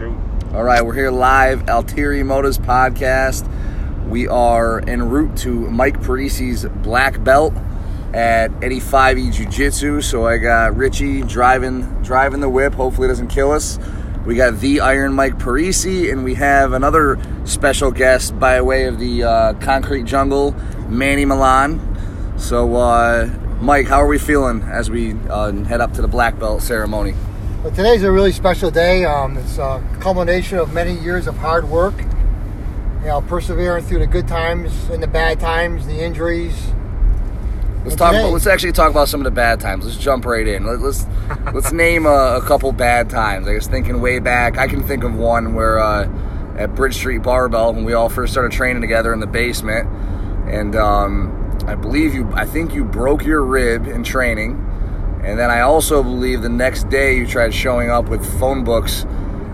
All 0.00 0.64
right, 0.64 0.82
we're 0.82 0.94
here 0.94 1.10
live, 1.10 1.68
Altieri 1.68 2.22
Motors 2.22 2.56
podcast. 2.56 3.46
We 4.08 4.26
are 4.28 4.80
en 4.88 5.10
route 5.10 5.36
to 5.38 5.50
Mike 5.50 6.00
Parisi's 6.00 6.64
black 6.64 7.22
belt 7.22 7.52
at 8.14 8.50
Eddie 8.64 8.80
Fyvie 8.80 9.30
Jiu 9.30 9.44
Jitsu. 9.44 10.00
So 10.00 10.26
I 10.26 10.38
got 10.38 10.74
Richie 10.74 11.20
driving 11.20 11.82
driving 12.02 12.40
the 12.40 12.48
whip. 12.48 12.72
Hopefully, 12.72 13.08
it 13.08 13.08
doesn't 13.08 13.28
kill 13.28 13.52
us. 13.52 13.78
We 14.24 14.36
got 14.36 14.58
the 14.60 14.80
Iron 14.80 15.12
Mike 15.12 15.36
Parisi, 15.38 16.10
and 16.10 16.24
we 16.24 16.34
have 16.36 16.72
another 16.72 17.18
special 17.44 17.90
guest 17.90 18.38
by 18.38 18.62
way 18.62 18.84
of 18.84 18.98
the 18.98 19.24
uh, 19.24 19.52
Concrete 19.54 20.04
Jungle, 20.04 20.52
Manny 20.88 21.26
Milan. 21.26 21.78
So, 22.38 22.74
uh, 22.74 23.26
Mike, 23.60 23.86
how 23.86 24.00
are 24.00 24.08
we 24.08 24.18
feeling 24.18 24.62
as 24.62 24.88
we 24.88 25.12
uh, 25.28 25.52
head 25.64 25.82
up 25.82 25.92
to 25.92 26.00
the 26.00 26.08
black 26.08 26.38
belt 26.38 26.62
ceremony? 26.62 27.12
But 27.62 27.74
today's 27.74 28.02
a 28.02 28.10
really 28.10 28.32
special 28.32 28.70
day. 28.70 29.04
Um, 29.04 29.36
it's 29.36 29.58
a 29.58 29.82
culmination 30.00 30.58
of 30.58 30.72
many 30.72 30.94
years 30.94 31.26
of 31.26 31.36
hard 31.36 31.68
work. 31.68 31.94
You 33.00 33.06
know, 33.06 33.20
persevering 33.22 33.84
through 33.84 34.00
the 34.00 34.06
good 34.06 34.28
times 34.28 34.88
and 34.90 35.02
the 35.02 35.06
bad 35.06 35.40
times, 35.40 35.86
the 35.86 36.00
injuries. 36.02 36.54
Let's 37.82 37.92
And 37.92 37.98
talk. 37.98 38.12
today- 38.12 38.30
let's 38.30 38.46
actually 38.46 38.72
talk 38.72 38.90
about 38.90 39.08
some 39.08 39.20
of 39.20 39.24
the 39.24 39.30
bad 39.30 39.60
times. 39.60 39.84
Let's 39.84 39.96
jump 39.98 40.24
right 40.26 40.46
in. 40.46 40.66
Let, 40.66 40.80
let's 40.80 41.06
let's 41.54 41.72
name 41.72 42.06
a, 42.06 42.36
a 42.36 42.42
couple 42.42 42.72
bad 42.72 43.08
times. 43.10 43.46
I 43.48 43.54
was 43.54 43.66
thinking 43.66 44.00
way 44.00 44.18
back. 44.18 44.56
I 44.58 44.66
can 44.66 44.82
think 44.82 45.02
of 45.04 45.14
one 45.14 45.54
where 45.54 45.78
uh, 45.78 46.08
at 46.56 46.74
Bridge 46.74 46.94
Street 46.94 47.22
Barbell 47.22 47.72
when 47.74 47.84
we 47.84 47.92
all 47.94 48.08
first 48.10 48.32
started 48.32 48.52
training 48.52 48.80
together 48.82 49.12
in 49.14 49.20
the 49.20 49.26
basement, 49.26 49.88
and 50.48 50.76
um, 50.76 51.58
I 51.66 51.74
believe 51.74 52.14
you. 52.14 52.30
I 52.34 52.44
think 52.46 52.74
you 52.74 52.84
broke 52.84 53.24
your 53.24 53.42
rib 53.42 53.86
in 53.86 54.04
training, 54.04 54.56
and 55.24 55.38
then 55.38 55.50
I 55.50 55.60
also 55.60 56.02
believe 56.02 56.42
the 56.42 56.48
next 56.48 56.88
day 56.88 57.16
you 57.16 57.26
tried 57.26 57.52
showing 57.54 57.90
up 57.90 58.08
with 58.08 58.24
phone 58.38 58.64
books 58.64 59.04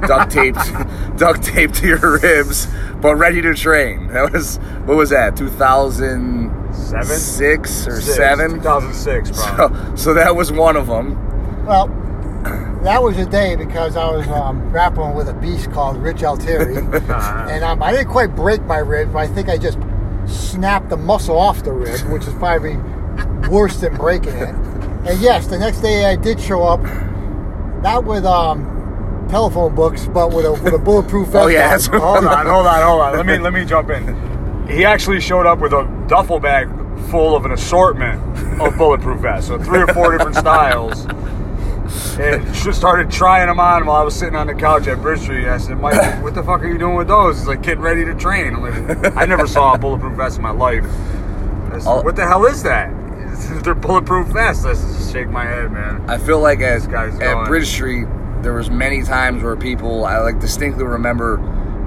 duct 0.07 0.31
taped 0.33 0.59
duct 1.17 1.43
taped 1.43 1.75
to 1.77 1.87
your 1.87 2.19
ribs, 2.21 2.69
but 3.01 3.17
ready 3.17 3.41
to 3.43 3.55
train. 3.55 4.09
That 4.09 4.33
was 4.33 4.57
what 4.85 4.97
was 4.97 5.11
that? 5.11 5.37
Two 5.37 5.49
thousand 5.49 6.53
Seven? 6.75 7.05
six 7.07 7.87
or 7.87 8.01
Six, 8.01 8.17
seven. 8.17 8.51
2006, 8.57 9.31
probably. 9.31 9.79
So, 9.79 9.97
so 9.97 10.15
that 10.15 10.37
was 10.37 10.53
one 10.53 10.77
of 10.77 10.87
them. 10.87 11.65
Well, 11.65 11.89
that 12.83 13.03
was 13.03 13.17
a 13.19 13.27
day 13.27 13.57
because 13.57 13.97
I 13.97 14.11
was 14.11 14.29
um, 14.29 14.69
grappling 14.71 15.15
with 15.15 15.29
a 15.29 15.33
beast 15.35 15.71
called 15.73 15.97
Rich 15.97 16.23
Altieri. 16.23 16.77
and 16.77 17.65
um, 17.65 17.83
I 17.83 17.93
didn't 17.93 18.09
quite 18.09 18.37
break 18.37 18.63
my 18.63 18.79
rib, 18.79 19.13
but 19.13 19.21
I 19.21 19.27
think 19.27 19.49
I 19.49 19.57
just 19.59 19.79
snapped 20.27 20.91
the 20.91 20.97
muscle 20.97 21.39
off 21.39 21.65
the 21.65 21.73
rib, 21.73 22.01
which 22.11 22.27
is 22.27 22.35
probably 22.35 22.77
worse 23.49 23.79
than 23.81 23.97
breaking 23.97 24.35
it. 24.35 24.55
And 25.07 25.21
yes, 25.21 25.47
the 25.47 25.59
next 25.59 25.81
day 25.81 26.05
I 26.05 26.17
did 26.17 26.41
show 26.41 26.65
up, 26.65 26.83
not 27.81 28.05
with 28.05 28.25
um, 28.25 29.27
telephone 29.31 29.75
books, 29.75 30.09
but 30.09 30.33
with 30.33 30.45
a 30.45 30.53
with 30.53 30.75
a 30.75 30.79
bulletproof 30.79 31.29
vest. 31.29 31.45
Oh, 31.45 31.47
yeah, 31.47 31.71
that's 31.71 31.87
hold 31.87 32.25
on, 32.25 32.47
hold 32.47 32.67
on, 32.67 32.83
hold 32.83 33.01
on. 33.01 33.17
Let 33.17 33.25
me 33.25 33.39
let 33.39 33.53
me 33.53 33.65
jump 33.65 33.91
in. 33.91 34.67
He 34.69 34.85
actually 34.85 35.21
showed 35.21 35.47
up 35.47 35.61
with 35.61 35.73
a 35.73 35.85
duffel 36.09 36.41
bag 36.41 36.69
full 37.09 37.37
of 37.37 37.45
an 37.45 37.53
assortment 37.53 38.21
of 38.61 38.77
bulletproof 38.77 39.21
vests, 39.21 39.47
so 39.49 39.59
three 39.59 39.81
or 39.81 39.87
four 39.95 40.11
different 40.11 40.37
styles. 40.37 41.07
And 42.19 42.45
just 42.53 42.77
started 42.79 43.09
trying 43.09 43.47
them 43.47 43.61
on 43.61 43.87
while 43.87 44.01
I 44.01 44.03
was 44.03 44.17
sitting 44.17 44.35
on 44.35 44.49
the 44.49 44.55
couch 44.55 44.89
at 44.89 45.01
Bridge 45.01 45.21
Street. 45.21 45.47
I 45.47 45.59
said, 45.59 45.79
Mike, 45.79 46.21
what 46.21 46.35
the 46.35 46.43
fuck 46.43 46.63
are 46.63 46.67
you 46.67 46.79
doing 46.79 46.97
with 46.97 47.07
those? 47.07 47.39
He's 47.39 47.47
like, 47.47 47.63
getting 47.63 47.83
ready 47.83 48.05
to 48.05 48.15
train. 48.17 48.57
I'm 48.57 48.63
like, 48.63 49.17
I 49.17 49.25
never 49.25 49.47
saw 49.47 49.75
a 49.75 49.79
bulletproof 49.79 50.17
vest 50.17 50.39
in 50.39 50.43
my 50.43 50.51
life. 50.51 50.85
I 51.73 51.79
said, 51.79 52.05
what 52.05 52.17
the 52.17 52.27
hell 52.27 52.45
is 52.47 52.65
that? 52.65 52.91
They're 53.63 53.75
bulletproof 53.75 54.29
vests. 54.29 54.65
I 54.65 54.73
just 54.73 55.13
shake 55.13 55.29
my 55.29 55.45
head, 55.45 55.73
man. 55.73 56.09
I 56.09 56.19
feel 56.19 56.41
like 56.41 56.61
at, 56.61 56.83
at 56.83 57.19
going. 57.19 57.47
Bridge 57.47 57.69
Street, 57.69 58.07
there 58.43 58.53
was 58.53 58.71
many 58.71 59.03
times 59.03 59.43
where 59.43 59.57
people, 59.57 60.05
I 60.05 60.19
like 60.19 60.41
distinctly 60.41 60.85
remember 60.85 61.39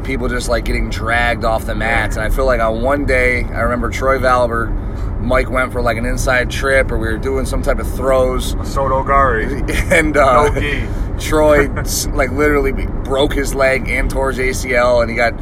people 0.03 0.27
just 0.29 0.49
like 0.49 0.65
getting 0.65 0.89
dragged 0.89 1.43
off 1.43 1.65
the 1.65 1.75
mats. 1.75 2.15
And 2.15 2.25
I 2.25 2.29
feel 2.29 2.45
like 2.45 2.61
on 2.61 2.81
one 2.81 3.05
day, 3.05 3.43
I 3.43 3.61
remember 3.61 3.89
Troy 3.89 4.17
Valbert, 4.17 5.19
Mike 5.21 5.49
went 5.49 5.71
for 5.71 5.81
like 5.81 5.97
an 5.97 6.05
inside 6.05 6.49
trip 6.49 6.91
or 6.91 6.97
we 6.97 7.07
were 7.07 7.17
doing 7.17 7.45
some 7.45 7.61
type 7.61 7.79
of 7.79 7.91
throws. 7.95 8.51
Soto 8.63 9.03
Gari. 9.03 9.69
And 9.91 10.15
uh, 10.17 10.49
No. 10.49 11.05
Troy 11.19 11.67
like 12.13 12.31
literally 12.31 12.71
broke 13.03 13.33
his 13.33 13.53
leg 13.53 13.89
and 13.89 14.09
tore 14.09 14.31
his 14.31 14.63
ACL, 14.63 15.01
and 15.01 15.09
he 15.09 15.17
got 15.17 15.33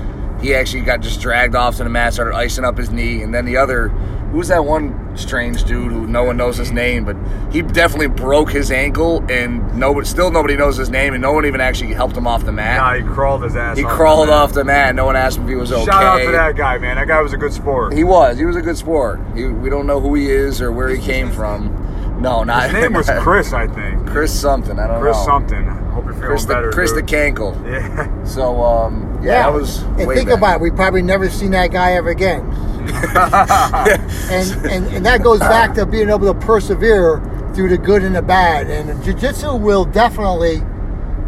he 0.42 0.56
actually 0.56 0.82
got 0.82 1.02
just 1.02 1.22
dragged 1.22 1.54
off 1.54 1.78
to 1.78 1.84
the 1.84 1.90
mat, 1.90 2.14
started 2.14 2.36
icing 2.36 2.66
up 2.66 2.78
his 2.78 2.90
knee, 2.90 3.22
and 3.22 3.34
then 3.34 3.46
the 3.46 3.58
other 3.58 3.90
who's 4.32 4.50
that 4.50 4.66
one 4.66 5.18
strange 5.18 5.64
dude 5.64 5.92
who 5.92 6.08
no 6.08 6.24
one 6.24 6.38
knows 6.38 6.58
his 6.58 6.72
name, 6.72 7.06
but 7.06 7.16
he 7.52 7.62
definitely 7.62 8.08
broke 8.08 8.52
his 8.52 8.72
ankle, 8.72 9.24
and 9.30 9.78
nobody 9.78 10.08
still 10.08 10.32
nobody 10.32 10.56
knows 10.56 10.78
his 10.78 10.90
name, 10.90 11.14
and 11.14 11.22
no 11.22 11.34
one 11.34 11.46
even 11.46 11.62
actually 11.62 11.94
helped 11.94 12.16
him 12.16 12.28
off 12.28 12.46
the 12.46 12.52
mat. 12.52 12.78
Nah, 12.78 12.94
he 12.94 13.14
crawled 13.14 13.44
his 13.44 13.56
ass 13.56 13.78
he 13.78 13.84
off 13.84 13.90
the 13.90 13.96
crawled 13.96 14.28
mat. 14.28 14.38
off 14.38 14.54
the 14.54 14.64
mat. 14.64 14.96
No 14.96 15.06
one 15.06 15.16
asked 15.16 15.38
him 15.38 15.44
if 15.44 15.50
he 15.50 15.56
was 15.56 15.72
okay. 15.72 15.86
Shout 15.86 16.04
out 16.04 16.26
to 16.26 16.32
that 16.32 16.56
guy, 16.56 16.78
man. 16.78 16.98
That 16.98 17.08
guy 17.08 17.22
was 17.22 17.34
a 17.34 17.38
good 17.38 17.54
sport. 17.54 17.94
He 17.94 18.04
was. 18.04 18.38
He 18.38 18.46
was 18.46 18.56
a 18.56 18.62
good 18.62 18.78
sport. 18.78 19.20
He, 19.36 19.46
we 19.46 19.70
don't 19.70 19.88
know 19.88 20.00
who 20.00 20.14
he 20.16 20.30
is 20.30 20.62
or 20.62 20.72
where 20.72 20.90
he 20.90 21.02
came 21.02 21.32
from. 21.32 21.86
No, 22.22 22.44
not 22.44 22.64
His 22.64 22.74
name 22.74 22.94
was 22.94 23.10
Chris, 23.20 23.54
I 23.54 23.68
think. 23.68 24.08
Chris 24.08 24.38
something. 24.38 24.80
I 24.80 24.88
don't 24.88 25.02
Chris 25.02 25.16
know. 25.18 25.24
Chris 25.24 25.26
something. 25.26 25.66
Hope 25.66 26.06
you're 26.06 26.14
feeling 26.14 26.28
Chris 26.28 26.46
the, 26.46 26.54
better. 26.54 26.72
Chris 26.72 26.92
the. 26.94 27.04
Cankle. 27.04 27.64
Yeah. 27.66 28.24
So 28.24 28.62
um, 28.64 29.20
yeah, 29.24 29.44
that 29.44 29.54
was. 29.54 29.84
And 29.84 30.08
way 30.08 30.16
think 30.16 30.30
back. 30.30 30.38
about 30.38 30.56
it, 30.56 30.62
we 30.62 30.72
probably 30.72 31.02
never 31.02 31.30
seen 31.30 31.52
that 31.52 31.72
guy 31.72 31.94
ever 31.94 32.10
again. 32.10 32.44
and, 34.32 34.66
and 34.66 34.88
and 34.88 35.06
that 35.06 35.22
goes 35.24 35.40
back 35.40 35.74
to 35.76 35.86
being 35.86 36.10
able 36.10 36.34
to 36.34 36.40
persevere 36.40 37.22
through 37.54 37.70
the 37.70 37.78
good 37.78 38.04
and 38.04 38.16
the 38.16 38.22
bad. 38.22 38.70
And 38.70 39.04
jiu-jitsu 39.04 39.56
will 39.56 39.86
definitely 39.86 40.62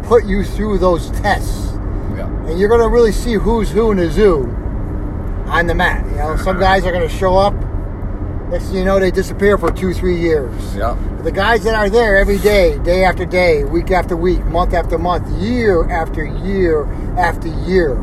put 0.04 0.24
you 0.24 0.44
through 0.44 0.78
those 0.78 1.10
tests. 1.20 1.72
Yeah. 2.16 2.28
And 2.46 2.58
you're 2.58 2.68
going 2.68 2.80
to 2.80 2.88
really 2.88 3.12
see 3.12 3.34
who's 3.34 3.70
who 3.70 3.90
in 3.90 3.96
the 3.96 4.10
zoo 4.10 4.44
on 5.46 5.66
the 5.66 5.74
mat. 5.74 6.04
You 6.06 6.16
know, 6.16 6.36
some 6.36 6.58
guys 6.60 6.86
are 6.86 6.92
going 6.92 7.08
to 7.08 7.14
show 7.14 7.36
up. 7.36 7.54
Next 8.50 8.66
thing 8.66 8.76
you 8.76 8.84
know, 8.84 8.98
they 8.98 9.10
disappear 9.10 9.58
for 9.58 9.72
two, 9.72 9.92
three 9.92 10.20
years. 10.20 10.76
Yeah. 10.76 10.96
The 11.22 11.32
guys 11.32 11.64
that 11.64 11.74
are 11.74 11.90
there 11.90 12.16
every 12.16 12.38
day, 12.38 12.78
day 12.78 13.04
after 13.04 13.24
day, 13.24 13.64
week 13.64 13.90
after 13.90 14.16
week, 14.16 14.44
month 14.46 14.72
after 14.72 14.98
month, 14.98 15.28
year 15.40 15.88
after 15.90 16.24
year 16.24 16.86
after 17.18 17.48
year, 17.66 17.94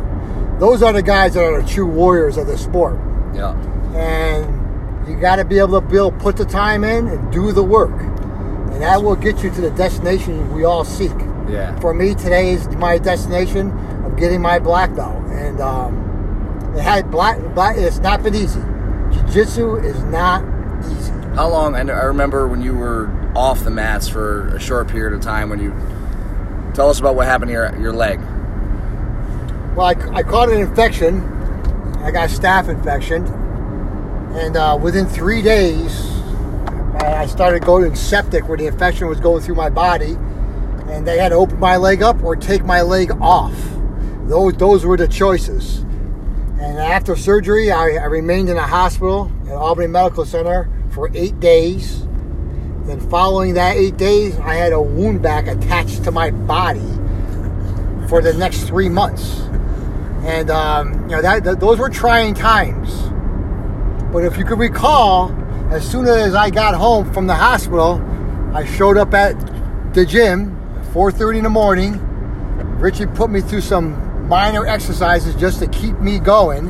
those 0.59 0.81
are 0.81 0.91
the 0.91 1.01
guys 1.01 1.34
that 1.35 1.44
are 1.44 1.62
the 1.62 1.67
true 1.67 1.88
warriors 1.88 2.38
of 2.38 2.47
the 2.47 2.57
sport. 2.57 2.97
Yeah. 3.37 3.53
And 3.95 5.07
you 5.07 5.15
got 5.19 5.37
to 5.37 5.45
be 5.45 5.59
able 5.59 5.79
to 5.79 5.87
build, 5.87 6.19
put 6.19 6.35
the 6.35 6.45
time 6.45 6.83
in, 6.83 7.07
and 7.07 7.31
do 7.31 7.51
the 7.51 7.63
work, 7.63 7.91
and 7.91 8.81
that 8.81 9.01
will 9.01 9.15
get 9.15 9.43
you 9.43 9.49
to 9.51 9.61
the 9.61 9.71
destination 9.71 10.53
we 10.53 10.65
all 10.65 10.83
seek. 10.83 11.13
Yeah. 11.47 11.79
For 11.79 11.93
me, 11.93 12.13
today 12.13 12.49
is 12.49 12.67
my 12.75 12.97
destination 12.97 13.71
of 14.03 14.17
getting 14.17 14.41
my 14.41 14.59
black 14.59 14.93
belt, 14.95 15.23
and 15.27 15.61
um, 15.61 16.73
it 16.75 16.81
had 16.81 17.09
black, 17.09 17.39
black. 17.55 17.77
It's 17.77 17.99
not 17.99 18.21
been 18.21 18.35
easy. 18.35 18.59
Jiu-jitsu 19.13 19.77
is 19.77 20.03
not 20.05 20.43
easy. 20.91 21.13
How 21.35 21.47
long? 21.47 21.75
I, 21.75 21.79
I 21.79 22.03
remember 22.03 22.47
when 22.47 22.61
you 22.61 22.75
were 22.75 23.09
off 23.35 23.63
the 23.63 23.69
mats 23.69 24.09
for 24.09 24.49
a 24.49 24.59
short 24.59 24.89
period 24.89 25.13
of 25.13 25.21
time. 25.21 25.49
When 25.49 25.61
you 25.61 25.73
tell 26.73 26.89
us 26.89 26.99
about 26.99 27.15
what 27.15 27.27
happened 27.27 27.49
to 27.49 27.53
your 27.53 27.79
your 27.79 27.93
leg. 27.93 28.19
Well, 29.75 29.85
I, 29.85 29.95
I 30.17 30.23
caught 30.23 30.49
an 30.49 30.59
infection. 30.59 31.21
I 32.03 32.12
got 32.12 32.30
a 32.30 32.34
staph 32.34 32.69
infection. 32.69 33.25
And 34.35 34.56
uh, 34.56 34.78
within 34.81 35.06
three 35.06 35.41
days, 35.41 36.12
I 37.02 37.25
started 37.25 37.63
going 37.63 37.96
septic 37.96 38.47
where 38.47 38.58
the 38.58 38.68
infection 38.68 39.08
was 39.08 39.19
going 39.19 39.41
through 39.41 39.56
my 39.56 39.69
body. 39.69 40.18
And 40.90 41.06
they 41.06 41.18
had 41.18 41.30
to 41.30 41.35
open 41.35 41.59
my 41.59 41.78
leg 41.78 42.02
up 42.02 42.24
or 42.24 42.35
take 42.35 42.63
my 42.63 42.81
leg 42.81 43.12
off. 43.22 43.56
Those, 44.28 44.53
those 44.53 44.85
were 44.85 44.97
the 44.97 45.08
choices. 45.08 45.80
And 46.59 46.80
after 46.80 47.16
surgery, 47.16 47.72
I, 47.72 47.91
I 47.91 48.06
remained 48.06 48.50
in 48.50 48.58
a 48.58 48.66
hospital 48.66 49.31
at 49.46 49.52
Albany 49.52 49.88
Medical 49.88 50.25
Center 50.25 50.69
for 50.91 51.09
eight 51.14 51.40
days. 51.40 52.02
Then, 52.85 53.00
following 53.09 53.53
that 53.56 53.75
eight 53.75 53.97
days, 53.97 54.38
I 54.40 54.56
had 54.56 54.72
a 54.72 54.81
wound 54.81 55.22
vac 55.22 55.47
attached 55.47 56.03
to 56.06 56.12
my 56.12 56.31
body 56.31 56.79
for 58.08 58.22
the 58.22 58.34
next 58.34 58.64
three 58.64 58.90
months. 58.90 59.41
And 60.28 60.52
um, 60.52 60.94
you 61.03 61.16
know 61.16 61.22
that, 61.22 61.46
that 61.46 61.62
those 61.62 61.79
were 61.79 61.90
trying 61.90 62.34
times. 62.34 62.94
But 64.12 64.26
if 64.26 64.38
you 64.38 64.44
could 64.44 64.59
recall, 64.59 65.32
as 65.72 65.90
soon 65.90 66.06
as 66.06 66.35
I 66.35 66.50
got 66.50 66.76
home 66.76 67.12
from 67.14 67.28
the 67.28 67.34
hospital, 67.34 68.02
I 68.53 68.66
showed 68.66 68.97
up 68.97 69.14
at 69.14 69.34
the 69.94 70.06
gym 70.06 70.53
at 70.78 70.85
4:30 70.94 71.38
in 71.38 71.44
the 71.46 71.50
morning. 71.50 72.03
Richie 72.78 73.06
put 73.06 73.29
me 73.29 73.40
through 73.40 73.62
some 73.62 74.28
minor 74.28 74.68
exercises 74.68 75.34
just 75.35 75.59
to 75.59 75.68
keep 75.68 75.97
me 76.00 76.20
going. 76.20 76.68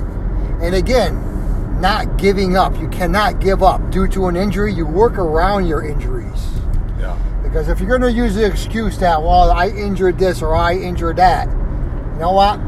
And 0.62 0.76
again, 0.76 1.82
not 1.82 2.18
giving 2.18 2.56
up. 2.56 2.78
You 2.80 2.88
cannot 2.90 3.40
give 3.40 3.64
up 3.64 3.90
due 3.90 4.08
to 4.10 4.28
an 4.28 4.36
injury. 4.36 4.72
You 4.72 4.86
work 4.86 5.18
around 5.18 5.68
your 5.68 5.84
injuries. 5.84 6.46
Yeah. 7.00 7.18
Because 7.42 7.70
if 7.70 7.80
you're 7.80 7.90
going 7.90 8.02
to 8.02 8.12
use 8.12 8.36
the 8.36 8.46
excuse 8.46 9.00
that, 9.00 9.22
well, 9.22 9.52
I 9.52 9.70
injured 9.70 10.20
this 10.20 10.42
or 10.42 10.56
I 10.56 10.76
injured 10.76 11.18
that, 11.18 11.48
you 11.50 12.20
know 12.20 12.34
what? 12.34 12.60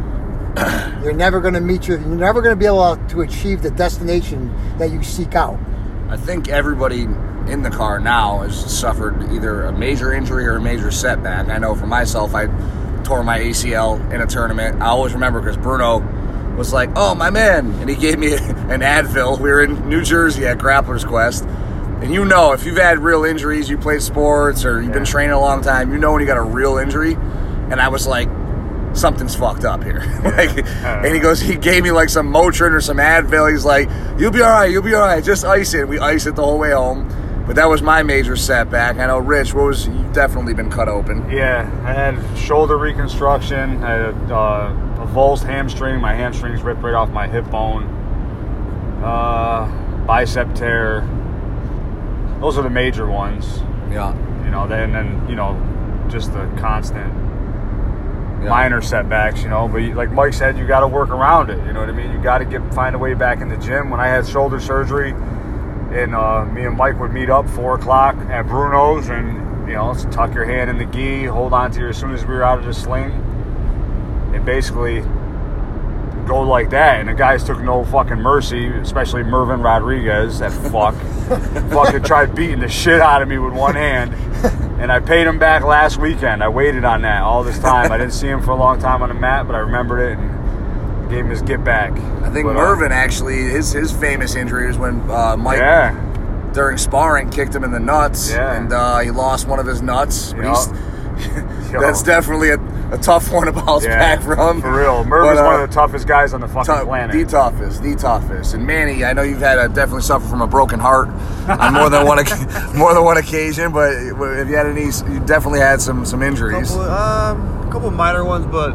you're 1.03 1.13
never 1.13 1.39
going 1.39 1.53
to 1.53 1.61
meet 1.61 1.87
your, 1.87 1.99
you're 1.99 2.09
never 2.09 2.41
going 2.41 2.53
to 2.53 2.59
be 2.59 2.65
able 2.65 2.97
to 3.07 3.21
achieve 3.21 3.61
the 3.61 3.71
destination 3.71 4.53
that 4.77 4.91
you 4.91 5.01
seek 5.03 5.35
out. 5.35 5.59
I 6.09 6.17
think 6.17 6.49
everybody 6.49 7.03
in 7.03 7.63
the 7.63 7.69
car 7.69 7.99
now 7.99 8.39
has 8.39 8.55
suffered 8.79 9.31
either 9.31 9.63
a 9.65 9.71
major 9.71 10.13
injury 10.13 10.45
or 10.47 10.57
a 10.57 10.61
major 10.61 10.91
setback. 10.91 11.49
I 11.49 11.57
know 11.57 11.75
for 11.75 11.87
myself, 11.87 12.35
I 12.35 12.47
tore 13.03 13.23
my 13.23 13.39
ACL 13.39 14.11
in 14.11 14.21
a 14.21 14.27
tournament. 14.27 14.81
I 14.81 14.87
always 14.87 15.13
remember 15.13 15.39
because 15.39 15.57
Bruno 15.57 15.99
was 16.57 16.73
like, 16.73 16.89
"Oh, 16.95 17.15
my 17.15 17.29
man," 17.29 17.71
and 17.79 17.89
he 17.89 17.95
gave 17.95 18.19
me 18.19 18.33
an 18.37 18.81
Advil. 18.81 19.39
We 19.39 19.49
were 19.49 19.63
in 19.63 19.87
New 19.87 20.03
Jersey 20.03 20.45
at 20.45 20.57
Grappler's 20.57 21.05
Quest, 21.05 21.45
and 22.01 22.13
you 22.13 22.25
know 22.25 22.53
if 22.53 22.65
you've 22.65 22.77
had 22.77 22.99
real 22.99 23.25
injuries, 23.25 23.69
you 23.69 23.77
played 23.77 24.01
sports 24.01 24.63
or 24.65 24.81
you've 24.81 24.93
been 24.93 25.05
training 25.05 25.31
a 25.31 25.39
long 25.39 25.61
time, 25.61 25.91
you 25.91 25.97
know 25.97 26.11
when 26.11 26.21
you 26.21 26.27
got 26.27 26.37
a 26.37 26.41
real 26.41 26.77
injury. 26.77 27.13
And 27.13 27.79
I 27.79 27.89
was 27.89 28.07
like, 28.07 28.29
something's 28.93 29.35
fucked 29.35 29.65
up 29.65 29.83
here. 29.83 29.99
like, 30.23 30.65
and 30.83 31.13
he 31.13 31.19
goes, 31.19 31.39
he 31.39 31.55
gave 31.55 31.83
me 31.83 31.91
like 31.91 32.09
some 32.09 32.31
Motrin 32.31 32.71
or 32.71 32.81
some 32.81 32.97
Advil. 32.97 33.51
He's 33.51 33.65
like, 33.65 33.89
you'll 34.19 34.31
be 34.31 34.41
all 34.41 34.49
right, 34.49 34.71
you'll 34.71 34.83
be 34.83 34.93
all 34.93 35.05
right. 35.05 35.23
Just 35.23 35.45
ice 35.45 35.73
it. 35.73 35.87
We 35.87 35.99
ice 35.99 36.25
it 36.25 36.35
the 36.35 36.43
whole 36.43 36.59
way 36.59 36.71
home. 36.71 37.07
But 37.45 37.55
that 37.55 37.65
was 37.65 37.81
my 37.81 38.03
major 38.03 38.35
setback. 38.35 38.97
I 38.97 39.07
know, 39.07 39.17
Rich, 39.17 39.55
what 39.55 39.65
was 39.65 39.87
you've 39.87 40.13
definitely 40.13 40.53
been 40.53 40.69
cut 40.69 40.87
open. 40.87 41.29
Yeah, 41.31 41.61
I 41.83 41.93
had 41.93 42.37
shoulder 42.37 42.77
reconstruction. 42.77 43.83
I 43.83 43.89
had 43.89 44.01
a, 44.01 44.35
uh, 44.35 45.03
a 45.03 45.07
avulsed 45.07 45.45
hamstring. 45.45 45.99
My 45.99 46.13
hamstrings 46.13 46.61
ripped 46.61 46.83
right 46.83 46.93
off 46.93 47.09
my 47.09 47.27
hip 47.27 47.49
bone. 47.49 47.85
Uh, 49.03 49.65
bicep 50.05 50.53
tear. 50.53 51.01
Those 52.39 52.57
are 52.57 52.61
the 52.61 52.69
major 52.69 53.07
ones. 53.07 53.59
Yeah. 53.89 54.15
You 54.45 54.51
know, 54.51 54.67
then 54.67 54.91
then 54.91 55.27
you 55.27 55.35
know, 55.35 55.57
just 56.07 56.31
the 56.33 56.45
constant 56.59 57.28
yeah. 58.41 58.49
minor 58.49 58.81
setbacks. 58.81 59.41
You 59.41 59.49
know, 59.49 59.67
but 59.67 59.81
like 59.95 60.11
Mike 60.11 60.33
said, 60.33 60.57
you 60.57 60.67
got 60.67 60.81
to 60.81 60.87
work 60.87 61.09
around 61.09 61.49
it. 61.49 61.57
You 61.65 61.73
know 61.73 61.79
what 61.81 61.89
I 61.89 61.93
mean? 61.93 62.11
You 62.11 62.21
got 62.21 62.39
to 62.39 62.45
get 62.45 62.73
find 62.73 62.95
a 62.95 62.99
way 62.99 63.13
back 63.13 63.41
in 63.41 63.49
the 63.49 63.57
gym. 63.57 63.89
When 63.89 63.99
I 63.99 64.07
had 64.07 64.27
shoulder 64.27 64.59
surgery, 64.59 65.11
and 65.11 66.15
uh, 66.15 66.45
me 66.45 66.65
and 66.65 66.77
Mike 66.77 66.99
would 66.99 67.13
meet 67.13 67.29
up 67.29 67.49
four 67.49 67.75
o'clock 67.75 68.15
at 68.29 68.47
Bruno's, 68.47 69.09
and 69.09 69.67
you 69.67 69.75
know, 69.75 69.93
tuck 70.11 70.33
your 70.33 70.45
hand 70.45 70.69
in 70.69 70.77
the 70.77 70.85
gi, 70.85 71.25
hold 71.25 71.53
on 71.53 71.71
to 71.71 71.81
you 71.81 71.87
as 71.89 71.97
soon 71.97 72.11
as 72.11 72.25
we 72.25 72.33
were 72.33 72.43
out 72.43 72.59
of 72.59 72.65
the 72.65 72.73
sling, 72.73 73.11
and 74.33 74.45
basically 74.45 75.03
go 76.29 76.41
like 76.41 76.69
that. 76.69 76.99
And 77.01 77.09
the 77.09 77.13
guys 77.13 77.43
took 77.43 77.59
no 77.59 77.83
fucking 77.83 78.17
mercy, 78.21 78.67
especially 78.67 79.23
Mervin 79.23 79.61
Rodriguez, 79.61 80.39
that 80.39 80.51
fuck, 80.51 80.95
fucking 81.71 82.03
tried 82.03 82.33
beating 82.35 82.59
the 82.59 82.69
shit 82.69 83.01
out 83.01 83.21
of 83.21 83.27
me 83.27 83.37
with 83.37 83.53
one 83.53 83.75
hand. 83.75 84.13
And 84.79 84.91
I 84.91 84.99
paid 85.01 85.27
him 85.27 85.39
back 85.39 85.63
last 85.63 85.97
weekend. 85.97 86.41
I 86.41 86.47
waited 86.47 86.85
on 86.85 87.01
that 87.01 87.21
all 87.23 87.43
this 87.43 87.59
time. 87.59 87.91
I 87.91 87.97
didn't 87.97 88.13
see 88.13 88.27
him 88.27 88.41
for 88.41 88.51
a 88.51 88.55
long 88.55 88.79
time 88.79 89.01
on 89.01 89.09
the 89.09 89.15
mat, 89.15 89.45
but 89.45 89.55
I 89.55 89.59
remembered 89.59 89.99
it 90.11 90.17
and 90.17 91.09
gave 91.09 91.25
him 91.25 91.29
his 91.31 91.41
get 91.41 91.63
back. 91.65 91.91
I 91.91 92.29
think 92.29 92.45
But, 92.45 92.51
uh, 92.51 92.59
Mervin 92.61 92.91
actually 92.93 93.37
his 93.41 93.73
his 93.73 93.91
famous 93.91 94.35
injury 94.35 94.67
was 94.67 94.77
when 94.77 95.01
uh, 95.11 95.35
Mike 95.35 95.57
yeah, 95.59 96.51
during 96.53 96.77
sparring 96.77 97.29
kicked 97.29 97.53
him 97.53 97.63
in 97.65 97.71
the 97.71 97.79
nuts, 97.79 98.31
Yeah. 98.31 98.53
and 98.55 98.71
uh, 98.71 98.99
he 98.99 99.11
lost 99.11 99.47
one 99.47 99.59
of 99.59 99.65
his 99.65 99.81
nuts. 99.81 100.31
But 100.33 100.43
Yeah. 100.45 100.65
He's- 101.19 101.71
Yo. 101.71 101.79
that's 101.81 102.01
definitely 102.01 102.49
a, 102.49 102.55
a 102.91 102.97
tough 102.97 103.31
one 103.31 103.45
to 103.45 103.51
bounce 103.51 103.83
yeah, 103.85 103.99
back 103.99 104.23
from. 104.23 104.59
For 104.61 104.71
real, 104.71 105.03
Mervin's 105.03 105.37
But, 105.37 105.43
uh, 105.43 105.45
one 105.45 105.61
of 105.61 105.69
the 105.69 105.75
toughest 105.75 106.07
guys 106.07 106.33
on 106.33 106.41
the 106.41 106.47
fucking 106.47 106.63
Tough- 106.65 106.85
planet. 106.85 107.15
The 107.15 107.25
toughest, 107.25 107.83
the 107.83 107.95
toughest. 107.95 108.55
And 108.55 108.65
Manny, 108.65 109.03
I 109.05 109.13
know 109.13 109.21
you've 109.21 109.39
had 109.41 109.59
a, 109.59 109.67
definitely 109.69 110.01
suffered 110.01 110.27
from 110.29 110.41
a 110.41 110.47
broken 110.47 110.79
heart 110.79 111.09
on 111.47 111.73
more 111.73 111.89
than 111.91 112.07
one 112.07 112.17
more 112.75 112.93
than 112.95 113.03
one 113.03 113.17
occasion. 113.17 113.71
But 113.71 113.93
if 113.93 114.47
you 114.49 114.55
had 114.55 114.65
any, 114.65 114.85
you 114.85 115.19
definitely 115.25 115.59
had 115.59 115.79
some 115.79 116.05
some 116.05 116.23
injuries. 116.23 116.69
Couple, 116.71 116.89
um, 116.89 117.67
a 117.67 117.71
couple 117.71 117.91
minor 117.91 118.23
ones, 118.25 118.47
but 118.47 118.71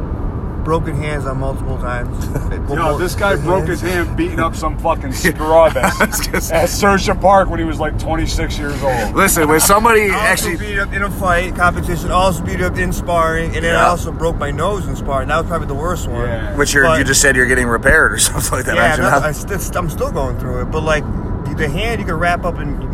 broken 0.64 0.96
hands 0.96 1.26
on 1.26 1.38
multiple 1.38 1.76
times. 1.78 2.24
Yo, 2.74 2.98
this 2.98 3.14
guy 3.14 3.36
broke 3.36 3.68
his 3.68 3.80
hand 3.80 4.16
beating 4.16 4.40
up 4.40 4.56
some 4.56 4.78
fucking 4.78 5.12
scrub 5.12 5.76
at, 5.76 5.92
I 6.00 6.06
was 6.06 6.20
gonna 6.26 6.40
say- 6.40 6.56
at 6.56 6.68
Sersha 6.68 7.20
Park 7.20 7.48
when 7.50 7.58
he 7.60 7.64
was 7.64 7.78
like 7.78 7.98
26 7.98 8.58
years 8.58 8.82
old. 8.82 9.14
Listen, 9.14 9.46
when 9.48 9.60
somebody 9.60 10.10
I 10.10 10.14
also 10.30 10.48
actually, 10.50 10.56
beat 10.56 10.78
up 10.78 10.92
in 10.92 11.02
a 11.02 11.10
fight 11.10 11.54
competition. 11.54 12.10
Also 12.10 12.42
beat 12.44 12.60
up 12.60 12.76
in 12.76 12.92
sparring, 12.92 13.54
and 13.54 13.64
then 13.64 13.76
I 13.76 13.84
also 13.88 14.10
broke 14.10 14.36
my 14.36 14.50
nose 14.50 14.86
in 14.88 14.96
sparring. 14.96 15.28
That 15.28 15.38
was 15.38 15.46
probably 15.46 15.66
the 15.68 15.74
worst 15.74 16.08
one. 16.08 16.26
Yeah. 16.28 16.56
which 16.56 16.72
you're, 16.72 16.84
But- 16.84 16.98
you 16.98 17.04
just 17.04 17.20
said 17.20 17.36
you're 17.36 17.46
getting 17.46 17.66
repaired 17.66 18.12
or 18.12 18.18
something 18.18 18.50
like 18.52 18.64
that. 18.66 18.76
Yeah, 18.76 19.08
aren't 19.12 19.24
I 19.24 19.32
st- 19.32 19.76
I'm 19.76 19.90
still 19.90 20.10
going 20.10 20.38
through 20.38 20.62
it, 20.62 20.64
but 20.66 20.82
like 20.82 21.04
the- 21.44 21.54
the 21.56 21.68
hand, 21.68 22.00
you 22.00 22.06
can 22.06 22.14
wrap 22.16 22.44
up 22.44 22.58
and 22.58 22.82
you 22.82 22.88
can 22.88 22.93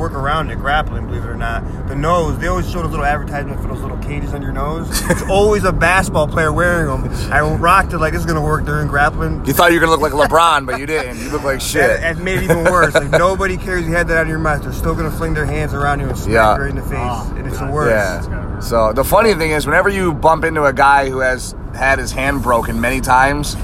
work 0.00 0.12
around 0.12 0.50
it, 0.50 0.56
grappling. 0.56 1.06
Believe 1.06 1.24
it 1.24 1.28
or 1.28 1.36
not, 1.36 1.62
the 1.86 1.94
nose, 1.94 2.38
they 2.38 2.46
always 2.48 2.68
show 2.70 2.82
those 2.82 2.90
little 2.90 3.04
advertisements 3.06 3.62
for 3.62 3.68
those 3.68 3.82
little 3.82 3.98
cages 3.98 4.32
on 4.34 4.42
your 4.42 4.52
nose. 4.52 4.88
it's 5.10 5.22
always 5.30 5.64
a 5.64 5.72
basketball 5.72 6.26
player 6.26 6.52
wearing 6.52 6.86
them. 7.02 7.32
I 7.32 7.40
rocked 7.42 7.92
it 7.92 7.98
like 7.98 8.12
this 8.14 8.20
is 8.20 8.26
gonna 8.26 8.40
work 8.42 8.64
during 8.64 8.88
grappling. 8.88 9.44
you 9.44 9.52
thought 9.52 9.70
you 9.72 9.78
were 9.78 9.86
gonna 9.86 10.00
look 10.00 10.12
like 10.12 10.28
LeBron, 10.30 10.66
but 10.66 10.80
you 10.80 10.86
didn't. 10.86 11.18
You 11.18 11.30
look 11.30 11.42
like 11.44 11.60
shit. 11.60 11.82
That, 12.00 12.16
that 12.16 12.24
made 12.24 12.38
it 12.38 12.44
even 12.44 12.64
worse. 12.64 12.94
Like 12.94 13.10
nobody 13.10 13.56
cares 13.56 13.84
you 13.86 13.92
had 13.92 14.08
that 14.08 14.16
out 14.16 14.22
of 14.22 14.28
your 14.28 14.38
mouth. 14.38 14.62
They're 14.62 14.72
still 14.72 14.94
gonna 14.94 15.10
fling 15.10 15.34
their 15.34 15.46
hands 15.46 15.74
around 15.74 16.00
you 16.00 16.08
and 16.08 16.16
smack 16.18 16.32
Yeah. 16.34 16.54
you 16.56 16.60
right 16.62 16.70
in 16.70 16.76
the 16.76 16.82
face, 16.82 16.98
Oh, 16.98 17.34
and 17.36 17.46
it's 17.46 17.58
the 17.58 17.64
God. 17.66 17.74
worst. 17.74 18.30
Yeah. 18.30 18.60
So 18.60 18.92
the 18.92 19.04
funny 19.04 19.34
thing 19.34 19.50
is, 19.52 19.66
whenever 19.66 19.88
you 19.90 20.14
bump 20.14 20.44
into 20.44 20.64
a 20.64 20.72
guy 20.72 21.08
who 21.10 21.18
has 21.20 21.54
had 21.74 21.98
his 21.98 22.10
hand 22.12 22.42
broken 22.42 22.80
many 22.80 23.00
times, 23.00 23.54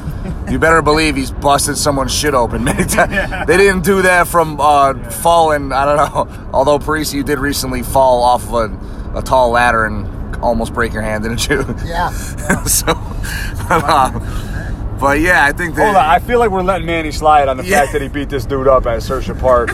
you 0.50 0.58
better 0.58 0.82
believe 0.82 1.16
he's 1.16 1.30
busted 1.30 1.76
someone's 1.76 2.14
shit 2.14 2.34
open 2.34 2.62
many 2.64 2.84
times. 2.86 3.46
They 3.46 3.56
didn't 3.56 3.82
do 3.84 4.02
that 4.02 4.28
from 4.28 4.60
uh, 4.60 4.94
falling. 5.10 5.72
I 5.72 5.84
don't 5.84 5.96
know. 5.96 6.50
Although 6.52 6.78
Parisi, 6.78 7.14
you 7.14 7.24
did 7.24 7.38
recently 7.38 7.82
fall 7.82 8.22
off 8.22 8.44
of 8.52 8.70
a, 9.14 9.18
a 9.18 9.22
tall 9.22 9.50
ladder 9.50 9.84
and 9.86 10.36
almost 10.36 10.72
break 10.74 10.92
your 10.92 11.02
hand, 11.02 11.24
didn't 11.24 11.48
you? 11.48 11.64
Yeah. 11.84 12.10
so, 12.66 12.92
um, 13.70 14.22
but 15.00 15.20
yeah, 15.20 15.44
I 15.44 15.52
think 15.52 15.74
that. 15.74 15.84
Hold 15.84 15.96
on, 15.96 16.04
I 16.04 16.18
feel 16.20 16.38
like 16.38 16.50
we're 16.50 16.62
letting 16.62 16.86
Manny 16.86 17.10
slide 17.12 17.48
on 17.48 17.56
the 17.56 17.64
Yeah. 17.64 17.80
fact 17.80 17.92
that 17.92 18.02
he 18.02 18.08
beat 18.08 18.28
this 18.30 18.46
dude 18.46 18.68
up 18.68 18.86
at 18.86 19.00
Sersha 19.00 19.38
Park 19.38 19.70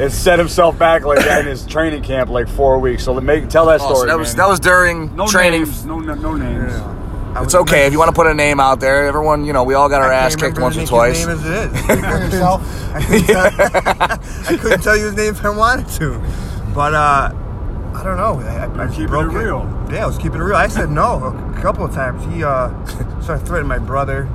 and 0.00 0.12
set 0.12 0.38
himself 0.38 0.78
back 0.78 1.04
like 1.04 1.18
that 1.18 1.40
in 1.40 1.46
his 1.46 1.66
training 1.66 2.02
camp 2.02 2.30
like 2.30 2.48
four 2.48 2.78
weeks. 2.78 3.04
So 3.04 3.18
make 3.20 3.48
tell 3.48 3.66
that 3.66 3.80
Oh, 3.80 3.84
story. 3.94 3.98
so 4.00 4.06
that 4.06 4.18
was 4.18 4.28
Manny. 4.28 4.36
that 4.38 4.48
was 4.48 4.60
during 4.60 5.14
no 5.16 5.26
training. 5.26 5.62
names, 5.64 5.84
no 5.84 5.98
no, 6.00 6.14
no 6.14 6.36
names. 6.36 6.72
I 7.34 7.42
It's 7.42 7.54
was- 7.54 7.62
okay 7.62 7.86
if 7.86 7.92
you 7.92 7.98
want 7.98 8.10
to 8.10 8.14
put 8.14 8.26
a 8.26 8.34
name 8.34 8.60
out 8.60 8.80
there. 8.80 9.06
Everyone, 9.06 9.44
you 9.44 9.52
know, 9.52 9.64
we 9.64 9.74
all 9.74 9.88
got 9.88 10.02
our 10.02 10.12
I 10.12 10.16
ass 10.16 10.36
can't 10.36 10.52
kicked 10.54 10.62
once 10.62 10.76
or 10.76 10.80
the 10.80 10.86
twice. 10.86 11.26
Name 11.26 11.36
as 11.38 11.44
it 11.46 11.72
is. 11.72 11.88
Yourself. 12.32 12.62
I 12.94 13.02
couldn't, 13.02 13.26
tell, 13.26 13.46
I 14.54 14.56
couldn't 14.60 14.82
tell 14.82 14.96
you 14.96 15.04
his 15.06 15.14
name 15.14 15.34
if 15.34 15.44
I 15.44 15.48
wanted 15.50 15.88
to. 16.00 16.18
But 16.74 16.94
uh, 16.94 17.32
I 17.94 18.02
don't 18.04 18.16
know. 18.18 18.40
I, 18.40 18.66
I, 18.66 18.84
I 18.84 18.88
keeping 18.90 19.06
broke 19.06 19.32
it 19.32 19.36
real. 19.36 19.88
Yeah, 19.90 20.04
I 20.04 20.06
was 20.06 20.16
keeping 20.18 20.40
it 20.40 20.44
real. 20.44 20.56
I 20.56 20.68
said 20.68 20.90
no 20.90 21.24
a 21.56 21.60
couple 21.60 21.84
of 21.84 21.92
times. 21.94 22.22
He 22.34 22.44
uh, 22.44 22.68
started 23.20 23.46
threatening 23.46 23.68
my 23.68 23.78
brother. 23.78 24.28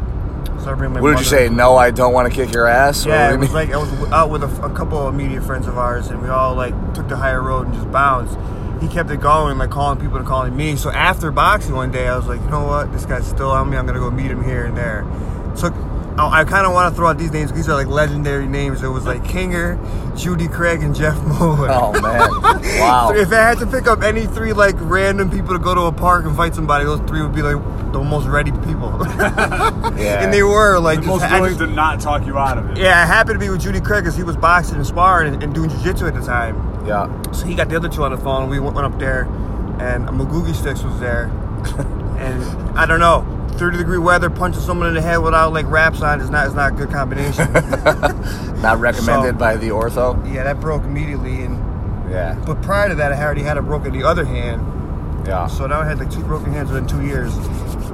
Started 0.62 0.78
bringing 0.78 0.96
my 0.96 1.02
What 1.02 1.12
did 1.12 1.20
you 1.20 1.26
say? 1.26 1.50
No, 1.50 1.76
I 1.76 1.92
don't 1.92 2.14
want 2.14 2.32
to 2.32 2.36
kick 2.36 2.52
your 2.54 2.66
ass. 2.68 3.06
Yeah, 3.06 3.32
it 3.34 3.38
was 3.38 3.54
like 3.54 3.72
I 3.72 3.78
was 3.78 3.92
out 4.12 4.32
with 4.32 4.44
a, 4.44 4.48
a 4.64 4.74
couple 4.76 4.98
of 5.08 5.14
immediate 5.14 5.44
friends 5.44 5.68
of 5.68 5.78
ours, 5.78 6.08
and 6.08 6.22
we 6.22 6.30
all 6.30 6.56
like 6.56 6.74
took 6.96 7.08
the 7.08 7.18
higher 7.18 7.42
road 7.44 7.68
and 7.68 7.76
just 7.76 7.92
bounced. 7.92 8.38
He 8.82 8.88
kept 8.88 9.10
it 9.10 9.20
going, 9.22 9.58
like 9.58 9.72
calling 9.72 10.00
people 10.00 10.18
and 10.18 10.28
calling 10.28 10.56
me. 10.56 10.76
So 10.76 10.92
after 10.92 11.32
boxing 11.32 11.76
one 11.76 11.92
day, 11.92 12.08
I 12.08 12.16
was 12.16 12.28
like, 12.28 12.40
you 12.42 12.50
know 12.50 12.66
what, 12.66 12.92
this 12.92 13.06
guy's 13.06 13.28
still 13.28 13.52
on 13.52 13.70
me. 13.70 13.78
I'm 13.78 13.86
gonna 13.86 14.00
go 14.00 14.12
meet 14.12 14.30
him 14.30 14.44
here 14.44 14.66
and 14.66 14.78
there. 14.78 15.06
So 15.56 15.70
I, 16.18 16.42
I 16.42 16.44
kind 16.46 16.66
of 16.66 16.74
want 16.74 16.92
to 16.92 16.96
throw 16.96 17.08
out 17.10 17.18
these 17.18 17.32
names. 17.32 17.52
These 17.54 17.70
are 17.70 17.76
like 17.76 17.88
legendary 17.88 18.48
names. 18.48 18.82
It 18.84 18.88
was 18.88 19.06
like 19.06 19.24
Kinger, 19.24 19.78
Judy 20.18 20.48
Craig, 20.48 20.82
and 20.84 20.96
Jeff 20.96 21.16
Moore. 21.24 21.68
Oh 21.70 21.92
man! 22.02 22.30
Wow. 22.78 23.12
If 23.14 23.32
I 23.32 23.36
had 23.36 23.58
to 23.60 23.66
pick 23.68 23.88
up 23.88 24.04
any 24.04 24.26
three 24.28 24.54
like 24.54 24.76
random 24.80 25.30
people 25.32 25.54
to 25.58 25.60
go 25.60 25.74
to 25.74 25.82
a 25.82 25.92
park 25.92 26.26
and 26.26 26.36
fight 26.36 26.54
somebody, 26.54 26.86
those 26.86 27.00
three 27.02 27.22
would 27.22 27.34
be 27.34 27.42
like 27.42 27.56
the 27.92 28.00
most 28.04 28.28
ready 28.28 28.52
people. 28.52 28.92
Yeah. 29.98 30.22
and 30.24 30.32
they 30.34 30.44
were 30.44 30.78
like 30.80 31.00
The 31.00 31.06
just- 31.08 31.22
most 31.22 31.32
willing 31.32 31.58
just- 31.58 31.60
to 31.62 31.68
not 31.68 32.00
talk 32.00 32.26
you 32.26 32.38
out 32.38 32.58
of 32.60 32.70
it. 32.72 32.78
yeah, 32.78 33.02
I 33.02 33.06
happened 33.06 33.40
to 33.40 33.44
be 33.44 33.50
with 33.50 33.62
Judy 33.62 33.82
Craig 33.82 34.04
because 34.04 34.16
he 34.16 34.22
was 34.24 34.38
boxing 34.38 34.76
and 34.76 34.86
sparring 34.86 35.34
and, 35.34 35.42
and 35.44 35.56
doing 35.56 35.70
jiu-jitsu 35.70 36.06
at 36.06 36.14
the 36.14 36.22
time. 36.22 36.56
Yeah. 36.86 37.10
So 37.32 37.46
he 37.48 37.56
got 37.56 37.70
the 37.70 37.76
other 37.76 37.90
two 37.90 38.04
on 38.04 38.12
the 38.12 38.18
phone. 38.18 38.48
We 38.50 38.60
went, 38.60 38.76
went 38.76 38.94
up 38.94 39.00
there, 39.00 39.24
and 39.80 40.08
Magugi 40.08 40.54
Sticks 40.54 40.84
was 40.84 41.00
there. 41.00 41.26
and 42.20 42.44
I 42.78 42.86
don't 42.86 43.00
know, 43.00 43.22
30 43.58 43.78
degree 43.78 43.98
weather, 43.98 44.30
punching 44.30 44.62
someone 44.62 44.88
in 44.88 44.94
the 44.94 45.02
head 45.02 45.18
without 45.18 45.52
like 45.54 45.66
wraps 45.70 46.02
on 46.02 46.22
is 46.22 46.30
not 46.30 46.48
is 46.48 46.54
not 46.54 46.74
a 46.74 46.76
good 46.76 46.90
combination. 46.92 47.52
Not 48.62 48.80
recommended 48.80 49.36
So- 49.36 49.40
by 49.40 49.56
the 49.56 49.70
ortho. 49.70 50.34
yeah, 50.34 50.44
that 50.44 50.60
broke 50.60 50.84
immediately. 50.84 51.44
And 51.44 52.12
Yeah. 52.12 52.36
but 52.46 52.60
prior 52.64 52.90
to 52.90 52.96
that, 52.96 53.14
I 53.14 53.24
already 53.24 53.44
had 53.44 53.58
a 53.58 53.62
broken 53.62 53.94
the 53.98 54.04
other 54.04 54.26
hand. 54.26 54.66
Yeah. 55.28 55.46
So 55.48 55.68
now 55.68 55.82
I 55.82 55.86
had 55.86 56.00
like 56.00 56.10
two 56.10 56.24
broken 56.24 56.52
hands 56.54 56.72
within 56.72 56.88
two 56.88 57.02
years, 57.06 57.36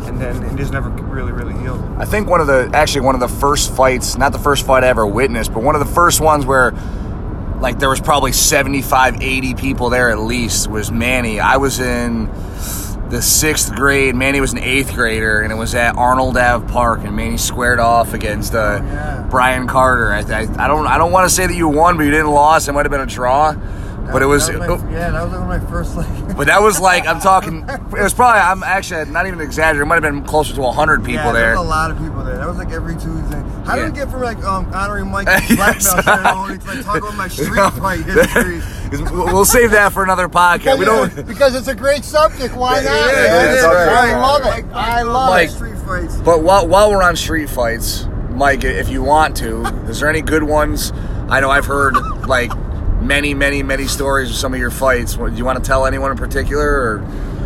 and 0.07 0.19
then 0.21 0.41
it 0.43 0.55
just 0.55 0.71
never 0.71 0.89
really 0.89 1.31
really 1.33 1.53
healed. 1.61 1.83
I 1.97 2.05
think 2.05 2.29
one 2.29 2.39
of 2.41 2.47
the 2.47 2.69
actually 2.73 3.01
one 3.01 3.15
of 3.15 3.21
the 3.21 3.27
first 3.27 3.73
fights, 3.75 4.17
not 4.17 4.31
the 4.31 4.39
first 4.39 4.65
fight 4.65 4.83
I 4.83 4.87
ever 4.87 5.05
witnessed, 5.05 5.53
but 5.53 5.63
one 5.63 5.75
of 5.75 5.85
the 5.85 5.93
first 5.93 6.21
ones 6.21 6.45
where 6.45 6.73
like 7.59 7.79
there 7.79 7.89
was 7.89 7.99
probably 8.01 8.31
75, 8.33 9.21
80 9.21 9.53
people 9.55 9.89
there 9.89 10.09
at 10.11 10.19
least 10.19 10.69
was 10.69 10.91
Manny. 10.91 11.39
I 11.41 11.57
was 11.57 11.79
in 11.79 12.27
the 13.09 13.21
sixth 13.21 13.73
grade. 13.75 14.15
Manny 14.15 14.41
was 14.41 14.53
an 14.53 14.59
eighth 14.59 14.93
grader, 14.93 15.41
and 15.41 15.51
it 15.51 15.55
was 15.55 15.75
at 15.75 15.95
Arnold 15.95 16.37
Ave 16.37 16.67
Park, 16.71 17.01
and 17.03 17.15
Manny 17.15 17.37
squared 17.37 17.79
off 17.79 18.13
against 18.13 18.55
uh, 18.55 18.79
yeah. 18.83 19.27
Brian 19.29 19.67
Carter. 19.67 20.11
I, 20.13 20.19
I, 20.21 20.65
I 20.65 20.67
don't 20.67 20.87
I 20.87 20.97
don't 20.97 21.11
want 21.11 21.29
to 21.29 21.33
say 21.33 21.45
that 21.47 21.55
you 21.55 21.67
won, 21.67 21.97
but 21.97 22.03
you 22.03 22.11
didn't 22.11 22.31
lose. 22.31 22.67
It 22.67 22.71
might 22.73 22.85
have 22.85 22.91
been 22.91 23.01
a 23.01 23.05
draw, 23.05 23.53
but 24.11 24.21
it 24.21 24.25
was. 24.25 24.47
That 24.47 24.59
my- 24.59 24.91
yeah, 24.91 25.11
that 25.11 25.23
was 25.23 25.31
like 25.31 25.41
one 25.41 25.55
of 25.55 25.63
my 25.63 25.69
first 25.69 25.95
like. 25.95 26.07
But 26.37 26.47
that 26.47 26.63
was 26.63 26.79
like 26.79 27.05
I'm 27.05 27.19
talking. 27.19 27.69
It 27.93 28.01
was 28.01 28.13
probably 28.15 28.41
I'm 28.41 28.63
actually 28.63 29.05
not 29.11 29.27
even 29.27 29.39
exaggerating. 29.39 29.83
It 29.83 29.85
might 29.85 30.03
have 30.03 30.11
been 30.11 30.23
closer 30.23 30.55
to 30.55 30.71
hundred 30.71 31.01
people 31.05 31.25
yeah, 31.25 31.31
there. 31.33 31.41
There 31.49 31.59
was 31.59 31.67
a 31.67 31.69
lot 31.69 31.91
of 31.91 31.99
people 31.99 32.23
there. 32.23 32.37
That 32.37 32.47
was 32.47 32.57
like 32.57 32.71
every 32.71 32.95
Tuesday. 32.95 33.39
How 33.65 33.75
Yeah. 33.75 33.83
did 33.83 33.93
we 33.93 33.99
get 33.99 34.09
from 34.09 34.21
like 34.23 34.43
um 34.43 34.65
honoring 34.73 35.11
Mike 35.11 35.25
black 35.55 35.79
belt 35.83 36.03
to 36.05 36.73
like 36.73 36.83
talk 36.83 36.97
about 36.97 37.15
my 37.15 37.27
street 37.27 37.53
fight 37.73 38.03
history? 38.03 38.61
'Cause 38.99 39.11
we'll 39.11 39.25
we'll 39.25 39.45
save 39.45 39.71
that 39.71 39.91
for 39.93 40.03
another 40.03 40.27
podcast. 40.29 40.77
We 40.77 40.85
Because, 40.85 41.15
don't. 41.15 41.27
because 41.27 41.55
it's 41.55 41.67
a 41.67 41.75
great 41.75 42.03
subject. 42.03 42.55
Why 42.55 42.75
not? 42.75 42.83
Yeah, 42.83 42.91
man? 42.91 43.49
it 43.49 43.57
is, 43.57 43.63
I 43.63 43.85
right. 44.13 44.19
love 44.21 44.57
it. 44.59 44.65
I 44.73 45.01
love 45.01 45.29
Mike. 45.29 45.49
it. 45.49 45.51
Street 45.53 45.77
fights. 45.79 46.15
But 46.17 46.43
while, 46.43 46.67
while 46.67 46.91
we're 46.91 47.01
on 47.03 47.15
street 47.15 47.49
fights, 47.49 48.07
Mike, 48.31 48.63
if 48.63 48.89
you 48.89 49.01
want 49.03 49.35
to, 49.37 49.65
is 49.89 49.99
there 49.99 50.09
any 50.09 50.21
good 50.21 50.43
ones? 50.43 50.91
I 51.29 51.39
know 51.39 51.49
I've 51.49 51.65
heard 51.65 51.95
like 52.27 52.51
many, 53.01 53.33
many, 53.33 53.63
many 53.63 53.87
stories 53.87 54.29
of 54.29 54.35
some 54.35 54.53
of 54.53 54.59
your 54.59 54.71
fights. 54.71 55.15
Do 55.15 55.31
you 55.33 55.45
want 55.45 55.61
to 55.63 55.67
tell 55.67 55.85
anyone 55.85 56.11
in 56.11 56.17
particular? 56.17 56.65
Or 56.65 56.97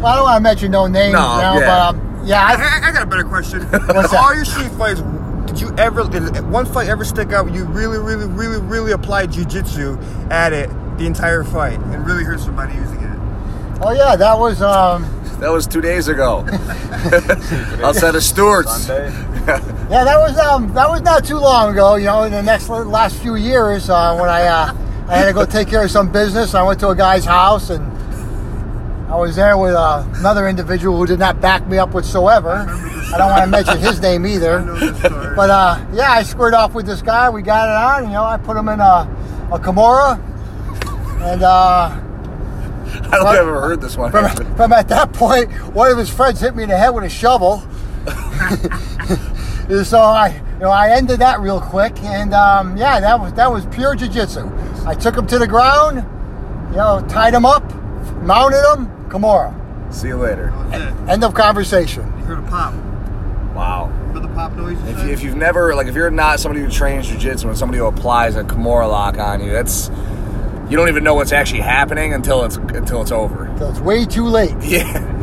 Well, 0.02 0.06
I 0.08 0.16
don't 0.16 0.24
want 0.26 0.38
to 0.38 0.42
mention 0.42 0.72
no 0.72 0.88
names 0.88 1.14
No, 1.14 1.20
now, 1.38 1.58
yeah. 1.60 1.92
but 1.92 1.96
um, 1.98 2.26
yeah, 2.26 2.46
I, 2.46 2.54
I, 2.54 2.90
I 2.90 2.92
got 2.92 3.04
a 3.04 3.06
better 3.06 3.24
question. 3.24 3.62
What's 3.64 4.12
that? 4.12 4.14
All 4.20 4.36
your 4.36 4.46
street 4.46 4.72
fights, 4.72 5.02
did 5.46 5.62
you 5.62 5.74
ever, 5.78 6.04
did 6.08 6.46
one 6.50 6.66
fight 6.66 6.90
ever 6.90 7.06
stick 7.06 7.32
out? 7.32 7.46
where 7.46 7.56
You 7.56 7.66
really, 7.66 7.98
really, 7.98 8.28
really, 8.28 8.60
really 8.62 8.92
applied 8.92 9.32
jujitsu 9.32 9.98
at 10.32 10.52
it 10.54 10.70
the 10.98 11.06
entire 11.06 11.44
fight 11.44 11.80
and 11.80 12.06
really 12.06 12.24
hurt 12.24 12.40
somebody 12.40 12.74
using 12.76 13.00
it? 13.00 13.18
oh 13.82 13.92
yeah, 13.92 14.16
that 14.16 14.38
was 14.38 14.62
um, 14.62 15.04
that 15.40 15.50
was 15.50 15.68
two 15.68 15.82
days 15.82 16.08
ago 16.08 16.40
outside 17.84 18.16
of 18.16 18.24
Stewart's. 18.24 18.86
Sunday. 18.86 19.12
yeah, 19.90 20.04
that 20.04 20.18
was 20.18 20.38
um, 20.38 20.74
that 20.74 20.90
was 20.90 21.02
not 21.02 21.24
too 21.24 21.38
long 21.38 21.72
ago. 21.72 21.96
You 21.96 22.06
know, 22.06 22.24
in 22.24 22.32
the 22.32 22.42
next 22.42 22.70
last 22.70 23.18
few 23.22 23.36
years, 23.36 23.90
uh, 23.90 24.18
when 24.18 24.30
I 24.30 24.46
uh, 24.48 24.76
I 25.08 25.18
had 25.18 25.26
to 25.26 25.34
go 25.34 25.46
take 25.46 25.68
care 25.68 25.84
of 25.84 25.92
some 25.92 26.12
business, 26.12 26.54
I 26.56 26.64
went 26.64 26.80
to 26.82 26.90
a 26.90 26.96
guy's 26.96 27.24
house 27.26 27.70
and 27.70 27.86
I 29.10 29.16
was 29.16 29.36
there 29.38 29.58
with 29.58 29.74
uh, 29.74 30.04
another 30.16 30.50
individual 30.50 30.98
who 30.98 31.06
did 31.06 31.20
not 31.20 31.40
back 31.40 31.66
me 31.68 31.78
up 31.78 31.94
whatsoever. 31.94 32.66
I 32.68 33.18
don't 33.18 33.30
want 33.32 33.44
to 33.44 33.48
mention 33.50 33.78
his 33.78 34.02
name 34.02 34.26
I 34.26 34.30
either. 34.30 34.60
know 34.62 34.76
this 34.78 35.00
story. 35.00 35.34
But 35.36 35.50
uh, 35.50 35.86
yeah, 35.94 36.12
I 36.12 36.24
squared 36.24 36.54
off 36.56 36.74
with 36.74 36.86
this 36.86 37.02
guy. 37.02 37.30
We 37.30 37.42
got 37.42 37.70
it 37.70 38.04
on. 38.04 38.10
You 38.10 38.14
know, 38.18 38.24
I 38.26 38.38
put 38.38 38.58
him 38.58 38.68
in 38.68 38.82
a, 38.82 39.08
a 39.54 39.60
Kimura, 39.60 40.20
and 41.20 41.44
uh, 41.44 41.90
I 42.88 43.00
don't 43.00 43.02
think 43.02 43.14
I've 43.14 43.36
ever 43.36 43.62
heard 43.62 43.82
this 43.82 43.98
one. 43.98 44.12
from, 44.12 44.56
from 44.56 44.74
at 44.74 44.88
that 44.90 45.14
point, 45.14 45.52
one 45.74 45.92
of 45.92 45.98
his 45.98 46.10
friends 46.10 46.40
hit 46.40 46.56
me 46.56 46.64
in 46.64 46.70
the 46.70 46.78
head 46.78 46.90
with 46.90 47.04
a 47.04 47.10
shovel. 47.10 47.64
so 49.84 50.00
I, 50.00 50.42
you 50.54 50.60
know, 50.60 50.70
I 50.70 50.92
ended 50.92 51.20
that 51.20 51.40
real 51.40 51.60
quick, 51.60 52.02
and 52.04 52.34
um, 52.34 52.78
yeah, 52.78 53.00
that 53.00 53.20
was 53.20 53.34
that 53.34 53.52
was 53.52 53.66
pure 53.68 53.96
jiu-jitsu. 53.96 54.50
I 54.86 54.96
took 54.96 55.16
him 55.16 55.28
to 55.28 55.38
the 55.38 55.48
ground, 55.48 55.98
you 56.72 56.78
know, 56.78 57.06
tied 57.10 57.34
him 57.34 57.46
up, 57.46 57.64
mounted 58.24 58.64
him, 58.74 58.88
Kimura. 59.10 59.54
See 59.94 60.08
you 60.08 60.18
later. 60.18 60.54
That 60.70 60.94
was 60.94 61.04
it. 61.04 61.10
End 61.10 61.24
of 61.24 61.34
conversation. 61.34 62.06
You 62.20 62.26
heard 62.26 62.40
a 62.40 62.42
pop. 62.44 62.74
Wow. 63.56 63.88
Heard 64.14 64.24
the 64.24 64.28
pop 64.30 64.54
noise? 64.54 64.78
If, 64.88 65.04
you, 65.04 65.10
if 65.10 65.24
you've 65.24 65.36
never, 65.36 65.74
like, 65.76 65.88
if 65.88 65.96
you're 65.96 66.12
not 66.12 66.40
somebody 66.40 66.64
who 66.64 66.70
trains 66.70 67.08
jujitsu 67.08 67.46
and 67.46 67.58
somebody 67.58 67.80
who 67.80 67.86
applies 67.86 68.36
a 68.36 68.44
Kimura 68.44 68.90
lock 68.90 69.18
on 69.18 69.44
you, 69.44 69.52
that's 69.52 69.90
you 70.70 70.76
don't 70.78 70.90
even 70.90 71.04
know 71.04 71.14
what's 71.16 71.32
actually 71.32 71.62
happening 71.62 72.14
until 72.14 72.44
it's 72.44 72.58
until 72.58 73.02
it's 73.02 73.12
over. 73.12 73.54
So 73.60 73.70
it's 73.70 73.80
way 73.80 74.06
too 74.06 74.26
late. 74.26 74.56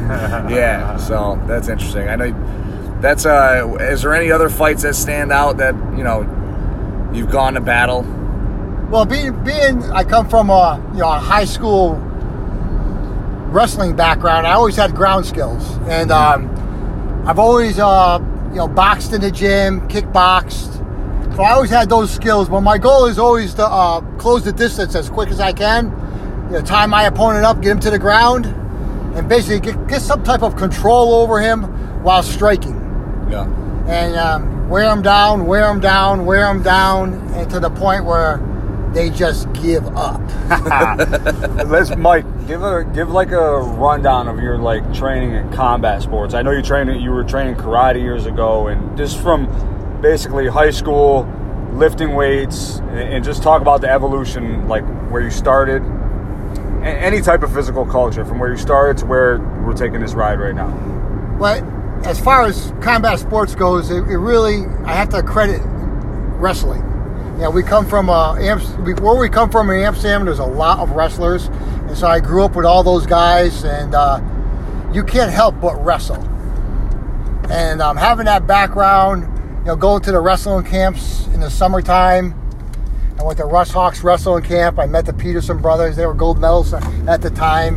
Yeah, 0.04 0.48
yeah. 0.50 0.96
So 0.98 1.40
that's 1.46 1.68
interesting. 1.68 2.08
I 2.08 2.16
know. 2.16 3.00
That's 3.00 3.24
uh. 3.24 3.76
Is 3.80 4.02
there 4.02 4.14
any 4.14 4.30
other 4.30 4.50
fights 4.50 4.82
that 4.82 4.94
stand 4.94 5.32
out 5.32 5.56
that 5.56 5.74
you 5.96 6.04
know 6.04 7.10
you've 7.14 7.30
gone 7.30 7.54
to 7.54 7.60
battle? 7.62 8.02
Well, 8.90 9.06
being 9.06 9.32
being 9.44 9.82
I 9.84 10.04
come 10.04 10.28
from 10.28 10.50
a 10.50 10.78
you 10.92 10.98
know 10.98 11.08
a 11.08 11.18
high 11.18 11.46
school 11.46 11.94
wrestling 13.50 13.96
background, 13.96 14.46
I 14.46 14.52
always 14.52 14.76
had 14.76 14.94
ground 14.94 15.24
skills, 15.26 15.64
and 15.88 16.10
um, 16.10 16.50
I've 17.26 17.38
always 17.38 17.78
uh, 17.78 18.18
you 18.50 18.56
know 18.56 18.68
boxed 18.68 19.12
in 19.12 19.20
the 19.22 19.30
gym, 19.30 19.88
kickboxed. 19.88 20.83
So 21.36 21.42
I 21.42 21.52
always 21.52 21.70
had 21.70 21.88
those 21.88 22.12
skills. 22.12 22.48
But 22.48 22.60
my 22.60 22.78
goal 22.78 23.06
is 23.06 23.18
always 23.18 23.54
to 23.54 23.66
uh, 23.66 24.00
close 24.18 24.44
the 24.44 24.52
distance 24.52 24.94
as 24.94 25.10
quick 25.10 25.30
as 25.30 25.40
I 25.40 25.52
can. 25.52 25.86
You 26.46 26.58
know, 26.58 26.62
tie 26.62 26.86
my 26.86 27.04
opponent 27.04 27.44
up, 27.44 27.60
get 27.60 27.72
him 27.72 27.80
to 27.80 27.90
the 27.90 27.98
ground, 27.98 28.46
and 29.16 29.28
basically 29.28 29.60
get, 29.72 29.88
get 29.88 30.00
some 30.00 30.22
type 30.22 30.42
of 30.42 30.56
control 30.56 31.14
over 31.14 31.40
him 31.40 31.62
while 32.04 32.22
striking 32.22 32.74
Yeah. 33.30 33.46
and 33.88 34.14
um, 34.16 34.68
wear 34.68 34.84
them 34.84 35.02
down, 35.02 35.46
wear 35.46 35.66
them 35.66 35.80
down, 35.80 36.26
wear 36.26 36.46
them 36.46 36.62
down, 36.62 37.14
and 37.34 37.50
to 37.50 37.58
the 37.60 37.70
point 37.70 38.04
where 38.04 38.40
they 38.92 39.10
just 39.10 39.50
give 39.54 39.84
up. 39.96 40.20
Let's 41.66 41.96
Mike 41.96 42.26
give 42.46 42.62
a 42.62 42.84
give 42.84 43.10
like 43.10 43.32
a 43.32 43.58
rundown 43.60 44.28
of 44.28 44.38
your 44.38 44.58
like 44.58 44.94
training 44.94 45.32
in 45.34 45.50
combat 45.52 46.02
sports. 46.02 46.34
I 46.34 46.42
know 46.42 46.52
you 46.52 46.62
trained 46.62 47.00
you 47.02 47.10
were 47.10 47.24
training 47.24 47.56
karate 47.56 48.00
years 48.00 48.26
ago, 48.26 48.68
and 48.68 48.96
just 48.96 49.20
from 49.20 49.48
basically 50.00 50.46
high 50.46 50.70
school, 50.70 51.26
lifting 51.72 52.14
weights, 52.14 52.78
and, 52.90 53.24
just 53.24 53.42
talk 53.42 53.60
about 53.62 53.80
the 53.80 53.90
evolution, 53.90 54.68
like 54.68 54.84
where 55.10 55.22
you 55.22 55.30
started, 55.30 55.82
any 56.82 57.20
type 57.20 57.42
of 57.42 57.52
physical 57.52 57.86
culture 57.86 58.24
from 58.24 58.38
where 58.38 58.50
you 58.50 58.56
started 58.56 58.98
to 58.98 59.06
where 59.06 59.38
we're 59.64 59.72
taking 59.72 60.00
this 60.00 60.14
ride 60.14 60.38
right 60.38 60.54
now. 60.54 60.70
But 61.38 61.62
as 62.06 62.20
far 62.20 62.44
as 62.44 62.72
combat 62.80 63.18
sports 63.18 63.54
goes, 63.54 63.90
it, 63.90 63.96
it 63.96 64.18
really 64.18 64.66
I 64.84 64.92
have 64.92 65.08
to 65.10 65.22
credit 65.22 65.60
wrestling. 65.64 66.82
Yeah, 67.38 67.48
we 67.48 67.62
come 67.62 67.86
from 67.86 68.10
uh, 68.10 68.36
Amst- 68.36 68.78
where 69.00 69.16
we 69.16 69.28
come 69.28 69.50
from 69.50 69.70
in 69.70 69.80
Amsterdam. 69.80 70.24
There's 70.24 70.38
a 70.38 70.44
lot 70.44 70.78
of 70.78 70.90
wrestlers, 70.92 71.46
and 71.46 71.96
so 71.96 72.06
I 72.06 72.20
grew 72.20 72.44
up 72.44 72.54
with 72.54 72.64
all 72.64 72.84
those 72.84 73.06
guys, 73.06 73.64
and 73.64 73.94
uh, 73.94 74.20
you 74.92 75.02
can't 75.02 75.32
help 75.32 75.60
but 75.60 75.74
wrestle. 75.84 76.22
And 77.50 77.82
um, 77.82 77.96
having 77.96 78.26
that 78.26 78.46
background, 78.46 79.24
you 79.64 79.70
know, 79.70 79.76
going 79.76 80.02
to 80.02 80.12
the 80.12 80.20
wrestling 80.20 80.64
camps 80.64 81.26
in 81.28 81.40
the 81.40 81.48
summertime. 81.50 82.34
I 83.18 83.22
went 83.22 83.38
to 83.38 83.44
Rush 83.44 83.70
Hawks 83.70 84.02
wrestling 84.04 84.42
camp. 84.44 84.78
I 84.78 84.86
met 84.86 85.06
the 85.06 85.14
Peterson 85.14 85.58
brothers. 85.58 85.96
They 85.96 86.04
were 86.04 86.12
gold 86.14 86.38
medals 86.38 86.74
at 86.74 87.22
the 87.22 87.30
time. 87.30 87.76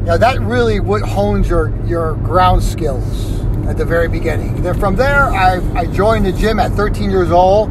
You 0.00 0.04
know, 0.06 0.18
that 0.18 0.40
really 0.40 0.80
what 0.80 1.02
hones 1.02 1.48
your, 1.48 1.72
your 1.86 2.14
ground 2.14 2.62
skills 2.62 3.40
at 3.68 3.76
the 3.76 3.84
very 3.84 4.08
beginning. 4.08 4.62
Then 4.62 4.78
from 4.80 4.96
there, 4.96 5.24
I, 5.24 5.60
I 5.78 5.86
joined 5.86 6.24
the 6.26 6.32
gym 6.32 6.58
at 6.58 6.72
13 6.72 7.10
years 7.10 7.30
old. 7.30 7.70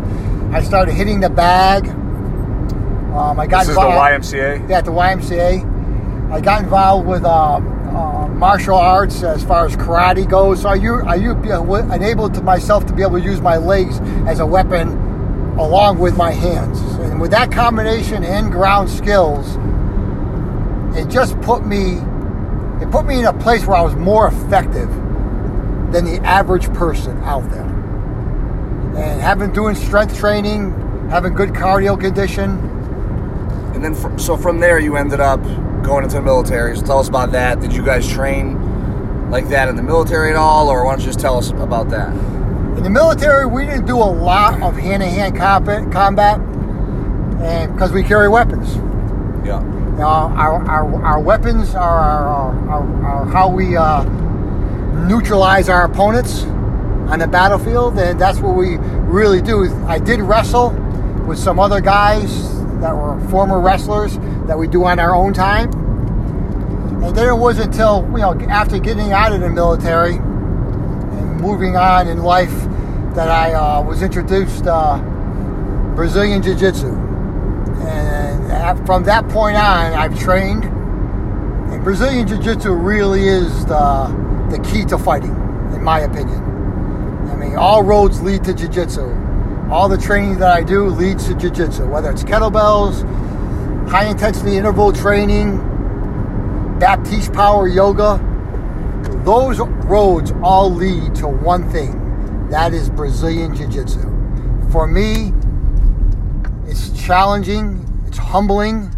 I 0.54 0.62
started 0.62 0.94
hitting 0.94 1.20
the 1.20 1.30
bag. 1.30 1.88
Um, 1.90 3.40
I 3.40 3.48
got 3.48 3.62
This 3.62 3.70
is 3.70 3.76
the 3.76 3.82
involved- 3.82 4.24
YMCA. 4.24 4.70
yeah, 4.70 4.78
at 4.78 4.86
the 4.86 4.92
YMCA. 4.92 6.32
I 6.32 6.40
got 6.40 6.62
involved 6.64 7.08
with 7.08 7.26
uh, 7.26 7.60
uh, 7.98 8.28
martial 8.28 8.76
arts 8.78 9.24
as 9.24 9.44
far 9.44 9.66
as 9.66 9.76
karate 9.76 10.28
goes. 10.30 10.62
So 10.62 10.70
I, 10.70 10.76
u- 10.76 11.04
I 11.06 11.16
u- 11.16 11.32
uh, 11.32 11.90
enabled 11.94 12.34
to 12.36 12.42
myself 12.42 12.86
to 12.88 12.94
be 12.94 13.02
able 13.02 13.18
to 13.20 13.24
use 13.24 13.42
my 13.42 13.58
legs 13.58 14.00
as 14.28 14.40
a 14.40 14.46
weapon 14.46 14.90
along 15.60 15.98
with 16.00 16.16
my 16.18 16.32
hands. 16.32 16.80
And 17.00 17.20
with 17.20 17.32
that 17.32 17.52
combination 17.52 18.24
and 18.24 18.52
ground 18.52 18.90
skills, 18.90 19.58
it 20.96 21.08
just 21.10 21.40
put 21.42 21.66
me 21.66 21.98
it 22.82 22.92
put 22.92 23.06
me 23.08 23.18
in 23.20 23.26
a 23.26 23.34
place 23.34 23.66
where 23.66 23.76
I 23.78 23.82
was 23.82 23.96
more 23.96 24.28
effective 24.28 24.90
than 25.92 26.06
the 26.06 26.20
average 26.24 26.72
person 26.74 27.18
out 27.24 27.50
there. 27.50 27.64
And 27.64 29.20
having 29.22 29.52
doing 29.52 29.74
strength 29.76 30.16
training, 30.18 30.72
having 31.10 31.34
good 31.34 31.50
cardio 31.50 32.00
condition, 32.00 32.52
And 33.74 33.84
then, 33.84 33.96
fr- 33.96 34.16
so 34.18 34.38
from 34.38 34.60
there, 34.60 34.80
you 34.80 34.96
ended 34.96 35.20
up 35.20 35.40
going 35.84 36.04
into 36.04 36.18
the 36.18 36.22
military. 36.22 36.76
So 36.78 36.86
tell 36.86 37.00
us 37.00 37.08
about 37.08 37.32
that. 37.32 37.60
Did 37.60 37.74
you 37.74 37.84
guys 37.84 38.08
train 38.08 39.30
like 39.30 39.50
that 39.50 39.70
in 39.70 39.76
the 39.76 39.84
military 39.84 40.30
at 40.30 40.36
all, 40.36 40.70
or 40.70 40.86
why 40.86 40.92
don't 40.92 41.02
you 41.02 41.08
just 41.08 41.20
tell 41.20 41.38
us 41.38 41.52
about 41.52 41.90
that? 41.90 42.10
In 42.78 42.84
the 42.84 42.90
military, 42.90 43.46
we 43.46 43.66
didn't 43.66 43.86
do 43.86 43.98
a 43.98 44.00
lot 44.00 44.62
of 44.62 44.78
hand-to-hand 44.78 45.36
combat, 45.36 45.92
combat, 45.92 46.40
and 47.42 47.74
because 47.74 47.92
we 47.92 48.04
carry 48.04 48.30
weapons. 48.30 48.76
Yeah. 49.46 49.60
Know, 49.98 50.06
our, 50.06 50.64
our, 50.70 51.04
our 51.04 51.20
weapons 51.20 51.74
are, 51.74 52.00
are, 52.00 52.70
are, 52.70 53.04
are 53.04 53.26
how 53.26 53.50
we 53.50 53.76
uh, 53.76 54.04
neutralize 55.08 55.70
our 55.70 55.86
opponents 55.86 56.44
on 57.10 57.20
the 57.20 57.28
battlefield, 57.28 57.98
and 57.98 58.20
that's 58.22 58.40
what 58.40 58.56
we 58.56 58.78
really 58.78 59.42
do. 59.42 59.74
I 59.88 59.98
did 59.98 60.20
wrestle 60.20 60.70
with 61.26 61.40
some 61.40 61.60
other 61.60 61.82
guys 61.82 62.54
that 62.80 62.96
were 62.96 63.20
former 63.30 63.60
wrestlers 63.60 64.18
that 64.48 64.58
we 64.58 64.68
do 64.68 64.84
on 64.86 65.00
our 65.00 65.14
own 65.16 65.34
time. 65.34 65.72
And 67.04 67.16
then 67.16 67.30
it 67.30 67.36
wasn't 67.38 67.68
until, 67.68 68.04
you 68.12 68.18
know, 68.18 68.34
after 68.50 68.80
getting 68.80 69.12
out 69.12 69.32
of 69.32 69.42
the 69.42 69.50
military 69.50 70.16
and 70.16 71.40
moving 71.40 71.76
on 71.76 72.08
in 72.08 72.20
life 72.24 72.52
that 73.14 73.30
I 73.30 73.54
uh, 73.54 73.82
was 73.84 74.02
introduced 74.02 74.66
uh, 74.68 74.98
Brazilian 75.96 76.42
Jiu-Jitsu. 76.42 76.88
And 76.88 78.52
at- 78.52 78.86
from 78.86 79.04
that 79.04 79.28
point 79.30 79.58
on, 79.58 79.94
I've 79.94 80.18
trained. 80.20 80.64
And 80.64 81.84
Brazilian 81.84 82.28
Jiu-Jitsu 82.28 82.72
really 82.74 83.28
is 83.28 83.66
the, 83.66 84.48
the 84.50 84.60
key 84.72 84.86
to 84.86 84.98
fighting, 84.98 85.36
in 85.74 85.84
my 85.84 86.00
opinion. 86.00 86.44
I 87.30 87.36
mean, 87.36 87.56
all 87.56 87.84
roads 87.84 88.22
lead 88.22 88.44
to 88.46 88.54
Jiu-Jitsu. 88.54 89.26
All 89.70 89.90
the 89.90 89.98
training 89.98 90.40
that 90.40 90.50
I 90.52 90.64
do 90.64 90.86
leads 90.88 91.28
to 91.28 91.36
Jiu-Jitsu, 91.36 91.88
whether 91.88 92.10
it's 92.10 92.24
kettlebells, 92.24 93.04
high-intensity 93.90 94.58
interval 94.58 94.92
training, 94.92 95.64
Baptiste 96.80 97.34
power 97.34 97.68
yoga. 97.68 98.24
Those 99.26 99.60
roads 99.60 100.32
all 100.44 100.72
lead 100.72 101.16
to 101.16 101.28
one 101.28 101.70
thing. 101.72 102.50
That 102.50 102.74
is 102.74 102.90
Brazilian 102.90 103.56
Jiu-Jitsu. 103.56 104.72
For 104.72 104.86
me, 104.86 105.34
it's 106.68 106.92
challenging, 107.02 107.84
it's 108.06 108.18
humbling, 108.18 108.94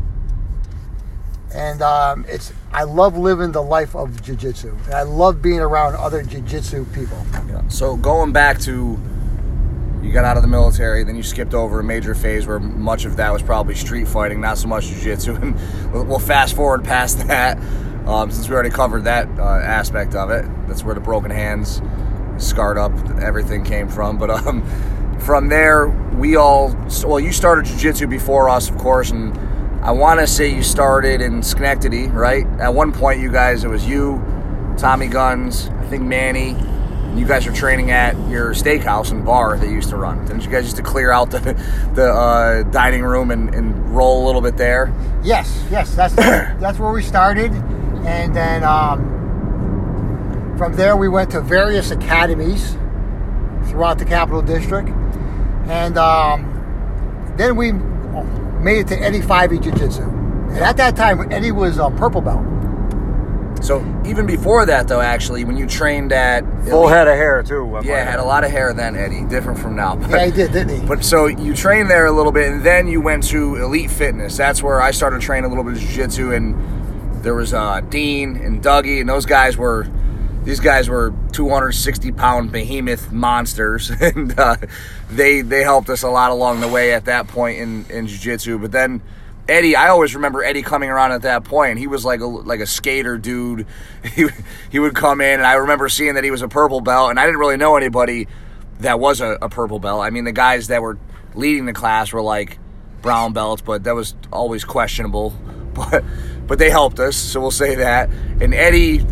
and 1.54 1.82
um, 1.82 2.26
it's 2.28 2.52
I 2.72 2.84
love 2.84 3.18
living 3.18 3.52
the 3.52 3.64
life 3.64 3.96
of 3.96 4.22
jiu-jitsu, 4.22 4.76
I 4.94 5.04
love 5.04 5.42
being 5.42 5.60
around 5.60 5.96
other 5.96 6.22
jiu-jitsu 6.24 6.86
people. 6.94 7.18
Yeah. 7.48 7.68
So 7.68 7.96
going 7.96 8.32
back 8.32 8.60
to 8.62 9.00
you 10.02 10.12
got 10.12 10.26
out 10.26 10.38
of 10.38 10.44
the 10.44 10.48
military, 10.48 11.04
then 11.04 11.16
you 11.16 11.24
skipped 11.24 11.54
over 11.54 11.80
a 11.80 11.84
major 11.84 12.16
phase 12.16 12.48
where 12.48 12.60
much 12.60 13.06
of 13.06 13.18
that 13.18 13.34
was 13.34 13.42
probably 13.42 13.76
street 13.76 14.08
fighting, 14.08 14.40
not 14.40 14.58
so 14.58 14.68
much 14.68 14.88
jiu-jitsu. 14.88 15.36
And 15.42 16.08
we'll 16.08 16.20
fast 16.20 16.56
forward 16.56 16.84
past 16.84 17.20
that, 17.28 17.58
um, 18.08 18.32
since 18.32 18.48
we 18.48 18.54
already 18.54 18.70
covered 18.70 19.04
that 19.04 19.28
uh, 19.38 19.44
aspect 19.44 20.16
of 20.16 20.30
it. 20.30 20.46
That's 20.68 20.84
where 20.84 20.96
the 20.96 21.02
broken 21.02 21.32
hands, 21.32 21.82
scarred 22.38 22.78
up, 22.78 22.94
everything 23.20 23.64
came 23.64 23.90
from. 23.90 24.18
But 24.18 24.30
um, 24.30 24.64
from 25.20 25.50
there, 25.50 25.90
we 26.16 26.36
all 26.36 26.76
well, 27.06 27.20
you 27.20 27.32
started 27.32 27.66
jiu-jitsu 27.66 28.08
before 28.08 28.50
us, 28.50 28.70
of 28.70 28.78
course, 28.78 29.12
and 29.12 29.38
I 29.84 29.92
want 29.92 30.20
to 30.20 30.28
say 30.28 30.54
you 30.54 30.64
started 30.64 31.22
in 31.22 31.42
Schenectady, 31.42 32.08
right? 32.08 32.46
At 32.60 32.74
one 32.74 32.92
point, 32.92 33.20
you 33.22 33.32
guys, 33.32 33.64
it 33.64 33.70
was 33.70 33.88
you, 33.88 34.22
Tommy 34.78 35.08
Guns, 35.08 35.70
I 35.70 35.86
think 35.86 36.04
Manny. 36.04 36.58
You 37.16 37.26
guys 37.26 37.46
were 37.46 37.54
training 37.54 37.92
at 37.92 38.16
your 38.30 38.54
steakhouse 38.54 39.12
and 39.12 39.26
bar 39.26 39.58
that 39.58 39.70
used 39.70 39.90
to 39.90 39.98
run. 39.98 40.26
Didn't 40.26 40.44
you 40.44 40.50
guys 40.50 40.64
used 40.66 40.78
to 40.78 40.84
clear 40.84 41.12
out 41.12 41.32
the 41.32 41.40
the 41.94 42.12
uh, 42.12 42.64
dining 42.64 43.04
room 43.04 43.32
and, 43.32 43.54
and 43.54 43.96
roll 43.96 44.24
a 44.24 44.26
little 44.26 44.42
bit 44.42 44.58
there? 44.58 44.94
Yes, 45.24 45.66
yes, 45.72 45.96
that's 45.96 46.16
that's 46.16 46.80
where 46.80 46.92
we 46.92 47.02
started, 47.02 47.52
and 48.06 48.36
then 48.36 48.64
um, 48.64 50.56
from 50.58 50.74
there 50.74 50.96
we 50.96 51.10
went 51.10 51.32
to 51.32 51.42
various 51.42 51.92
academies 51.92 52.74
throughout 53.70 53.98
the 53.98 54.06
Capital 54.06 54.42
District, 54.42 54.90
and 55.68 55.98
um, 55.98 57.34
then 57.38 57.56
we 57.56 57.72
made 57.72 58.80
it 58.80 58.88
to 58.88 59.00
Eddie 59.00 59.22
Fyvie 59.22 59.62
Jiu 59.62 59.72
Jitsu. 59.72 60.04
And 60.04 60.60
at 60.60 60.78
that 60.78 60.96
time, 60.96 61.32
Eddie 61.32 61.52
was 61.52 61.78
a 61.78 61.90
purple 61.92 62.22
belt. 62.22 62.44
So 63.62 63.80
even 64.06 64.26
before 64.26 64.66
that, 64.66 64.88
though, 64.88 65.02
actually, 65.02 65.44
when 65.44 65.58
you 65.58 65.68
trained 65.68 66.12
at 66.12 66.44
Full 66.66 66.88
head 66.88 67.08
of 67.08 67.16
hair 67.16 67.44
too. 67.44 67.76
I 67.76 67.82
yeah, 67.82 68.04
had 68.04 68.20
a 68.20 68.24
lot 68.24 68.44
of 68.44 68.52
hair 68.52 68.74
then, 68.74 68.96
Eddie. 68.96 69.24
Different 69.26 69.60
from 69.60 69.76
now. 69.76 70.00
Yeah, 70.10 70.26
he 70.26 70.32
did, 70.32 70.52
didn't 70.52 70.82
he? 70.82 70.88
But 70.88 71.04
so 71.04 71.28
you 71.28 71.54
trained 71.54 71.90
there 71.90 72.06
a 72.06 72.12
little 72.12 72.32
bit, 72.32 72.52
and 72.52 72.64
then 72.64 72.88
you 72.88 73.02
went 73.02 73.24
to 73.26 73.56
Elite 73.56 73.92
Fitness. 73.92 74.38
That's 74.38 74.64
where 74.64 74.82
I 74.82 74.92
started 74.92 75.22
training 75.22 75.46
a 75.46 75.50
little 75.50 75.64
bit 75.64 75.74
of 75.74 75.80
jiu-jitsu, 75.80 76.34
and 76.34 77.24
there 77.24 77.36
was 77.36 77.54
uh, 77.54 77.82
Dean 77.82 78.38
and 78.38 78.64
Dougie, 78.64 79.02
and 79.02 79.10
those 79.10 79.26
guys 79.26 79.58
were 79.58 79.88
these 80.44 80.60
guys 80.60 80.90
were 80.90 81.14
260 81.34 82.12
pound 82.14 82.52
behemoth 82.52 83.12
monsters, 83.12 83.90
and 84.02 84.38
uh, 84.40 84.56
they 85.10 85.42
they 85.42 85.64
helped 85.64 85.90
us 85.90 86.04
a 86.04 86.10
lot 86.10 86.32
along 86.32 86.62
the 86.62 86.68
way 86.68 86.94
at 86.94 87.06
that 87.06 87.28
point 87.28 87.60
in 87.60 87.86
in 87.90 88.08
jiu-jitsu. 88.08 88.58
But 88.60 88.72
then 88.72 89.02
Eddie, 89.50 89.76
I 89.76 89.90
always 89.90 90.16
remember 90.16 90.44
Eddie 90.44 90.62
coming 90.62 90.90
around 90.90 91.12
at 91.12 91.24
that 91.24 91.44
point. 91.44 91.80
He 91.80 91.88
was 91.88 92.06
like 92.06 92.22
a 92.22 92.26
like 92.26 92.60
a 92.60 92.68
skater 92.68 93.18
dude. 93.18 93.66
He 94.16 94.28
he 94.70 94.80
would 94.80 94.96
come 94.96 95.20
in, 95.20 95.40
and 95.40 95.46
I 95.46 95.54
remember 95.56 95.90
seeing 95.90 96.14
that 96.16 96.24
he 96.24 96.32
was 96.32 96.42
a 96.42 96.48
purple 96.48 96.82
belt, 96.82 97.10
and 97.10 97.20
I 97.20 97.26
didn't 97.26 97.40
really 97.40 97.58
know 97.58 97.76
anybody 97.76 98.28
that 98.80 99.00
was 99.00 99.20
a, 99.20 99.38
a 99.42 99.50
purple 99.50 99.80
belt. 99.80 100.02
I 100.02 100.10
mean, 100.10 100.24
the 100.24 100.32
guys 100.32 100.68
that 100.68 100.82
were 100.82 100.98
leading 101.36 101.66
the 101.66 101.74
class 101.74 102.14
were 102.14 102.22
like 102.22 102.60
brown 103.02 103.34
belts, 103.34 103.62
but 103.62 103.84
that 103.84 103.96
was 103.96 104.16
always 104.32 104.64
questionable. 104.64 105.34
But 105.72 106.04
but 106.48 106.60
they 106.60 106.72
helped 106.72 107.00
us, 107.00 107.16
so 107.16 107.40
we'll 107.40 107.52
say 107.52 107.76
that. 107.76 108.10
And 108.42 108.54
Eddie 108.54 109.06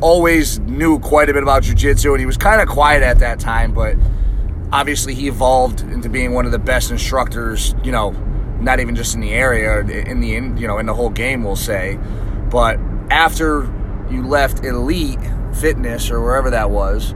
always 0.00 0.58
knew 0.58 0.98
quite 0.98 1.30
a 1.30 1.32
bit 1.32 1.42
about 1.42 1.62
jujitsu, 1.62 2.10
and 2.10 2.20
he 2.20 2.26
was 2.26 2.36
kind 2.36 2.60
of 2.60 2.68
quiet 2.68 3.02
at 3.02 3.20
that 3.20 3.38
time, 3.38 3.72
but 3.72 3.96
obviously 4.72 5.14
he 5.14 5.28
evolved 5.28 5.80
into 5.80 6.10
being 6.10 6.32
one 6.32 6.44
of 6.44 6.52
the 6.52 6.58
best 6.58 6.90
instructors. 6.90 7.74
You 7.84 7.92
know, 7.92 8.10
not 8.62 8.80
even 8.80 8.94
just 8.94 9.14
in 9.14 9.20
the 9.20 9.32
area, 9.32 9.80
in 9.80 10.20
the 10.20 10.36
in, 10.36 10.56
you 10.56 10.66
know 10.66 10.78
in 10.78 10.86
the 10.86 10.94
whole 10.94 11.10
game, 11.10 11.42
we'll 11.44 11.56
say. 11.56 11.98
But 12.50 12.78
after 13.10 13.70
you 14.10 14.26
left 14.26 14.64
Elite 14.64 15.18
Fitness 15.54 16.10
or 16.10 16.20
wherever 16.20 16.50
that 16.50 16.70
was, 16.70 17.14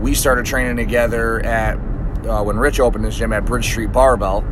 we 0.00 0.14
started 0.14 0.46
training 0.46 0.76
together 0.76 1.44
at 1.44 1.76
uh, 2.26 2.42
when 2.42 2.56
Rich 2.56 2.80
opened 2.80 3.04
his 3.04 3.16
gym 3.16 3.32
at 3.32 3.44
Bridge 3.44 3.66
Street 3.66 3.92
Barbell. 3.92 4.44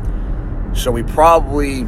So 0.75 0.91
we 0.91 1.03
probably, 1.03 1.87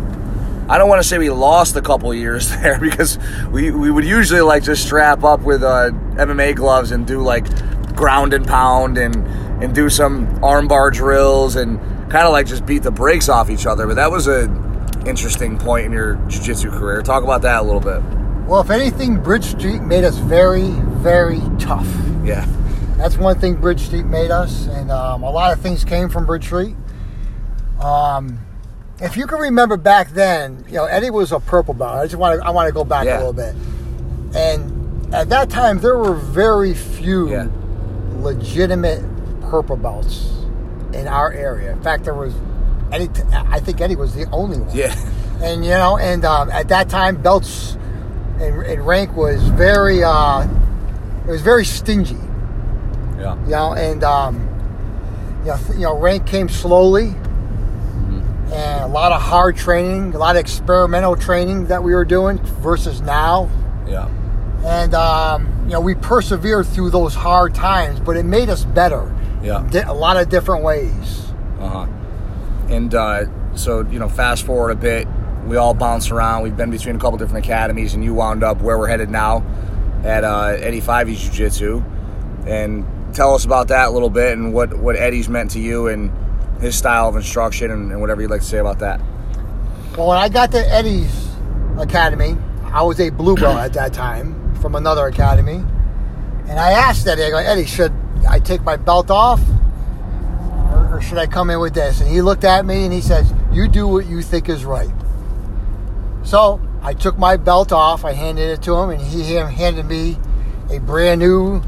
I 0.68 0.78
don't 0.78 0.88
want 0.88 1.02
to 1.02 1.08
say 1.08 1.18
we 1.18 1.30
lost 1.30 1.76
a 1.76 1.82
couple 1.82 2.12
years 2.14 2.50
there 2.50 2.78
because 2.78 3.18
we, 3.50 3.70
we 3.70 3.90
would 3.90 4.04
usually 4.04 4.40
like 4.40 4.62
just 4.62 4.84
strap 4.84 5.24
up 5.24 5.40
with 5.40 5.62
uh, 5.62 5.90
MMA 6.14 6.54
gloves 6.56 6.92
and 6.92 7.06
do 7.06 7.22
like 7.22 7.46
ground 7.94 8.34
and 8.34 8.46
pound 8.46 8.98
and 8.98 9.14
and 9.62 9.74
do 9.74 9.88
some 9.88 10.26
armbar 10.40 10.92
drills 10.92 11.54
and 11.56 11.78
kind 12.08 12.26
of 12.26 12.32
like 12.32 12.46
just 12.46 12.64
beat 12.66 12.82
the 12.82 12.90
brakes 12.90 13.28
off 13.28 13.50
each 13.50 13.66
other. 13.66 13.86
But 13.86 13.96
that 13.96 14.10
was 14.10 14.26
a 14.28 14.44
interesting 15.06 15.58
point 15.58 15.86
in 15.86 15.92
your 15.92 16.14
jiu-jitsu 16.28 16.70
career. 16.70 17.02
Talk 17.02 17.24
about 17.24 17.42
that 17.42 17.60
a 17.60 17.62
little 17.62 17.80
bit. 17.80 18.02
Well, 18.46 18.60
if 18.60 18.70
anything, 18.70 19.16
Bridge 19.22 19.44
Street 19.44 19.80
made 19.82 20.04
us 20.04 20.16
very, 20.18 20.70
very 21.00 21.40
tough. 21.58 21.86
Yeah. 22.24 22.46
That's 22.96 23.16
one 23.18 23.38
thing 23.38 23.56
Bridge 23.56 23.80
Street 23.80 24.04
made 24.06 24.30
us, 24.30 24.66
and 24.66 24.90
um, 24.90 25.22
a 25.22 25.30
lot 25.30 25.52
of 25.52 25.60
things 25.60 25.84
came 25.84 26.08
from 26.08 26.26
Bridge 26.26 26.44
Street. 26.44 26.76
Um, 27.80 28.38
if 29.00 29.16
you 29.16 29.26
can 29.26 29.38
remember 29.40 29.76
back 29.76 30.10
then, 30.10 30.64
you 30.68 30.74
know 30.74 30.84
Eddie 30.84 31.10
was 31.10 31.32
a 31.32 31.40
purple 31.40 31.74
belt. 31.74 31.96
I 31.96 32.04
just 32.04 32.16
want 32.16 32.40
to 32.40 32.46
I 32.46 32.50
want 32.50 32.68
to 32.68 32.72
go 32.72 32.84
back 32.84 33.04
Yeah. 33.06 33.16
a 33.16 33.18
little 33.18 33.32
bit, 33.32 33.54
and 34.36 35.12
at 35.14 35.28
that 35.30 35.50
time 35.50 35.80
there 35.80 35.98
were 35.98 36.14
very 36.14 36.72
few 36.72 37.28
Yeah. 37.30 37.48
legitimate 38.20 39.02
purple 39.50 39.76
belts 39.76 40.30
in 40.94 41.08
our 41.08 41.32
area. 41.32 41.72
In 41.72 41.82
fact, 41.82 42.04
there 42.04 42.14
was 42.14 42.34
Eddie. 42.92 43.08
I 43.32 43.60
think 43.60 43.80
Eddie 43.80 43.96
was 43.96 44.14
the 44.14 44.28
only 44.30 44.58
one. 44.58 44.74
Yeah. 44.74 44.94
and 45.42 45.64
you 45.64 45.70
know, 45.72 45.98
and 45.98 46.24
um, 46.24 46.50
at 46.50 46.68
that 46.68 46.88
time, 46.88 47.20
belts 47.20 47.76
and, 48.40 48.62
and 48.62 48.86
rank 48.86 49.16
was 49.16 49.42
very, 49.50 50.02
uh, 50.02 50.46
it 51.26 51.30
was 51.30 51.42
very 51.42 51.64
stingy. 51.64 52.16
Yeah. 53.18 53.42
You 53.44 53.50
know, 53.50 53.74
and 53.74 54.04
um, 54.04 54.34
you 55.40 55.50
know, 55.50 55.56
th- 55.56 55.78
you 55.78 55.84
know, 55.84 55.98
rank 55.98 56.26
came 56.26 56.48
slowly, 56.48 57.14
and 58.52 58.84
a 58.84 58.88
lot 58.88 59.12
of 59.12 59.20
hard 59.20 59.56
training, 59.56 60.14
a 60.14 60.18
lot 60.18 60.36
of 60.36 60.40
experimental 60.40 61.16
training 61.16 61.66
that 61.66 61.82
we 61.82 61.94
were 61.94 62.04
doing 62.04 62.38
versus 62.38 63.00
now. 63.00 63.50
Yeah. 63.86 64.08
And 64.64 64.94
um, 64.94 65.48
you 65.64 65.72
know, 65.72 65.80
we 65.80 65.94
persevered 65.94 66.66
through 66.66 66.90
those 66.90 67.14
hard 67.14 67.54
times, 67.54 68.00
but 68.00 68.16
it 68.16 68.24
made 68.24 68.48
us 68.48 68.64
better. 68.64 69.14
Yeah. 69.44 69.66
Di- 69.70 69.82
a 69.82 69.92
lot 69.92 70.16
of 70.16 70.28
different 70.28 70.64
ways. 70.64 71.32
Uh 71.60 71.68
huh. 71.68 71.86
And 72.68 72.94
uh, 72.94 73.54
so, 73.56 73.82
you 73.82 73.98
know, 73.98 74.08
fast 74.08 74.44
forward 74.44 74.70
a 74.70 74.74
bit, 74.74 75.06
we 75.46 75.56
all 75.56 75.74
bounced 75.74 76.10
around. 76.10 76.42
We've 76.42 76.56
been 76.56 76.70
between 76.70 76.96
a 76.96 76.98
couple 76.98 77.18
different 77.18 77.44
academies, 77.44 77.94
and 77.94 78.02
you 78.02 78.14
wound 78.14 78.42
up 78.42 78.62
where 78.62 78.78
we're 78.78 78.88
headed 78.88 79.10
now 79.10 79.44
at 80.02 80.24
uh, 80.24 80.56
Eddie 80.58 80.80
Fyvie 80.80 81.16
Jiu 81.16 81.30
Jitsu. 81.30 81.84
And 82.46 82.86
tell 83.14 83.34
us 83.34 83.44
about 83.44 83.68
that 83.68 83.88
a 83.88 83.90
little 83.90 84.10
bit 84.10 84.36
and 84.36 84.52
what, 84.52 84.74
what 84.78 84.96
Eddie's 84.96 85.28
meant 85.28 85.50
to 85.52 85.60
you 85.60 85.88
and 85.88 86.10
his 86.60 86.74
style 86.76 87.08
of 87.08 87.16
instruction 87.16 87.70
and, 87.70 87.92
and 87.92 88.00
whatever 88.00 88.22
you'd 88.22 88.30
like 88.30 88.40
to 88.40 88.46
say 88.46 88.58
about 88.58 88.78
that. 88.78 89.00
Well, 89.96 90.08
when 90.08 90.18
I 90.18 90.28
got 90.28 90.50
to 90.52 90.58
Eddie's 90.58 91.28
academy, 91.78 92.36
I 92.64 92.82
was 92.82 92.98
a 92.98 93.10
blue 93.10 93.36
belt 93.36 93.58
at 93.58 93.72
that 93.74 93.92
time 93.92 94.54
from 94.56 94.74
another 94.74 95.06
academy, 95.06 95.62
and 96.48 96.58
I 96.58 96.72
asked 96.72 97.06
Eddie, 97.06 97.24
I 97.24 97.30
go, 97.30 97.36
Eddie, 97.36 97.66
should 97.66 97.92
I 98.28 98.38
take 98.38 98.62
my 98.62 98.76
belt 98.76 99.10
off, 99.10 99.40
or, 100.72 100.96
or 100.96 101.00
should 101.00 101.18
I 101.18 101.26
come 101.26 101.50
in 101.50 101.60
with 101.60 101.74
this? 101.74 102.00
And 102.00 102.10
he 102.10 102.22
looked 102.22 102.44
at 102.44 102.64
me 102.64 102.84
and 102.84 102.92
he 102.92 103.00
says, 103.00 103.32
"You 103.52 103.68
do 103.68 103.86
what 103.86 104.06
you 104.06 104.22
think 104.22 104.48
is 104.48 104.64
right." 104.64 104.90
So 106.22 106.60
I 106.82 106.94
took 106.94 107.18
my 107.18 107.36
belt 107.36 107.72
off, 107.72 108.04
I 108.04 108.12
handed 108.12 108.50
it 108.50 108.62
to 108.62 108.74
him, 108.74 108.90
and 108.90 109.00
he 109.00 109.34
handed 109.34 109.86
me 109.86 110.18
a 110.70 110.80
brand 110.80 111.20
new, 111.20 111.62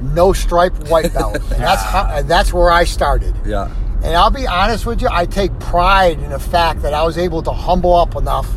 no 0.00 0.32
stripe 0.32 0.88
white 0.88 1.12
belt, 1.14 1.36
and 1.36 1.62
that's 1.62 1.82
how, 1.82 2.06
and 2.10 2.28
that's 2.28 2.52
where 2.52 2.70
I 2.70 2.84
started. 2.84 3.34
Yeah. 3.44 3.70
And 4.02 4.16
I'll 4.16 4.30
be 4.30 4.46
honest 4.46 4.84
with 4.84 5.00
you, 5.00 5.08
I 5.10 5.26
take 5.26 5.56
pride 5.60 6.18
in 6.18 6.30
the 6.30 6.38
fact 6.38 6.82
that 6.82 6.92
I 6.92 7.04
was 7.04 7.16
able 7.18 7.42
to 7.42 7.52
humble 7.52 7.94
up 7.94 8.16
enough 8.16 8.50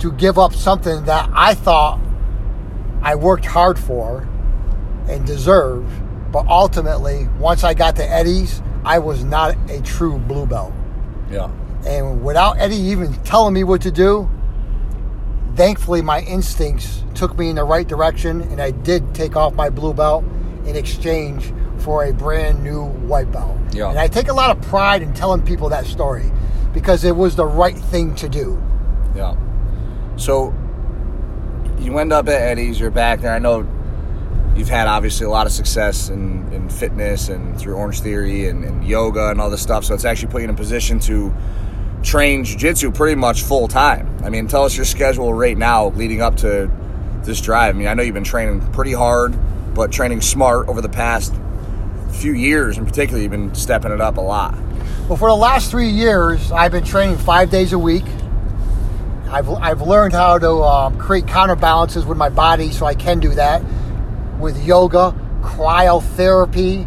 to 0.00 0.12
give 0.12 0.38
up 0.38 0.52
something 0.52 1.04
that 1.04 1.30
I 1.32 1.54
thought 1.54 2.00
I 3.02 3.14
worked 3.14 3.44
hard 3.44 3.78
for 3.78 4.28
and 5.08 5.26
deserved. 5.26 5.90
But 6.32 6.46
ultimately, 6.46 7.28
once 7.38 7.64
I 7.64 7.74
got 7.74 7.96
to 7.96 8.08
Eddie's, 8.08 8.62
I 8.84 8.98
was 8.98 9.24
not 9.24 9.56
a 9.70 9.80
true 9.82 10.18
blue 10.18 10.46
belt. 10.46 10.72
Yeah. 11.30 11.50
And 11.86 12.24
without 12.24 12.58
Eddie 12.58 12.76
even 12.76 13.12
telling 13.24 13.54
me 13.54 13.64
what 13.64 13.82
to 13.82 13.90
do, 13.90 14.28
thankfully 15.54 16.02
my 16.02 16.20
instincts 16.20 17.02
took 17.14 17.36
me 17.38 17.50
in 17.50 17.56
the 17.56 17.64
right 17.64 17.86
direction 17.86 18.42
and 18.42 18.60
I 18.60 18.70
did 18.70 19.14
take 19.14 19.36
off 19.36 19.54
my 19.54 19.70
blue 19.70 19.92
belt 19.92 20.24
in 20.66 20.76
exchange 20.76 21.52
for 21.78 22.04
a 22.04 22.12
brand 22.12 22.62
new 22.62 22.84
white 22.84 23.30
belt. 23.32 23.56
Yeah. 23.72 23.90
And 23.90 23.98
I 23.98 24.08
take 24.08 24.28
a 24.28 24.32
lot 24.32 24.56
of 24.56 24.62
pride 24.64 25.02
in 25.02 25.12
telling 25.14 25.42
people 25.42 25.68
that 25.70 25.86
story 25.86 26.30
because 26.72 27.04
it 27.04 27.16
was 27.16 27.36
the 27.36 27.46
right 27.46 27.76
thing 27.76 28.14
to 28.16 28.28
do. 28.28 28.62
Yeah. 29.16 29.36
So 30.16 30.54
you 31.78 31.98
end 31.98 32.12
up 32.12 32.28
at 32.28 32.40
Eddie's, 32.40 32.78
you're 32.78 32.90
back 32.90 33.20
there. 33.20 33.32
I 33.32 33.38
know 33.38 33.66
you've 34.58 34.68
had 34.68 34.88
obviously 34.88 35.24
a 35.24 35.30
lot 35.30 35.46
of 35.46 35.52
success 35.52 36.08
in, 36.08 36.52
in 36.52 36.68
fitness 36.68 37.28
and 37.28 37.58
through 37.58 37.74
Orange 37.74 38.00
Theory 38.00 38.48
and, 38.48 38.64
and 38.64 38.84
yoga 38.84 39.30
and 39.30 39.40
all 39.40 39.50
this 39.50 39.62
stuff. 39.62 39.84
So 39.84 39.94
it's 39.94 40.04
actually 40.04 40.32
put 40.32 40.38
you 40.38 40.48
in 40.48 40.50
a 40.50 40.56
position 40.56 40.98
to 41.00 41.32
train 42.02 42.44
jiu-jitsu 42.44 42.90
pretty 42.90 43.14
much 43.14 43.42
full 43.42 43.68
time. 43.68 44.08
I 44.24 44.30
mean, 44.30 44.48
tell 44.48 44.64
us 44.64 44.76
your 44.76 44.84
schedule 44.84 45.32
right 45.32 45.56
now 45.56 45.90
leading 45.90 46.20
up 46.20 46.36
to 46.38 46.70
this 47.22 47.40
drive. 47.40 47.74
I 47.74 47.78
mean, 47.78 47.86
I 47.86 47.94
know 47.94 48.02
you've 48.02 48.14
been 48.14 48.24
training 48.24 48.60
pretty 48.72 48.92
hard, 48.92 49.36
but 49.74 49.92
training 49.92 50.22
smart 50.22 50.68
over 50.68 50.80
the 50.80 50.88
past 50.88 51.32
few 52.10 52.32
years 52.32 52.78
in 52.78 52.84
particular, 52.84 53.22
you've 53.22 53.30
been 53.30 53.54
stepping 53.54 53.92
it 53.92 54.00
up 54.00 54.16
a 54.16 54.20
lot. 54.20 54.58
Well, 55.08 55.16
for 55.16 55.28
the 55.28 55.36
last 55.36 55.70
three 55.70 55.88
years, 55.88 56.50
I've 56.50 56.72
been 56.72 56.84
training 56.84 57.18
five 57.18 57.50
days 57.50 57.72
a 57.72 57.78
week. 57.78 58.04
I've, 59.30 59.48
I've 59.50 59.82
learned 59.82 60.14
how 60.14 60.38
to 60.38 60.50
um, 60.50 60.98
create 60.98 61.28
counterbalances 61.28 62.04
with 62.04 62.18
my 62.18 62.28
body 62.28 62.72
so 62.72 62.86
I 62.86 62.94
can 62.94 63.20
do 63.20 63.34
that 63.34 63.62
with 64.38 64.62
yoga, 64.64 65.14
cryotherapy, 65.42 66.86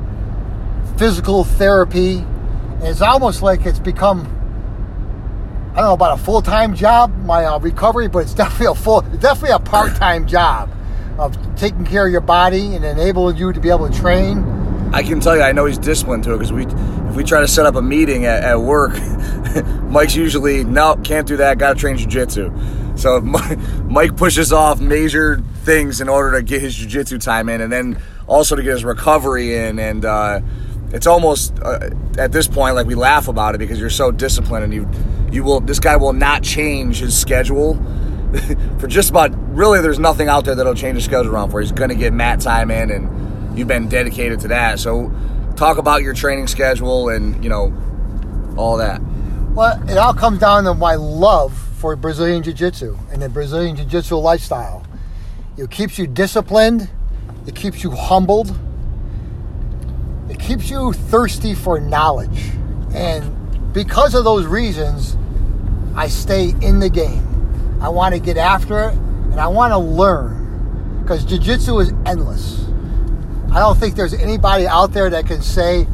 physical 0.98 1.44
therapy. 1.44 2.26
It's 2.82 3.02
almost 3.02 3.42
like 3.42 3.66
it's 3.66 3.80
become, 3.80 4.22
I 5.74 5.78
don't 5.78 5.86
know 5.86 5.94
about 5.94 6.20
a 6.20 6.24
full 6.24 6.42
time 6.42 6.76
job, 6.76 7.16
my 7.26 7.46
uh, 7.46 7.60
recovery, 7.60 8.08
but 8.08 8.20
it's 8.20 8.34
definitely 8.36 8.68
a 8.68 8.76
full, 8.76 9.02
definitely 9.02 9.52
a 9.52 9.60
part 9.60 9.96
time 9.96 10.28
job 10.28 10.70
of 11.18 11.38
taking 11.56 11.86
care 11.86 12.06
of 12.06 12.12
your 12.12 12.22
body 12.22 12.76
and 12.76 12.86
enabling 12.86 13.38
you 13.38 13.54
to 13.54 13.60
be 13.60 13.70
able 13.70 13.90
to 13.90 14.00
train. 14.00 14.40
I 14.94 15.04
can 15.04 15.22
tell 15.22 15.38
you, 15.38 15.42
I 15.42 15.54
know 15.54 15.66
he's 15.66 15.78
disciplined 15.78 16.26
to 16.26 16.34
it 16.34 16.38
because 16.38 16.52
we, 16.52 16.66
if 16.66 17.16
we 17.16 17.24
try 17.24 17.40
to 17.40 17.48
set 17.48 17.66
up 17.66 17.76
a 17.76 17.82
meeting 17.82 18.26
at, 18.26 18.44
at 18.44 18.60
work, 18.60 18.92
Mike's 19.84 20.16
usually 20.16 20.64
no, 20.66 20.98
can't 21.04 21.28
do 21.28 21.38
that. 21.38 21.58
Got 21.58 21.74
to 21.74 21.80
train 21.80 21.98
jujitsu. 21.98 23.00
So 23.00 23.22
Mike 23.86 24.18
pushes 24.18 24.52
off 24.52 24.82
major 24.82 25.42
things 25.62 26.02
in 26.02 26.10
order 26.10 26.38
to 26.38 26.43
get 26.43 26.62
his 26.62 26.76
jiu-jitsu 26.76 27.19
time 27.19 27.50
in, 27.50 27.62
and 27.62 27.71
then 27.71 28.02
also 28.28 28.56
to 28.56 28.63
get 28.63 28.71
his 28.71 28.84
recovery 28.84 29.56
in. 29.56 29.80
And 29.80 30.06
uh, 30.06 30.41
it's 30.91 31.08
almost 31.08 31.58
uh, 31.62 31.89
at 32.17 32.32
this 32.32 32.47
point 32.47 32.76
like 32.76 32.88
we 32.88 32.95
laugh 32.95 33.28
about 33.28 33.56
it 33.56 33.60
because 33.60 33.80
you're 33.80 33.89
so 33.89 34.12
disciplined, 34.12 34.65
and 34.65 34.74
you 34.74 34.89
you 35.32 35.43
will 35.43 35.62
this 35.62 35.80
guy 35.80 35.95
will 35.95 36.13
not 36.13 36.43
change 36.43 37.00
his 37.00 37.17
schedule. 37.17 37.76
for 38.80 38.88
just 38.88 39.10
about 39.10 39.32
really, 39.54 39.82
there's 39.82 40.00
nothing 40.00 40.30
out 40.30 40.45
there 40.45 40.56
that'll 40.56 40.74
change 40.74 40.95
his 40.95 41.06
schedule 41.06 41.34
around 41.34 41.52
for. 41.52 41.60
He's 41.60 41.71
going 41.71 41.89
to 41.89 41.95
get 41.95 42.13
mat 42.13 42.39
time 42.39 42.71
in, 42.71 42.89
and 42.89 43.58
you've 43.58 43.67
been 43.67 43.89
dedicated 43.89 44.39
to 44.41 44.47
that. 44.50 44.80
So, 44.80 45.12
talk 45.56 45.78
about 45.78 46.02
your 46.02 46.13
training 46.13 46.47
schedule 46.47 47.10
and 47.10 47.43
you 47.43 47.50
know 47.50 47.74
all 48.58 48.78
that. 48.78 49.02
Well, 49.54 49.82
it 49.89 49.97
all 49.97 50.13
comes 50.13 50.39
down 50.39 50.63
to 50.63 50.74
my 50.74 50.95
love 50.95 51.58
for 51.78 51.95
Brazilian 51.95 52.41
Jiu 52.41 52.54
Jitsu 52.54 52.97
and 53.12 53.21
the 53.21 53.28
Brazilian 53.28 53.76
Jiu 53.76 53.86
Jitsu 53.86 54.15
lifestyle. 54.15 54.86
It 55.62 55.69
keeps 55.69 56.00
you 56.00 56.08
disciplined, 56.08 56.89
it 57.45 57.54
keeps 57.54 57.84
you 57.84 57.91
humbled, 57.91 58.58
it 60.28 60.39
keeps 60.39 60.71
you 60.71 60.91
thirsty 60.91 61.54
for 61.54 61.80
knowledge. 61.80 62.50
And 62.95 63.71
because 63.71 64.15
of 64.15 64.24
those 64.24 64.47
reasons, 64.47 65.15
I 65.95 66.08
stay 66.08 66.56
in 66.63 66.80
the 66.80 66.89
game. 66.89 67.78
I 67.80 67.89
want 67.89 68.15
to 68.15 68.19
get 68.19 68.38
after 68.38 68.89
it 68.89 68.95
and 68.95 69.39
I 69.39 69.45
want 69.50 69.71
to 69.71 69.78
learn 69.78 71.04
because 71.04 71.24
Jiu 71.26 71.38
Jitsu 71.38 71.78
is 71.78 71.93
endless. 72.08 72.65
I 73.52 73.60
don't 73.60 73.78
think 73.78 73.95
there's 73.95 74.15
anybody 74.15 74.65
out 74.65 74.93
there 74.93 75.12
that 75.12 75.28
can 75.28 75.43
say, 75.43 75.86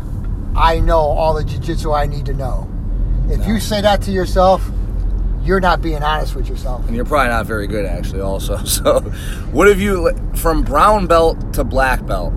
I 0.55 0.79
know 0.79 0.99
all 0.99 1.33
the 1.33 1.43
jiu-jitsu 1.43 1.91
I 1.91 2.05
need 2.05 2.25
to 2.27 2.33
know. 2.33 2.69
If 3.29 3.39
no. 3.39 3.47
you 3.47 3.59
say 3.59 3.81
that 3.81 4.01
to 4.03 4.11
yourself, 4.11 4.63
you're 5.47 5.61
not 5.61 5.81
being 5.81 6.03
honest 6.03 6.35
with 6.35 6.49
yourself. 6.49 6.85
And 6.87 6.95
you're 6.95 7.05
probably 7.05 7.29
not 7.29 7.45
very 7.45 7.67
good, 7.67 7.85
actually, 7.85 8.21
also. 8.21 8.57
So, 8.67 8.99
what 9.51 9.67
have 9.67 9.79
you, 9.79 10.11
from 10.35 10.61
brown 10.61 11.07
belt 11.07 11.53
to 11.53 11.63
black 11.63 12.05
belt, 12.05 12.33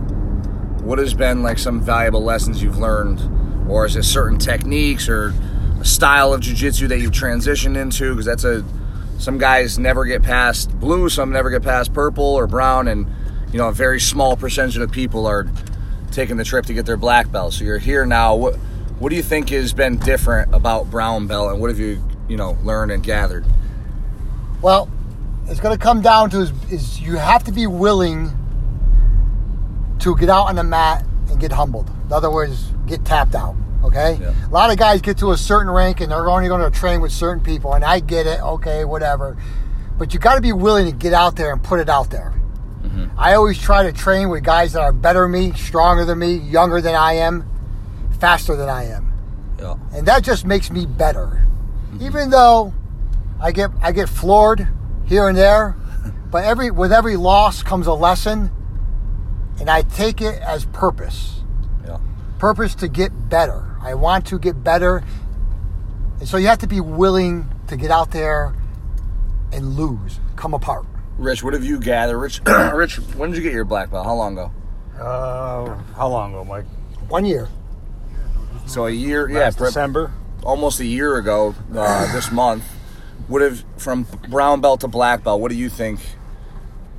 what 0.80 0.98
has 0.98 1.12
been 1.12 1.42
like 1.42 1.58
some 1.58 1.80
valuable 1.80 2.22
lessons 2.22 2.62
you've 2.62 2.78
learned? 2.78 3.20
Or 3.68 3.84
is 3.84 3.96
it 3.96 4.04
certain 4.04 4.38
techniques 4.38 5.08
or 5.08 5.34
a 5.80 5.84
style 5.84 6.32
of 6.32 6.40
jiu-jitsu 6.40 6.86
that 6.88 7.00
you've 7.00 7.12
transitioned 7.12 7.76
into? 7.76 8.14
Because 8.14 8.26
that's 8.26 8.44
a, 8.44 8.64
some 9.18 9.38
guys 9.38 9.78
never 9.78 10.04
get 10.04 10.22
past 10.22 10.70
blue, 10.78 11.08
some 11.08 11.30
never 11.30 11.50
get 11.50 11.62
past 11.62 11.92
purple 11.92 12.24
or 12.24 12.46
brown, 12.46 12.88
and 12.88 13.06
you 13.52 13.58
know, 13.58 13.68
a 13.68 13.72
very 13.72 14.00
small 14.00 14.36
percentage 14.36 14.76
of 14.76 14.90
people 14.92 15.26
are 15.26 15.46
taking 16.12 16.36
the 16.36 16.44
trip 16.44 16.66
to 16.66 16.74
get 16.74 16.86
their 16.86 16.96
black 16.96 17.30
belt. 17.30 17.54
So 17.54 17.64
you're 17.64 17.78
here 17.78 18.06
now. 18.06 18.36
What 18.36 18.54
what 18.98 19.10
do 19.10 19.16
you 19.16 19.22
think 19.22 19.48
has 19.50 19.72
been 19.72 19.96
different 19.98 20.54
about 20.54 20.90
brown 20.90 21.26
belt, 21.26 21.50
and 21.50 21.60
what 21.60 21.70
have 21.70 21.78
you 21.78 22.02
you 22.30 22.36
know 22.36 22.56
learned 22.62 22.92
and 22.92 23.02
gathered? 23.02 23.44
Well, 24.62 24.88
it's 25.48 25.60
going 25.60 25.76
to 25.76 25.82
come 25.82 26.00
down 26.00 26.30
to 26.30 26.40
is, 26.40 26.52
is 26.70 27.00
you 27.00 27.16
have 27.16 27.44
to 27.44 27.52
be 27.52 27.66
willing 27.66 28.30
to 29.98 30.16
get 30.16 30.30
out 30.30 30.46
on 30.46 30.54
the 30.54 30.62
mat 30.62 31.04
and 31.28 31.40
get 31.40 31.52
humbled. 31.52 31.90
In 32.06 32.12
other 32.12 32.30
words, 32.30 32.72
get 32.86 33.04
tapped 33.04 33.34
out. 33.34 33.56
Okay. 33.82 34.18
Yeah. 34.20 34.34
A 34.46 34.50
lot 34.50 34.70
of 34.70 34.76
guys 34.76 35.00
get 35.00 35.18
to 35.18 35.32
a 35.32 35.36
certain 35.36 35.70
rank 35.70 36.00
and 36.00 36.12
they're 36.12 36.28
only 36.28 36.48
going 36.48 36.70
to 36.70 36.78
train 36.78 37.00
with 37.00 37.12
certain 37.12 37.42
people, 37.42 37.74
and 37.74 37.84
I 37.84 38.00
get 38.00 38.26
it. 38.26 38.40
Okay, 38.40 38.84
whatever. 38.84 39.36
But 39.98 40.14
you 40.14 40.20
got 40.20 40.36
to 40.36 40.40
be 40.40 40.52
willing 40.52 40.86
to 40.86 40.92
get 40.92 41.12
out 41.12 41.36
there 41.36 41.52
and 41.52 41.62
put 41.62 41.80
it 41.80 41.88
out 41.88 42.10
there. 42.10 42.32
Mm-hmm. 42.82 43.18
I 43.18 43.34
always 43.34 43.58
try 43.58 43.82
to 43.82 43.92
train 43.92 44.28
with 44.28 44.44
guys 44.44 44.72
that 44.72 44.80
are 44.80 44.92
better 44.92 45.22
than 45.22 45.32
me, 45.32 45.52
stronger 45.52 46.04
than 46.04 46.18
me, 46.18 46.36
younger 46.36 46.80
than 46.80 46.94
I 46.94 47.14
am, 47.14 47.44
faster 48.18 48.56
than 48.56 48.68
I 48.68 48.84
am. 48.84 49.12
Yeah. 49.58 49.76
And 49.92 50.06
that 50.06 50.22
just 50.22 50.46
makes 50.46 50.70
me 50.70 50.86
better. 50.86 51.46
Mm-hmm. 51.90 52.04
Even 52.04 52.30
though 52.30 52.72
I 53.40 53.52
get 53.52 53.70
I 53.80 53.92
get 53.92 54.08
floored 54.08 54.68
here 55.06 55.28
and 55.28 55.36
there, 55.36 55.76
but 56.30 56.44
every 56.44 56.70
with 56.70 56.92
every 56.92 57.16
loss 57.16 57.62
comes 57.62 57.86
a 57.86 57.94
lesson 57.94 58.50
and 59.60 59.68
I 59.68 59.82
take 59.82 60.20
it 60.20 60.40
as 60.40 60.64
purpose. 60.66 61.40
Yeah. 61.84 61.98
Purpose 62.38 62.74
to 62.76 62.88
get 62.88 63.28
better. 63.28 63.76
I 63.82 63.94
want 63.94 64.26
to 64.28 64.38
get 64.38 64.64
better. 64.64 65.02
And 66.18 66.28
so 66.28 66.36
you 66.36 66.48
have 66.48 66.58
to 66.58 66.66
be 66.66 66.80
willing 66.80 67.48
to 67.68 67.76
get 67.76 67.90
out 67.90 68.10
there 68.10 68.54
and 69.52 69.74
lose, 69.74 70.20
come 70.36 70.54
apart. 70.54 70.86
Rich, 71.18 71.42
what 71.42 71.54
have 71.54 71.64
you 71.64 71.78
gathered? 71.80 72.18
Rich, 72.18 72.40
Rich, 72.46 72.96
when 73.16 73.30
did 73.30 73.36
you 73.36 73.42
get 73.42 73.52
your 73.52 73.64
black 73.64 73.90
belt? 73.90 74.06
How 74.06 74.14
long 74.14 74.32
ago? 74.32 74.52
Uh, 74.98 75.76
how 75.96 76.08
long 76.08 76.32
ago, 76.32 76.44
Mike? 76.44 76.66
One 77.08 77.24
year. 77.24 77.48
So 78.66 78.86
a 78.86 78.90
year, 78.90 79.28
Last 79.28 79.58
yeah, 79.58 79.66
December, 79.66 80.12
almost 80.42 80.80
a 80.80 80.86
year 80.86 81.16
ago. 81.16 81.54
Uh, 81.74 82.12
this 82.12 82.30
month, 82.30 82.64
would 83.28 83.42
have 83.42 83.64
from 83.76 84.06
brown 84.28 84.60
belt 84.60 84.80
to 84.80 84.88
black 84.88 85.22
belt. 85.24 85.40
What 85.40 85.50
do 85.50 85.56
you 85.56 85.68
think? 85.68 86.00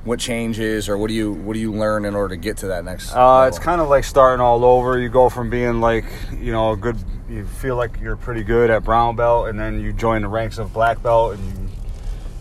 What 0.04 0.18
changes, 0.18 0.88
or 0.88 0.98
what 0.98 1.08
do 1.08 1.14
you 1.14 1.32
what 1.32 1.52
do 1.52 1.60
you 1.60 1.72
learn 1.72 2.04
in 2.04 2.16
order 2.16 2.34
to 2.34 2.40
get 2.40 2.56
to 2.58 2.66
that 2.68 2.84
next? 2.84 3.12
Uh, 3.12 3.44
it's 3.46 3.60
kind 3.60 3.80
of 3.80 3.88
like 3.88 4.02
starting 4.02 4.40
all 4.40 4.64
over. 4.64 4.98
You 4.98 5.08
go 5.08 5.28
from 5.28 5.48
being 5.48 5.80
like 5.80 6.04
you 6.40 6.50
know 6.50 6.72
a 6.72 6.76
good, 6.76 6.96
you 7.30 7.46
feel 7.46 7.76
like 7.76 8.00
you're 8.00 8.16
pretty 8.16 8.42
good 8.42 8.68
at 8.68 8.82
brown 8.82 9.14
belt, 9.14 9.48
and 9.48 9.60
then 9.60 9.80
you 9.80 9.92
join 9.92 10.22
the 10.22 10.28
ranks 10.28 10.58
of 10.58 10.72
black 10.72 11.00
belt, 11.04 11.34
and 11.34 11.44
you 11.46 11.72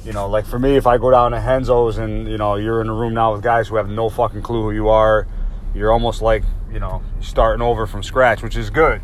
you 0.05 0.13
know, 0.13 0.27
like 0.27 0.45
for 0.45 0.57
me, 0.57 0.77
if 0.77 0.87
I 0.87 0.97
go 0.97 1.11
down 1.11 1.31
to 1.31 1.37
Renzo's 1.37 1.97
and 1.97 2.27
you 2.27 2.37
know 2.37 2.55
you're 2.55 2.81
in 2.81 2.89
a 2.89 2.93
room 2.93 3.13
now 3.13 3.33
with 3.33 3.43
guys 3.43 3.67
who 3.67 3.75
have 3.75 3.89
no 3.89 4.09
fucking 4.09 4.41
clue 4.41 4.63
who 4.63 4.71
you 4.71 4.89
are, 4.89 5.27
you're 5.75 5.91
almost 5.91 6.21
like 6.21 6.43
you 6.71 6.79
know 6.79 7.03
starting 7.19 7.61
over 7.61 7.85
from 7.85 8.01
scratch, 8.01 8.41
which 8.41 8.55
is 8.55 8.69
good. 8.69 9.01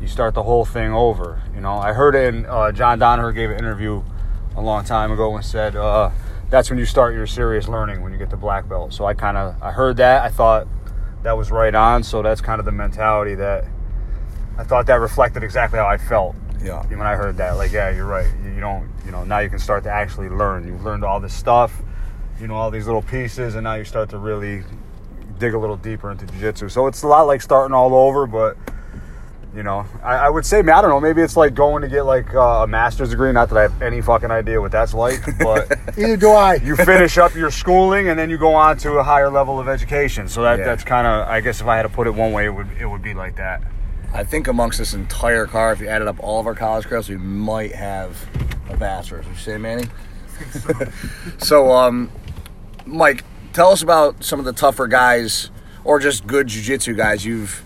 You 0.00 0.06
start 0.06 0.34
the 0.34 0.42
whole 0.42 0.64
thing 0.64 0.92
over. 0.92 1.42
You 1.54 1.60
know, 1.60 1.74
I 1.74 1.92
heard 1.92 2.14
it 2.14 2.34
in 2.34 2.46
uh, 2.46 2.72
John 2.72 3.00
Danaher 3.00 3.34
gave 3.34 3.50
an 3.50 3.58
interview 3.58 4.02
a 4.56 4.60
long 4.60 4.84
time 4.84 5.10
ago 5.10 5.34
and 5.34 5.44
said 5.44 5.76
uh, 5.76 6.10
that's 6.50 6.70
when 6.70 6.78
you 6.78 6.86
start 6.86 7.14
your 7.14 7.26
serious 7.26 7.68
learning 7.68 8.02
when 8.02 8.12
you 8.12 8.18
get 8.18 8.30
the 8.30 8.36
black 8.36 8.68
belt. 8.68 8.92
So 8.92 9.06
I 9.06 9.14
kind 9.14 9.36
of 9.36 9.60
I 9.62 9.72
heard 9.72 9.96
that 9.98 10.22
I 10.22 10.28
thought 10.28 10.66
that 11.22 11.36
was 11.36 11.50
right 11.50 11.74
on. 11.74 12.02
So 12.02 12.22
that's 12.22 12.40
kind 12.40 12.58
of 12.58 12.64
the 12.64 12.72
mentality 12.72 13.34
that 13.36 13.64
I 14.58 14.64
thought 14.64 14.86
that 14.86 15.00
reflected 15.00 15.42
exactly 15.42 15.78
how 15.78 15.86
I 15.86 15.98
felt 15.98 16.36
yeah. 16.62 16.84
When 16.86 17.02
I 17.02 17.14
heard 17.14 17.36
that, 17.36 17.52
like, 17.52 17.72
yeah, 17.72 17.90
you're 17.90 18.06
right. 18.06 18.26
You 18.42 18.60
don't, 18.60 18.90
you 19.04 19.12
know, 19.12 19.24
now 19.24 19.38
you 19.38 19.48
can 19.48 19.58
start 19.58 19.84
to 19.84 19.90
actually 19.90 20.28
learn. 20.28 20.66
You've 20.66 20.84
learned 20.84 21.04
all 21.04 21.20
this 21.20 21.34
stuff, 21.34 21.82
you 22.40 22.48
know, 22.48 22.54
all 22.54 22.70
these 22.70 22.86
little 22.86 23.02
pieces, 23.02 23.54
and 23.54 23.64
now 23.64 23.74
you 23.74 23.84
start 23.84 24.10
to 24.10 24.18
really 24.18 24.64
dig 25.38 25.54
a 25.54 25.58
little 25.58 25.76
deeper 25.76 26.10
into 26.10 26.26
jiu-jitsu. 26.26 26.68
So 26.68 26.86
it's 26.86 27.02
a 27.02 27.06
lot 27.06 27.22
like 27.22 27.42
starting 27.42 27.74
all 27.74 27.94
over, 27.94 28.26
but 28.26 28.56
you 29.56 29.62
know, 29.62 29.86
I, 30.02 30.16
I 30.16 30.28
would 30.28 30.44
say, 30.44 30.58
I 30.58 30.62
don't 30.62 30.90
know, 30.90 31.00
maybe 31.00 31.22
it's 31.22 31.36
like 31.36 31.54
going 31.54 31.80
to 31.80 31.88
get 31.88 32.02
like 32.02 32.34
uh, 32.34 32.64
a 32.64 32.66
master's 32.66 33.10
degree. 33.10 33.32
Not 33.32 33.48
that 33.48 33.58
I 33.58 33.62
have 33.62 33.82
any 33.82 34.02
fucking 34.02 34.30
idea 34.30 34.60
what 34.60 34.70
that's 34.70 34.92
like, 34.92 35.20
but 35.38 35.78
either 35.96 36.16
do 36.16 36.30
I. 36.30 36.56
You 36.56 36.76
finish 36.76 37.16
up 37.16 37.34
your 37.34 37.50
schooling 37.50 38.08
and 38.08 38.18
then 38.18 38.28
you 38.28 38.36
go 38.36 38.54
on 38.54 38.76
to 38.78 38.98
a 38.98 39.02
higher 39.02 39.30
level 39.30 39.58
of 39.58 39.66
education. 39.66 40.28
So 40.28 40.42
that 40.42 40.58
yeah. 40.58 40.66
that's 40.66 40.84
kind 40.84 41.06
of, 41.06 41.26
I 41.26 41.40
guess, 41.40 41.62
if 41.62 41.66
I 41.66 41.76
had 41.76 41.84
to 41.84 41.88
put 41.88 42.06
it 42.06 42.10
one 42.10 42.32
way, 42.32 42.44
it 42.44 42.50
would 42.50 42.68
it 42.78 42.86
would 42.86 43.02
be 43.02 43.14
like 43.14 43.36
that. 43.36 43.62
I 44.12 44.24
think 44.24 44.46
amongst 44.46 44.78
this 44.78 44.92
entire 44.92 45.46
car, 45.46 45.72
if 45.72 45.80
you 45.80 45.88
added 45.88 46.06
up 46.06 46.20
all 46.20 46.38
of 46.38 46.46
our 46.46 46.54
college 46.54 46.86
credits, 46.86 47.08
we 47.08 47.16
might 47.16 47.74
have 47.74 48.16
a 48.68 48.76
bachelor's. 48.76 49.26
Would 49.26 49.36
you 49.36 49.40
say, 49.40 49.58
Manny? 49.58 49.86
So. 50.52 50.72
so, 51.38 51.72
um, 51.72 52.10
Mike, 52.84 53.24
tell 53.52 53.70
us 53.70 53.82
about 53.82 54.22
some 54.22 54.38
of 54.38 54.44
the 54.44 54.52
tougher 54.52 54.86
guys 54.86 55.50
or 55.82 55.98
just 55.98 56.26
good 56.26 56.46
jiu-jitsu 56.46 56.94
guys 56.94 57.24
you've 57.24 57.62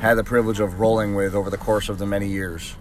had 0.00 0.14
the 0.14 0.24
privilege 0.24 0.60
of 0.60 0.80
rolling 0.80 1.14
with 1.14 1.34
over 1.34 1.50
the 1.50 1.56
course 1.58 1.88
of 1.88 1.98
the 1.98 2.06
many 2.06 2.28
years. 2.28 2.74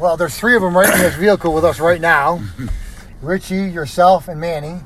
Well, 0.00 0.16
there's 0.16 0.36
three 0.38 0.54
of 0.56 0.62
them 0.62 0.76
right 0.76 0.92
in 0.92 1.00
this 1.00 1.16
vehicle 1.16 1.52
with 1.52 1.64
us 1.64 1.80
right 1.80 2.00
now. 2.00 2.40
Richie, 3.22 3.68
yourself, 3.70 4.28
and 4.28 4.40
Manny. 4.40 4.80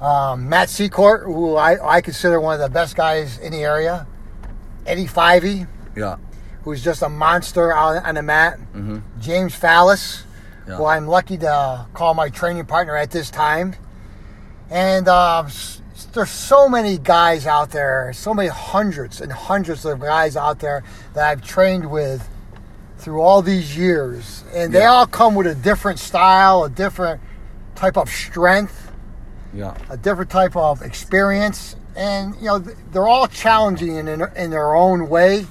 Um, 0.00 0.48
Matt 0.48 0.68
Secor, 0.68 1.24
who 1.24 1.54
I, 1.56 1.96
I 1.96 2.00
consider 2.00 2.40
one 2.40 2.54
of 2.54 2.60
the 2.60 2.68
best 2.72 2.96
guys 2.96 3.38
in 3.38 3.52
the 3.52 3.62
area. 3.62 4.06
Eddie 4.86 5.06
Fyvie. 5.06 5.68
Yeah 5.96 6.16
who's 6.64 6.82
just 6.82 7.02
a 7.02 7.08
monster 7.08 7.72
out 7.74 8.04
on 8.04 8.14
the 8.14 8.22
mat. 8.22 8.56
James 9.18 9.52
Fallis, 9.52 10.22
Yeah. 10.68 10.76
who 10.76 10.84
I'm 10.84 11.08
lucky 11.08 11.36
to 11.38 11.86
call 11.92 12.14
my 12.14 12.28
training 12.28 12.66
partner 12.66 12.96
at 12.96 13.10
this 13.10 13.30
time. 13.30 13.74
And 14.70 15.08
uh, 15.08 15.48
there's 16.12 16.30
so 16.30 16.68
many 16.68 16.98
guys 16.98 17.46
out 17.46 17.70
there, 17.70 18.12
so 18.14 18.34
many 18.34 18.48
hundreds 18.48 19.20
and 19.20 19.32
hundreds 19.32 19.84
of 19.84 20.00
guys 20.00 20.36
out 20.36 20.58
there 20.58 20.82
that 21.14 21.24
I've 21.28 21.42
trained 21.42 21.90
with 21.90 22.28
through 22.98 23.20
all 23.20 23.42
these 23.42 23.76
years. 23.76 24.44
And 24.54 24.72
they 24.72 24.84
all 24.84 25.06
come 25.06 25.34
with 25.34 25.46
a 25.46 25.54
different 25.54 25.98
style, 25.98 26.64
a 26.64 26.70
different 26.70 27.20
type 27.74 27.96
of 27.96 28.08
strength 28.10 28.90
Yeah. 29.54 29.74
a 29.90 29.96
different 29.96 30.30
type 30.30 30.54
of 30.56 30.82
experience, 30.82 31.76
and 31.96 32.34
you 32.36 32.46
know 32.46 32.58
they're 32.58 33.08
all 33.08 33.26
challenging 33.26 33.96
in, 33.96 34.08
in 34.08 34.22
in 34.36 34.50
their 34.50 34.74
own 34.74 35.08
way, 35.08 35.46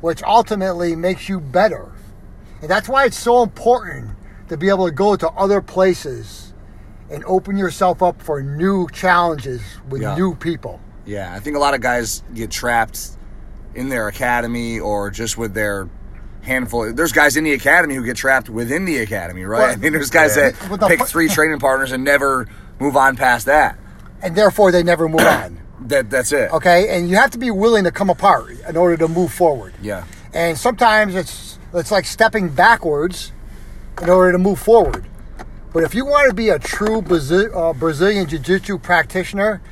which 0.00 0.22
ultimately 0.22 0.94
makes 0.96 1.28
you 1.28 1.40
better. 1.40 1.90
And 2.60 2.70
that's 2.70 2.88
why 2.88 3.04
it's 3.06 3.18
so 3.18 3.42
important 3.42 4.10
to 4.48 4.56
be 4.56 4.68
able 4.68 4.86
to 4.86 4.92
go 4.92 5.16
to 5.16 5.28
other 5.30 5.60
places 5.60 6.51
and 7.12 7.24
open 7.26 7.56
yourself 7.56 8.02
up 8.02 8.20
for 8.22 8.42
new 8.42 8.88
challenges 8.88 9.60
with 9.88 10.02
Yeah. 10.02 10.16
new 10.16 10.34
people. 10.34 10.80
Yeah, 11.04 11.32
I 11.34 11.40
think 11.40 11.56
a 11.56 11.58
lot 11.58 11.74
of 11.74 11.80
guys 11.80 12.22
get 12.34 12.50
trapped 12.50 13.10
in 13.74 13.88
their 13.88 14.08
academy 14.08 14.80
or 14.80 15.10
just 15.10 15.36
with 15.36 15.52
their 15.54 15.88
handful. 16.42 16.92
There's 16.92 17.12
guys 17.12 17.36
in 17.36 17.44
the 17.44 17.52
academy 17.52 17.94
who 17.94 18.04
get 18.04 18.16
trapped 18.16 18.48
within 18.48 18.84
the 18.84 18.98
academy, 18.98 19.44
right? 19.44 19.60
Well, 19.60 19.72
I 19.72 19.76
mean, 19.76 19.92
there's 19.92 20.10
guys 20.10 20.36
yeah. 20.36 20.50
that 20.50 20.80
the 20.80 20.86
pick 20.88 21.02
three 21.06 21.28
training 21.28 21.58
partners 21.58 21.92
and 21.92 22.02
never 22.04 22.48
move 22.80 22.96
on 22.96 23.16
past 23.16 23.46
that. 23.46 23.78
And 24.22 24.34
therefore, 24.36 24.72
they 24.72 24.82
never 24.82 25.08
move 25.08 25.20
on. 25.20 25.58
That 25.88 26.10
that's 26.10 26.30
it. 26.30 26.52
Okay, 26.52 26.96
and 26.96 27.10
you 27.10 27.16
have 27.16 27.32
to 27.32 27.38
be 27.38 27.50
willing 27.50 27.82
to 27.84 27.90
come 27.90 28.08
apart 28.08 28.52
in 28.68 28.76
order 28.76 28.96
to 28.98 29.08
move 29.08 29.32
forward. 29.32 29.74
Yeah. 29.82 30.04
and 30.32 30.56
sometimes 30.56 31.16
it's 31.16 31.58
it's 31.74 31.90
like 31.90 32.04
stepping 32.04 32.50
backwards 32.50 33.32
in 34.00 34.08
order 34.08 34.30
to 34.30 34.38
move 34.38 34.60
forward. 34.60 35.04
But 35.72 35.84
if 35.84 35.94
you 35.94 36.04
want 36.04 36.28
to 36.28 36.34
be 36.34 36.50
a 36.50 36.58
true 36.58 37.00
Brazil, 37.00 37.56
uh, 37.56 37.72
Brazilian 37.72 38.28
Jiu-Jitsu 38.28 38.78
practitioner, 38.78 39.62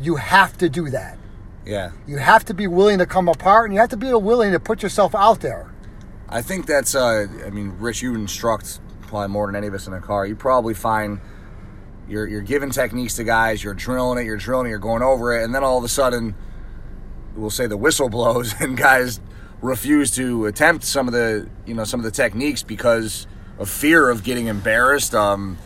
you 0.00 0.16
have 0.16 0.58
to 0.58 0.68
do 0.68 0.90
that. 0.90 1.18
Yeah. 1.64 1.92
You 2.06 2.18
have 2.18 2.44
to 2.46 2.54
be 2.54 2.66
willing 2.66 2.98
to 2.98 3.06
come 3.06 3.28
apart, 3.28 3.66
and 3.66 3.74
you 3.74 3.80
have 3.80 3.90
to 3.90 3.96
be 3.96 4.12
willing 4.12 4.52
to 4.52 4.60
put 4.60 4.82
yourself 4.82 5.14
out 5.14 5.40
there. 5.40 5.72
I 6.28 6.42
think 6.42 6.66
that's. 6.66 6.94
Uh, 6.94 7.26
I 7.46 7.50
mean, 7.50 7.74
Rich, 7.78 8.02
you 8.02 8.14
instruct 8.14 8.80
probably 9.02 9.28
more 9.28 9.46
than 9.46 9.56
any 9.56 9.66
of 9.66 9.74
us 9.74 9.86
in 9.86 9.94
a 9.94 10.00
car. 10.00 10.26
You 10.26 10.36
probably 10.36 10.74
find 10.74 11.20
you're 12.08 12.26
you're 12.26 12.42
giving 12.42 12.70
techniques 12.70 13.16
to 13.16 13.24
guys, 13.24 13.62
you're 13.62 13.74
drilling 13.74 14.18
it, 14.18 14.26
you're 14.26 14.36
drilling 14.36 14.66
it, 14.66 14.70
you're 14.70 14.78
going 14.78 15.02
over 15.02 15.38
it, 15.38 15.44
and 15.44 15.54
then 15.54 15.64
all 15.64 15.78
of 15.78 15.84
a 15.84 15.88
sudden, 15.88 16.34
we'll 17.34 17.50
say 17.50 17.66
the 17.66 17.76
whistle 17.76 18.08
blows, 18.10 18.54
and 18.60 18.76
guys 18.76 19.20
refuse 19.60 20.10
to 20.12 20.46
attempt 20.46 20.84
some 20.84 21.08
of 21.08 21.12
the 21.12 21.48
you 21.66 21.74
know 21.74 21.84
some 21.84 22.00
of 22.00 22.04
the 22.04 22.10
techniques 22.10 22.62
because 22.62 23.26
of 23.58 23.68
fear 23.68 24.08
of 24.08 24.22
getting 24.22 24.46
embarrassed. 24.46 25.14
Um, 25.14 25.58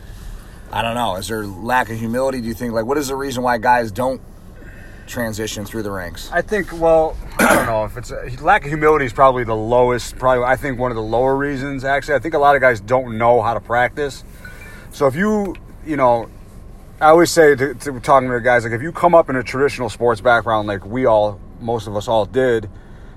I 0.72 0.82
don't 0.82 0.94
know. 0.94 1.16
Is 1.16 1.28
there 1.28 1.46
lack 1.46 1.90
of 1.90 1.98
humility? 1.98 2.40
Do 2.40 2.48
you 2.48 2.54
think 2.54 2.72
like 2.72 2.86
what 2.86 2.98
is 2.98 3.08
the 3.08 3.16
reason 3.16 3.42
why 3.42 3.58
guys 3.58 3.92
don't 3.92 4.20
transition 5.06 5.64
through 5.64 5.82
the 5.82 5.90
ranks? 5.90 6.30
I 6.32 6.42
think, 6.42 6.72
well, 6.72 7.16
I 7.38 7.54
don't 7.54 7.66
know 7.66 7.84
if 7.84 7.96
it's 7.96 8.10
lack 8.40 8.62
of 8.62 8.68
humility 8.68 9.04
is 9.04 9.12
probably 9.12 9.44
the 9.44 9.56
lowest. 9.56 10.18
Probably, 10.18 10.44
I 10.44 10.56
think 10.56 10.78
one 10.78 10.90
of 10.90 10.96
the 10.96 11.02
lower 11.02 11.36
reasons. 11.36 11.84
Actually, 11.84 12.14
I 12.14 12.18
think 12.20 12.34
a 12.34 12.38
lot 12.38 12.56
of 12.56 12.62
guys 12.62 12.80
don't 12.80 13.18
know 13.18 13.42
how 13.42 13.54
to 13.54 13.60
practice. 13.60 14.24
So 14.90 15.06
if 15.06 15.14
you, 15.14 15.54
you 15.86 15.96
know, 15.96 16.28
I 17.00 17.08
always 17.08 17.30
say 17.30 17.54
to, 17.54 17.74
to 17.74 18.00
talking 18.00 18.28
to 18.30 18.40
guys 18.40 18.64
like 18.64 18.72
if 18.72 18.82
you 18.82 18.92
come 18.92 19.14
up 19.14 19.28
in 19.28 19.36
a 19.36 19.42
traditional 19.42 19.90
sports 19.90 20.20
background 20.20 20.68
like 20.68 20.86
we 20.86 21.04
all, 21.04 21.40
most 21.60 21.86
of 21.86 21.96
us 21.96 22.08
all 22.08 22.26
did, 22.26 22.70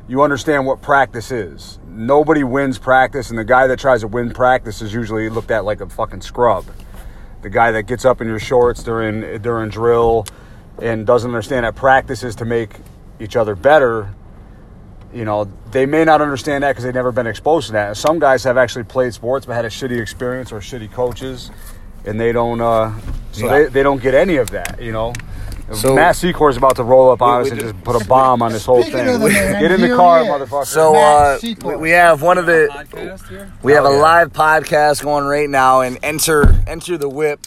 you 0.07 0.21
understand 0.21 0.65
what 0.65 0.81
practice 0.81 1.31
is. 1.31 1.79
Nobody 1.87 2.43
wins 2.43 2.77
practice, 2.77 3.29
and 3.29 3.39
the 3.39 3.43
guy 3.43 3.67
that 3.67 3.79
tries 3.79 4.01
to 4.01 4.07
win 4.07 4.31
practice 4.33 4.81
is 4.81 4.93
usually 4.93 5.29
looked 5.29 5.51
at 5.51 5.65
like 5.65 5.81
a 5.81 5.89
fucking 5.89 6.21
scrub. 6.21 6.65
The 7.41 7.49
guy 7.49 7.71
that 7.71 7.83
gets 7.83 8.05
up 8.05 8.21
in 8.21 8.27
your 8.27 8.39
shorts 8.39 8.83
during 8.83 9.41
during 9.41 9.69
drill 9.69 10.25
and 10.81 11.05
doesn't 11.07 11.29
understand 11.29 11.65
that 11.65 11.75
practice 11.75 12.23
is 12.23 12.35
to 12.37 12.45
make 12.45 12.77
each 13.19 13.35
other 13.35 13.55
better. 13.55 14.13
You 15.13 15.23
know, 15.23 15.49
they 15.71 15.85
may 15.85 16.03
not 16.03 16.21
understand 16.21 16.63
that 16.63 16.71
because 16.71 16.83
they've 16.83 16.93
never 16.93 17.11
been 17.13 17.27
exposed 17.27 17.67
to 17.67 17.73
that. 17.73 17.95
Some 17.97 18.19
guys 18.19 18.43
have 18.43 18.57
actually 18.57 18.83
played 18.83 19.13
sports 19.13 19.45
but 19.45 19.53
had 19.53 19.63
a 19.65 19.69
shitty 19.69 20.01
experience 20.01 20.51
or 20.51 20.59
shitty 20.59 20.91
coaches, 20.91 21.51
and 22.05 22.19
they 22.19 22.31
don't. 22.31 22.59
Uh, 22.59 22.93
so 23.31 23.45
Yeah. 23.45 23.51
they, 23.51 23.65
they 23.67 23.83
don't 23.83 24.01
get 24.01 24.13
any 24.13 24.35
of 24.37 24.49
that. 24.51 24.81
You 24.81 24.91
know. 24.91 25.13
So- 25.73 25.95
Matt 25.95 26.15
Secor 26.15 26.49
is 26.51 26.57
about 26.57 26.75
to 26.75 26.83
roll 26.83 27.09
up 27.11 27.21
on 27.21 27.41
us 27.41 27.49
and 27.49 27.59
just 27.59 27.83
put 27.83 27.99
a 27.99 28.05
bomb 28.05 28.41
on 28.43 28.51
this 28.51 28.65
whole 28.65 28.83
thing. 28.83 28.93
man, 29.05 29.19
Get 29.61 29.71
in 29.71 29.81
the 29.81 29.95
car, 29.95 30.21
motherfucker. 30.23 30.65
So 30.65 30.95
uh, 30.95 31.39
we, 31.63 31.75
we 31.75 31.89
have 31.91 32.21
one 32.21 32.37
of 32.37 32.45
the 32.45 32.69
we 33.63 33.71
have 33.73 33.85
Oh, 33.85 33.95
a 33.95 33.99
live 33.99 34.31
podcast 34.31 35.03
going 35.03 35.25
right 35.25 35.49
now, 35.49 35.81
and 35.81 35.97
enter 36.03 36.61
enter 36.67 36.97
the 36.97 37.09
whip, 37.09 37.39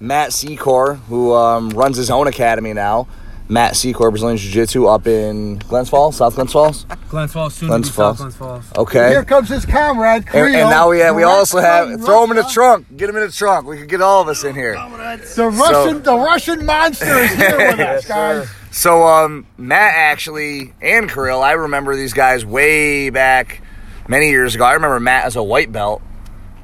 Matt 0.00 0.30
Secor, 0.30 0.98
who 1.04 1.32
um, 1.34 1.70
runs 1.70 1.96
his 1.96 2.10
own 2.10 2.26
academy 2.26 2.74
now. 2.74 3.08
Matt 3.48 3.74
Secor, 3.74 4.10
Brazilian 4.10 4.38
Jiu 4.38 4.50
Jitsu, 4.50 4.86
up 4.86 5.06
in 5.06 5.58
Glens 5.58 5.88
Falls, 5.90 6.16
South 6.16 6.34
Glens 6.36 6.52
Falls. 6.52 6.86
Glens 7.08 7.32
Falls, 7.32 7.54
soon 7.54 7.68
Glens 7.68 7.88
to 7.88 7.92
be 7.92 7.96
Falls. 7.96 8.18
South 8.18 8.38
Glens 8.38 8.62
Falls. 8.66 8.78
Okay. 8.78 9.10
Here 9.10 9.24
comes 9.24 9.48
his 9.48 9.66
comrade, 9.66 10.24
And, 10.32 10.54
and 10.54 10.70
now 10.70 10.88
we 10.88 11.00
have, 11.00 11.14
we 11.14 11.22
also 11.24 11.58
have 11.58 12.00
throw 12.02 12.24
him 12.24 12.30
in 12.30 12.36
the 12.36 12.44
trunk. 12.44 12.86
Get 12.96 13.10
him 13.10 13.16
in 13.16 13.26
the 13.26 13.32
trunk. 13.32 13.66
We 13.66 13.78
could 13.78 13.88
get 13.88 14.00
all 14.00 14.22
of 14.22 14.28
us 14.28 14.44
in 14.44 14.54
here. 14.54 14.74
The 14.74 15.50
Russian, 15.52 16.02
the 16.02 16.16
Russian 16.16 16.64
monster 16.64 17.18
is 17.18 17.34
here 17.34 17.58
with 17.58 17.80
us, 17.80 18.06
guys. 18.06 18.48
So 18.70 19.02
um, 19.06 19.46
Matt 19.58 19.92
actually 19.96 20.72
and 20.80 21.10
Kirill, 21.10 21.42
I 21.42 21.52
remember 21.52 21.94
these 21.94 22.14
guys 22.14 22.46
way 22.46 23.10
back 23.10 23.60
many 24.08 24.30
years 24.30 24.54
ago. 24.54 24.64
I 24.64 24.72
remember 24.72 24.98
Matt 24.98 25.26
as 25.26 25.36
a 25.36 25.42
white 25.42 25.70
belt, 25.70 26.00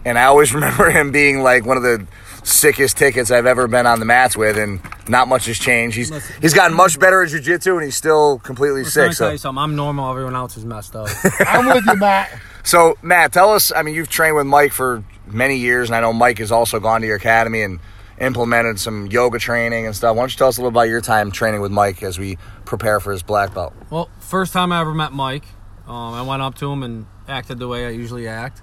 and 0.06 0.18
I 0.18 0.24
always 0.24 0.54
remember 0.54 0.90
him 0.90 1.10
being 1.12 1.42
like 1.42 1.66
one 1.66 1.76
of 1.76 1.82
the 1.82 2.06
sickest 2.48 2.96
tickets 2.96 3.30
I've 3.30 3.46
ever 3.46 3.68
been 3.68 3.87
on 3.87 3.98
the 4.00 4.04
mats 4.06 4.37
with, 4.37 4.56
and 4.58 4.80
not 5.08 5.28
much 5.28 5.46
has 5.46 5.58
changed. 5.58 5.96
He's 5.96 6.11
he's 6.38 6.54
gotten 6.54 6.76
much 6.76 6.98
better 6.98 7.22
at 7.22 7.28
jujitsu, 7.30 7.74
and 7.74 7.84
he's 7.84 7.96
still 7.96 8.38
completely 8.38 8.82
Listen, 8.84 9.02
let 9.02 9.14
sick. 9.14 9.20
me 9.20 9.26
tell 9.26 9.28
So, 9.28 9.32
you 9.32 9.38
something. 9.38 9.62
I'm 9.62 9.76
normal. 9.76 10.11
Everyone 10.11 10.34
else 10.37 10.56
is 10.56 10.64
messed 10.64 10.96
up. 10.96 11.08
I'm 11.40 11.66
with 11.66 11.84
you, 11.87 11.96
Matt. 11.96 12.30
so 12.64 12.96
Matt, 13.02 13.32
tell 13.32 13.52
us. 13.52 13.70
I 13.74 13.82
mean, 13.82 13.94
you've 13.94 14.08
trained 14.08 14.37
with 14.37 14.46
Mike 14.46 14.72
for 14.72 15.04
many 15.26 15.56
years, 15.56 15.88
and 15.88 15.96
I 15.96 16.00
know 16.00 16.12
Mike 16.12 16.38
has 16.38 16.50
also 16.50 16.80
gone 16.80 17.00
to 17.02 17.06
your 17.06 17.16
academy 17.16 17.62
and 17.62 17.80
implemented 18.20 18.80
some 18.80 19.06
yoga 19.06 19.38
training 19.38 19.87
and 19.87 19.94
stuff. 19.94 20.16
Why 20.16 20.22
don't 20.22 20.32
you 20.32 20.38
tell 20.38 20.48
us 20.48 20.58
a 20.58 20.61
little 20.61 20.70
about 20.70 20.88
your 20.88 21.00
time 21.00 21.30
training 21.30 21.61
with 21.61 21.70
Mike 21.70 22.02
as 22.02 22.18
we 22.18 22.37
prepare 22.64 22.98
for 22.98 23.12
his 23.12 23.22
black 23.22 23.54
belt? 23.54 23.72
well, 23.90 24.08
first 24.18 24.52
time 24.52 24.72
I 24.72 24.80
ever 24.80 24.92
met 24.92 25.12
Mike, 25.12 25.44
um, 25.87 26.14
I 26.14 26.22
went 26.22 26.42
up 26.42 26.54
to 26.56 26.72
him 26.72 26.82
and 26.82 27.06
acted 27.28 27.58
the 27.61 27.68
way 27.68 27.87
I 27.87 27.90
usually 27.90 28.26
act. 28.26 28.62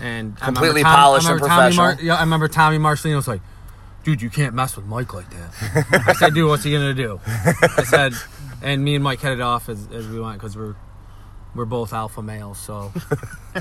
And 0.00 0.36
I 0.40 0.46
remember 0.46 0.60
Completely 0.60 0.82
Tom- 0.82 0.92
I 0.92 0.96
polished 0.96 1.28
and 1.28 1.34
remember 1.40 1.48
Tommy 1.48 1.74
professional. 1.76 2.04
yeah, 2.06 2.14
I 2.16 2.20
remember 2.20 2.48
Tommy 2.48 2.78
Marcelino 2.78 3.16
was 3.16 3.28
like, 3.28 3.40
"Dude, 4.04 4.20
you 4.22 4.30
can't 4.30 4.54
mess 4.54 4.76
with 4.76 4.86
Mike 4.86 5.14
like 5.14 5.26
that." 5.30 6.04
I 6.08 6.12
said, 6.12 6.34
"Dude, 6.34 6.48
what's 6.48 6.64
he 6.64 6.72
gonna 6.72 6.92
do?" 6.94 7.20
I 7.26 7.84
said, 7.84 8.12
and 8.62 8.84
me 8.84 8.94
and 8.94 9.02
Mike 9.04 9.20
headed 9.20 9.40
off 9.40 9.68
as, 9.68 9.88
as 9.92 10.06
we 10.08 10.20
went 10.20 10.38
because 10.38 10.56
we're 10.56 10.74
we're 11.54 11.64
both 11.64 11.94
alpha 11.94 12.20
males, 12.22 12.58
so 12.58 12.92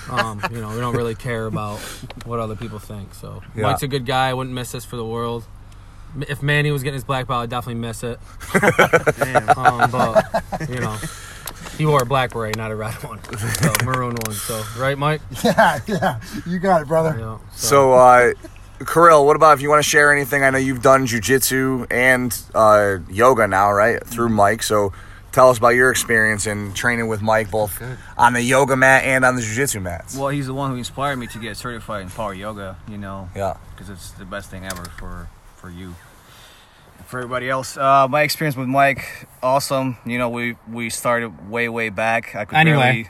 um, 0.10 0.41
you 0.52 0.60
know 0.60 0.69
we 0.71 0.80
don't 0.82 0.95
really 0.95 1.15
care 1.15 1.45
about 1.45 1.78
what 2.26 2.39
other 2.39 2.56
people 2.58 2.80
think. 2.80 3.13
So 3.13 3.41
Yeah. 3.56 3.63
Mike's 3.63 3.84
a 3.84 3.88
good 3.88 4.06
guy. 4.06 4.28
I 4.30 4.34
wouldn't 4.34 4.54
miss 4.54 4.71
this 4.74 4.84
for 4.84 4.98
the 4.98 5.06
world. 5.06 5.45
If 6.28 6.41
Manny 6.43 6.71
was 6.71 6.84
getting 6.84 6.95
his 6.95 7.04
black 7.06 7.28
belt, 7.28 7.43
I'd 7.43 7.50
definitely 7.50 7.82
miss 7.82 8.04
it. 8.04 8.19
um, 9.58 9.91
but 9.91 10.26
you 10.69 10.80
know, 10.80 10.98
he 11.78 11.86
wore 11.86 12.04
a 12.04 12.06
black 12.06 12.32
beret, 12.32 12.56
not 12.58 12.72
a 12.72 12.76
red 12.76 12.94
one, 13.04 13.20
so 13.38 13.74
maroon 13.86 14.16
one. 14.26 14.34
So 14.36 14.64
right, 14.78 14.98
Mike? 14.98 15.22
Yeah, 15.44 15.80
yeah. 15.88 16.20
You 16.46 16.60
got 16.60 16.82
it, 16.82 16.88
brother. 16.88 17.16
Yeah. 17.20 17.38
So, 17.56 17.94
uh, 17.94 18.34
Kirill, 18.86 19.26
what 19.26 19.36
about 19.36 19.54
if 19.58 19.62
you 19.62 19.70
want 19.70 19.84
to 19.84 19.90
share 19.90 20.12
anything? 20.14 20.44
I 20.44 20.50
know 20.50 20.58
you've 20.58 20.82
done 20.82 21.08
jujitsu 21.08 21.88
and 21.92 22.38
uh, 22.54 22.98
yoga 23.10 23.48
now, 23.48 23.72
right? 23.72 24.04
Through 24.06 24.30
Mike. 24.30 24.64
So, 24.64 24.92
tell 25.32 25.50
us 25.50 25.58
about 25.58 25.70
your 25.76 25.92
experience 25.92 26.46
in 26.48 26.74
training 26.74 27.08
with 27.08 27.22
Mike, 27.22 27.52
both 27.52 27.82
on 28.18 28.34
the 28.34 28.42
yoga 28.42 28.76
mat 28.76 29.04
and 29.04 29.24
on 29.26 29.36
the 29.36 29.42
jujitsu 29.42 29.82
mats. 29.82 30.16
Well, 30.18 30.30
he's 30.30 30.48
the 30.48 30.54
one 30.54 30.72
who 30.72 30.78
inspired 30.78 31.18
me 31.18 31.28
to 31.28 31.40
get 31.40 31.58
certified 31.58 32.02
in 32.04 32.10
power 32.10 32.34
yoga. 32.34 32.78
You 32.90 32.98
know, 32.98 33.30
Yeah. 33.36 33.58
because 33.72 33.90
it's 33.90 34.12
the 34.12 34.26
best 34.26 34.50
thing 34.50 34.66
ever 34.66 34.86
for 34.98 35.28
for 35.58 35.70
you. 35.70 35.96
For 37.06 37.20
everybody 37.20 37.50
else, 37.50 37.78
uh, 37.78 38.08
my 38.08 38.24
experience 38.24 38.56
with 38.58 38.68
Mike, 38.68 39.06
awesome. 39.44 39.98
You 40.06 40.18
know, 40.18 40.30
we 40.30 40.56
we 40.72 40.89
started 40.89 41.50
way 41.50 41.70
way 41.70 41.89
back. 41.89 42.36
I 42.36 42.46
could 42.46 42.58
Anyway. 42.58 43.08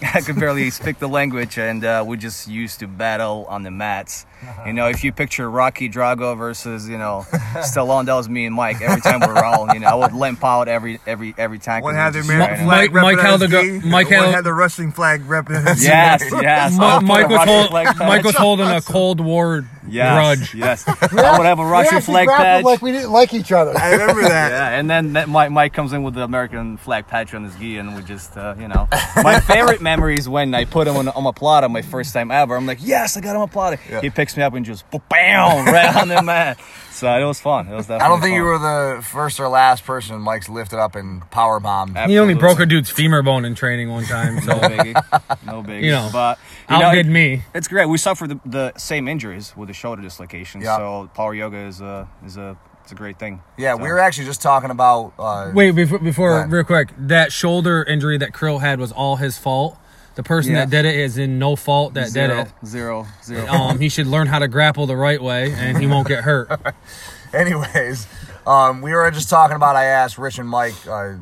barely, 0.00 0.12
I 0.14 0.20
could 0.20 0.38
barely 0.38 0.70
speak 0.70 0.98
the 0.98 1.08
language, 1.08 1.58
and 1.58 1.82
uh, 1.84 2.04
we 2.06 2.18
just 2.18 2.46
used 2.46 2.80
to 2.80 2.86
battle 2.86 3.46
on 3.48 3.62
the 3.62 3.70
mats. 3.70 4.26
You 4.66 4.72
know, 4.74 4.88
if 4.88 5.02
you 5.04 5.12
picture 5.12 5.48
Rocky 5.50 5.88
Drago 5.88 6.36
versus 6.36 6.88
you 6.88 6.98
know 6.98 7.24
Stallone, 7.30 8.06
that 8.06 8.14
was 8.14 8.28
me 8.28 8.44
and 8.44 8.54
Mike. 8.54 8.80
Every 8.82 9.00
time 9.00 9.20
we're 9.20 9.42
all, 9.42 9.72
you 9.72 9.80
know, 9.80 9.86
I 9.86 9.94
would 9.94 10.12
limp 10.12 10.44
out 10.44 10.68
every 10.68 10.98
every 11.06 11.34
every 11.38 11.58
time. 11.58 11.82
One 11.82 11.94
had 11.94 12.12
the 12.12 12.18
just 12.18 12.28
American 12.28 12.56
trying 12.56 12.66
Mike- 12.68 12.90
flag 12.90 13.02
Mike 13.16 13.18
held 13.24 13.40
the 13.40 13.48
representing 13.48 13.90
Mike 13.90 14.10
one 14.10 14.32
had 14.32 14.44
the 14.44 14.52
wrestling 14.52 14.92
flag 14.92 15.24
representing 15.26 15.82
Yes, 15.82 16.22
yes. 16.30 16.72
Mi- 16.72 17.06
Mike 17.06 17.28
was 17.28 17.44
hold, 17.48 17.72
Mike 17.72 18.24
was 18.24 18.34
holding 18.36 18.66
a 18.68 18.80
Cold 18.82 19.20
War 19.20 19.64
Yes, 19.90 20.14
grudge. 20.38 20.54
Yes, 20.54 20.84
I 20.88 21.38
would 21.38 21.46
have 21.46 21.58
a 21.60 21.64
Russian 21.64 22.02
flag 22.02 22.28
patch. 22.28 22.62
like 22.62 22.82
we 22.82 22.92
didn't 22.92 23.10
like 23.10 23.32
each 23.32 23.52
other. 23.52 23.74
I 23.78 23.92
remember 23.92 24.20
that. 24.22 24.48
Yeah, 24.58 24.78
and 24.78 24.88
then 24.90 25.14
that 25.14 25.28
Mike, 25.30 25.50
Mike 25.50 25.72
comes 25.72 25.92
in 25.94 26.02
with 26.02 26.12
the 26.14 26.22
American 26.22 26.76
flag 26.76 27.06
patch 27.06 27.32
on 27.32 27.44
his 27.44 27.54
gi, 27.56 27.78
and 27.78 27.94
we 27.96 28.02
just, 28.02 28.36
uh, 28.36 28.54
you 28.58 28.68
know. 28.68 28.86
My 29.22 29.40
favorite 29.40 29.80
memory 29.80 30.16
is 30.18 30.28
when 30.28 30.54
I 30.54 30.64
put 30.66 30.86
him 30.86 30.96
on, 30.96 31.06
omoplata 31.06 31.70
my 31.70 31.80
first 31.82 32.12
time 32.12 32.30
ever. 32.30 32.54
I'm 32.56 32.66
like, 32.66 32.78
yes, 32.82 33.16
I 33.16 33.20
got 33.20 33.34
him 33.36 33.42
a 33.42 33.46
plata. 33.46 33.76
He 34.02 34.10
picks 34.28 34.36
me 34.36 34.42
up 34.42 34.52
and 34.52 34.66
just, 34.66 34.84
bam, 34.90 35.64
right 35.66 35.96
on 35.96 36.08
the 36.08 36.20
mat. 36.22 36.60
So 36.90 37.08
it 37.18 37.24
was 37.24 37.40
fun. 37.40 37.66
It 37.68 37.74
was 37.74 37.86
definitely 37.86 38.04
I 38.04 38.08
don't 38.08 38.20
think 38.20 38.34
you 38.34 38.42
were 38.42 38.58
the 38.58 39.02
first 39.02 39.40
or 39.40 39.48
last 39.48 39.84
person 39.84 40.20
Mike's 40.20 40.48
lifted 40.50 40.78
up 40.78 40.96
and 40.96 41.28
power 41.30 41.60
bombed. 41.60 41.96
He 41.96 42.18
only 42.18 42.34
broke 42.34 42.60
a 42.60 42.66
dude's 42.66 42.90
femur 42.90 43.22
bone 43.22 43.44
in 43.46 43.54
training 43.54 43.88
one 43.88 44.04
time, 44.04 44.40
so 44.40 44.48
No 44.52 44.58
biggie. 44.58 45.46
No 45.46 45.62
biggie. 45.66 45.84
You 45.84 45.92
know, 45.92 46.10
but 46.12 46.38
you 46.68 46.78
know, 46.78 46.86
outdid 46.86 47.06
it- 47.06 47.10
me. 47.10 47.44
It's 47.54 47.68
great. 47.68 47.86
We 47.86 47.96
suffered 47.96 48.30
the, 48.30 48.40
the 48.44 48.72
same 48.76 49.08
injuries 49.08 49.56
with 49.56 49.68
the 49.68 49.74
shoulder 49.74 50.02
dislocation. 50.02 50.60
Yeah. 50.60 50.76
So 50.76 51.10
power 51.14 51.34
yoga 51.34 51.56
is 51.58 51.80
a 51.80 52.06
is 52.26 52.36
a 52.36 52.58
it's 52.82 52.92
a 52.92 52.96
great 52.96 53.18
thing. 53.18 53.40
Yeah, 53.56 53.76
So- 53.76 53.82
we 53.84 53.88
were 53.88 54.00
actually 54.00 54.26
just 54.26 54.42
talking 54.42 54.70
about. 54.70 55.12
Uh, 55.18 55.52
Wait, 55.54 55.70
before, 55.70 56.00
before 56.00 56.46
real 56.48 56.64
quick, 56.64 56.90
that 56.98 57.32
shoulder 57.32 57.82
injury 57.84 58.18
that 58.18 58.36
Kirill 58.36 58.58
had 58.58 58.78
was 58.80 58.92
all 58.92 59.16
his 59.16 59.38
fault. 59.38 59.78
The 60.18 60.24
person 60.24 60.50
Yeah. 60.54 60.64
that 60.64 60.70
did 60.70 60.84
it 60.84 60.96
is 60.96 61.16
in 61.16 61.38
no 61.38 61.54
fault 61.54 61.94
that 61.94 62.08
zero, 62.08 62.26
did 62.26 62.46
it. 62.48 62.66
zero, 62.66 63.06
zero. 63.22 63.46
Um, 63.46 63.78
he 63.78 63.88
should 63.88 64.08
learn 64.08 64.26
how 64.26 64.40
to 64.40 64.48
grapple 64.48 64.84
the 64.88 64.96
right 64.96 65.22
way, 65.22 65.52
and 65.52 65.78
he 65.78 65.86
won't 65.86 66.08
get 66.08 66.24
hurt. 66.24 66.50
Anyways, 67.32 68.08
um, 68.44 68.82
we 68.82 68.92
were 68.92 69.08
just 69.12 69.30
talking 69.30 69.54
about. 69.54 69.76
I 69.76 69.84
asked 69.84 70.18
Rich 70.18 70.40
and 70.40 70.48
Mike, 70.48 70.74
uh, 70.90 71.12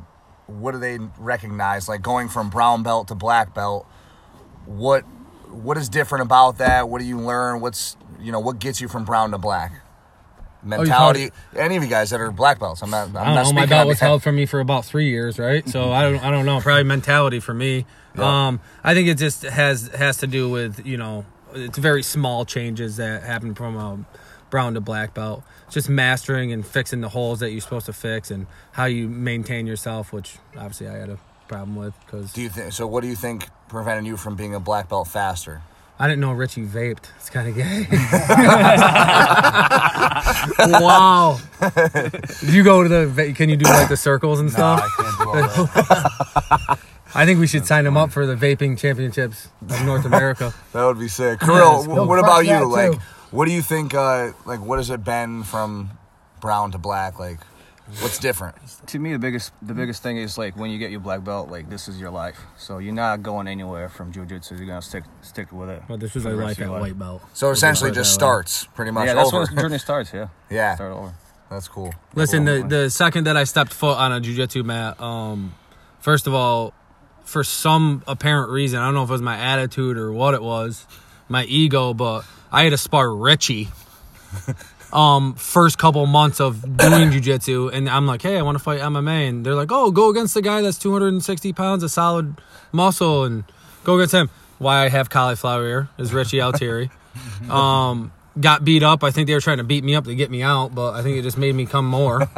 what 0.47 0.73
do 0.73 0.79
they 0.79 0.99
recognize? 1.19 1.91
Like 1.91 2.01
going 2.01 2.31
from 2.31 2.49
brown 2.49 2.83
belt 2.83 3.09
to 3.09 3.15
black 3.15 3.53
belt. 3.53 3.87
What 4.65 5.03
what 5.51 5.77
is 5.77 5.91
different 5.91 6.23
about 6.23 6.57
that? 6.57 6.89
What 6.89 7.03
do 7.03 7.05
you 7.05 7.19
learn? 7.21 7.61
What's 7.61 7.99
you 8.19 8.33
know 8.33 8.41
what 8.41 8.61
gets 8.61 8.81
you 8.81 8.89
from 8.89 9.05
brown 9.05 9.31
to 9.33 9.39
black? 9.39 9.73
Mentality. 10.63 11.31
any 11.55 11.77
of 11.77 11.83
you 11.83 11.91
guys 11.91 12.09
that 12.11 12.21
are 12.23 12.31
black 12.31 12.59
belts? 12.59 12.83
I'm 12.83 12.89
not. 12.89 13.09
I'm 13.09 13.17
I 13.19 13.25
don't 13.27 13.35
not 13.35 13.45
know. 13.45 13.53
My 13.53 13.67
belt 13.67 13.89
was 13.89 14.01
held 14.01 14.23
for 14.23 14.33
me 14.33 14.47
for 14.47 14.61
about 14.61 14.87
three 14.87 15.11
years, 15.11 15.39
right? 15.39 15.69
So 15.69 15.93
I 15.93 16.03
don't, 16.03 16.25
I 16.25 16.31
don't 16.31 16.47
know. 16.47 16.61
Probably 16.61 16.83
mentality 16.83 17.41
for 17.41 17.53
me. 17.53 17.85
Yeah. 18.17 18.49
Um, 18.49 18.61
I 18.83 18.95
think 18.95 19.09
it 19.09 19.19
just 19.19 19.43
has 19.43 19.89
has 19.89 20.19
to 20.19 20.27
do 20.27 20.49
with 20.49 20.87
you 20.87 20.97
know, 20.97 21.25
it's 21.55 21.79
very 21.79 22.03
small 22.03 22.45
changes 22.45 22.97
that 22.97 23.23
happen 23.23 23.55
from 23.55 23.77
a 23.77 24.05
brown 24.51 24.75
to 24.75 24.81
black 24.81 25.15
belt. 25.15 25.43
Just 25.71 25.89
mastering 25.89 26.53
and 26.53 26.67
fixing 26.67 27.01
the 27.01 27.09
holes 27.09 27.41
that 27.41 27.51
you're 27.51 27.61
supposed 27.61 27.87
to 27.87 27.93
fix, 27.93 28.31
and 28.31 28.47
how 28.73 28.85
you 28.85 29.09
maintain 29.09 29.67
yourself, 29.67 30.13
which 30.13 30.37
obviously 30.57 30.89
I 30.89 30.97
had 30.97 31.11
a 31.11 31.19
problem 31.49 31.77
with 31.77 31.95
because 32.05 32.33
Do 32.33 32.43
you 32.43 32.49
think 32.49 32.73
so? 32.73 32.87
What 32.87 33.03
do 33.03 33.09
you 33.09 33.17
think 33.17 33.49
prevented 33.69 34.07
you 34.07 34.17
from 34.17 34.37
being 34.37 34.55
a 34.55 34.61
black 34.61 34.89
belt 34.89 35.09
faster? 35.09 35.63
I 35.99 36.09
didn't 36.09 36.21
know 36.21 36.33
Richie 36.33 36.67
vaped. 36.67 37.07
It's 37.17 37.31
kind 37.31 37.49
of 37.49 37.55
gay. 37.55 37.87
wow. 40.59 41.39
Did 42.41 42.53
you 42.53 42.63
go 42.63 42.83
to 42.83 42.89
the? 42.89 43.33
Can 43.35 43.49
you 43.49 43.57
do 43.57 43.65
like 43.65 43.89
the 43.89 43.97
circles 43.97 44.39
and 44.39 44.51
stuff? 44.51 44.83
I 44.99 46.77
can't 47.17 47.23
do 47.23 47.23
all 47.23 47.23
that. 47.23 47.23
I 47.23 47.27
think 47.27 47.41
we 47.41 47.47
should 47.47 47.67
sign 47.67 47.87
him 47.87 47.97
up 47.97 48.11
for 48.13 48.27
the 48.27 48.35
vaping 48.37 48.79
championships 48.79 49.49
of 49.69 49.85
North 49.85 50.05
America. 50.13 50.53
That 50.73 50.85
would 50.85 50.99
be 50.99 51.09
sick. 51.09 51.41
Kirill, 51.41 51.77
it's 51.79 51.85
wh- 51.85 51.89
cool. 51.97 52.07
what 52.07 52.19
about 52.19 52.41
you? 52.47 52.53
that, 52.53 52.67
Like, 52.67 53.01
what 53.31 53.47
do 53.47 53.53
you 53.53 53.63
think? 53.63 53.95
Uh, 53.95 54.33
like, 54.45 54.61
what 54.61 54.79
has 54.79 54.91
it 54.91 55.05
been 55.05 55.43
from 55.43 55.91
brown 56.41 56.71
to 56.73 56.79
black? 56.79 57.19
Like, 57.19 57.41
what's 58.01 58.19
different? 58.19 58.57
to 58.89 58.99
me 58.99 59.13
the 59.13 59.19
biggest 59.19 59.53
the 59.63 59.73
biggest 59.75 60.03
thing 60.03 60.17
is 60.17 60.37
like 60.37 60.57
when 60.57 60.71
you 60.71 60.79
get 60.79 60.91
your 60.91 60.99
black 60.99 61.23
belt 61.23 61.49
like 61.51 61.71
this 61.71 61.87
is 61.87 62.01
your 62.01 62.11
life 62.11 62.37
so 62.57 62.79
you're 62.79 62.93
not 62.93 63.23
going 63.23 63.47
anywhere 63.47 63.89
from 63.89 64.11
jiu-jitsu 64.13 64.57
you're 64.57 64.67
gonna 64.67 64.83
stick 64.83 65.05
stick 65.23 65.53
with 65.53 65.69
it 65.71 65.83
But 65.89 66.01
this 66.01 66.17
is 66.17 66.25
for 66.25 66.31
our 66.31 66.35
life 66.35 66.59
at 66.61 66.67
your 66.67 66.81
white 66.81 66.99
belt. 66.99 67.23
So 67.33 67.51
essentially, 67.51 67.93
just 67.93 68.13
starts 68.13 68.67
pretty 68.75 68.91
much 68.91 69.07
yeah 69.07 69.15
that's 69.15 69.29
over. 69.33 69.45
when 69.45 69.55
the 69.55 69.63
journey 69.63 69.79
starts 69.79 70.13
yeah 70.13 70.27
yeah, 70.51 70.75
start 70.75 70.93
over 70.93 71.15
that's 71.49 71.69
cool. 71.69 71.95
Listen, 72.17 72.45
Cool. 72.45 72.63
the 72.63 72.69
the 72.85 72.91
second 72.91 73.25
that 73.29 73.37
I 73.37 73.45
stepped 73.45 73.73
foot 73.73 73.97
on 73.99 74.11
a 74.13 74.21
jujitsu 74.21 74.65
mat, 74.65 75.01
um, 75.01 75.55
first 76.01 76.27
of 76.27 76.35
all, 76.35 76.75
for 77.27 77.45
some 77.45 78.03
apparent 78.07 78.51
reason, 78.51 78.79
I 78.81 78.87
don't 78.87 78.95
know 78.95 79.03
if 79.03 79.11
it 79.11 79.13
was 79.13 79.23
my 79.23 79.37
attitude 79.37 79.99
or 79.99 80.13
what 80.13 80.33
it 80.35 80.43
was, 80.43 80.87
my 81.29 81.45
ego, 81.45 81.93
but 81.93 82.25
I 82.51 82.63
had 82.63 82.71
to 82.71 82.79
spar 82.79 83.15
Richie. 83.15 83.69
Um, 84.93 85.35
first 85.35 85.79
couple 85.79 86.07
months 86.07 86.41
of 86.41 86.63
doing 86.63 87.11
jujitsu, 87.11 87.73
and 87.73 87.89
I'm 87.91 88.07
like, 88.07 88.23
hey, 88.23 88.39
I 88.39 88.43
want 88.43 88.57
to 88.57 88.63
fight 88.63 88.81
MMA, 88.81 89.29
and 89.29 89.45
they're 89.45 89.57
like, 89.57 89.73
oh, 89.73 89.91
go 89.91 90.11
against 90.11 90.33
the 90.35 90.41
guy 90.41 90.63
that's 90.63 90.79
260 90.79 91.53
pounds 91.53 91.83
of 91.83 91.91
solid 91.91 92.41
muscle, 92.73 93.25
and 93.25 93.45
go 93.83 93.97
against 93.97 94.15
him. 94.15 94.31
Why 94.59 94.85
I 94.85 94.89
have 94.89 95.11
cauliflower 95.11 95.67
ear 95.67 95.89
is 95.99 96.15
Richie 96.15 96.41
Altieri. 96.41 96.91
Um, 97.51 98.13
got 98.39 98.65
beat 98.65 98.83
up. 98.83 99.03
I 99.03 99.11
think 99.11 99.27
they 99.27 99.35
were 99.35 99.41
trying 99.41 99.57
to 99.57 99.65
beat 99.65 99.83
me 99.83 99.95
up 99.95 100.05
to 100.05 100.15
get 100.15 100.31
me 100.31 100.43
out, 100.43 100.75
but 100.75 100.93
I 100.93 101.03
think 101.03 101.17
it 101.17 101.23
just 101.23 101.39
made 101.39 101.55
me 101.55 101.65
come 101.65 101.87
more. 101.87 102.29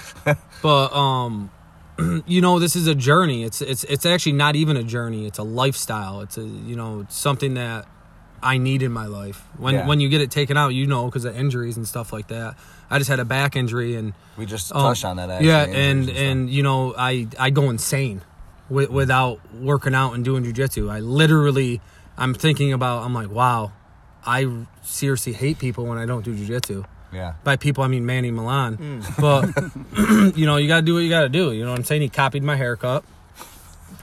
but 0.62 0.92
um, 0.94 1.50
you 2.26 2.40
know, 2.40 2.58
this 2.58 2.74
is 2.76 2.86
a 2.86 2.94
journey. 2.94 3.44
It's 3.44 3.60
it's 3.60 3.84
it's 3.84 4.06
actually 4.06 4.32
not 4.32 4.56
even 4.56 4.76
a 4.76 4.82
journey. 4.82 5.26
It's 5.26 5.38
a 5.38 5.42
lifestyle. 5.42 6.20
It's 6.20 6.38
a 6.38 6.44
you 6.44 6.76
know 6.76 7.06
something 7.08 7.54
that 7.54 7.86
I 8.42 8.58
need 8.58 8.82
in 8.82 8.92
my 8.92 9.06
life. 9.06 9.44
When 9.58 9.74
Yeah. 9.74 9.86
when 9.86 10.00
you 10.00 10.08
get 10.08 10.20
it 10.20 10.30
taken 10.30 10.56
out, 10.56 10.68
you 10.74 10.86
know, 10.86 11.06
because 11.06 11.24
of 11.24 11.36
injuries 11.36 11.76
and 11.76 11.86
stuff 11.86 12.12
like 12.12 12.28
that. 12.28 12.56
I 12.90 12.98
just 12.98 13.08
had 13.08 13.20
a 13.20 13.24
back 13.24 13.56
injury 13.56 13.94
and 13.94 14.12
We 14.36 14.44
just 14.46 14.74
um, 14.74 14.82
touched 14.82 15.04
on 15.04 15.16
that. 15.16 15.30
Actually, 15.30 15.48
yeah, 15.48 15.66
injuries 15.66 16.08
and 16.08 16.28
and 16.28 16.50
you 16.50 16.62
know, 16.62 16.94
I 16.96 17.28
I 17.38 17.50
go 17.50 17.70
insane 17.70 18.22
with, 18.68 18.90
without 18.90 19.40
working 19.54 19.94
out 19.94 20.14
and 20.14 20.24
doing 20.24 20.44
jujitsu. 20.44 20.90
I 20.90 21.00
literally, 21.00 21.80
I'm 22.18 22.34
thinking 22.34 22.72
about. 22.72 23.02
I'm 23.04 23.14
like, 23.14 23.30
wow, 23.30 23.72
I 24.26 24.46
seriously 24.82 25.32
hate 25.32 25.58
people 25.58 25.84
when 25.86 25.98
I 25.98 26.06
don't 26.06 26.24
do 26.24 26.34
jujitsu. 26.34 26.84
Yeah, 27.12 27.34
By 27.44 27.56
people, 27.56 27.84
I 27.84 27.88
mean 27.88 28.06
Manny 28.06 28.30
Milan. 28.30 28.76
Mm. 28.78 29.20
But 29.20 30.36
you 30.36 30.46
know, 30.46 30.56
you 30.56 30.68
gotta 30.68 30.82
do 30.82 30.94
what 30.94 31.00
you 31.00 31.10
gotta 31.10 31.28
do. 31.28 31.52
You 31.52 31.64
know 31.64 31.70
what 31.70 31.78
I'm 31.78 31.84
saying? 31.84 32.02
He 32.02 32.08
copied 32.08 32.42
my 32.42 32.56
haircut. 32.56 33.04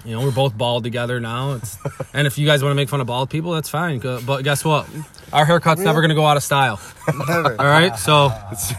You 0.06 0.16
know, 0.16 0.22
we're 0.22 0.32
both 0.32 0.58
bald 0.58 0.84
together 0.84 1.20
now. 1.20 1.54
It's, 1.54 1.78
and 2.14 2.26
if 2.26 2.38
you 2.38 2.46
guys 2.46 2.64
want 2.64 2.72
to 2.72 2.76
make 2.76 2.90
fun 2.90 3.02
of 3.02 3.08
bald 3.08 3.30
people, 3.30 3.52
that's 3.52 3.70
fine. 3.70 4.00
But 4.00 4.44
guess 4.44 4.64
what? 4.64 4.88
Our 5.32 5.46
haircut's 5.46 5.82
never 5.82 6.02
gonna 6.02 6.16
go 6.16 6.26
out 6.26 6.38
of 6.38 6.44
style. 6.44 6.80
Never. 7.28 7.60
All 7.60 7.66
right, 7.66 7.96
so 7.98 8.32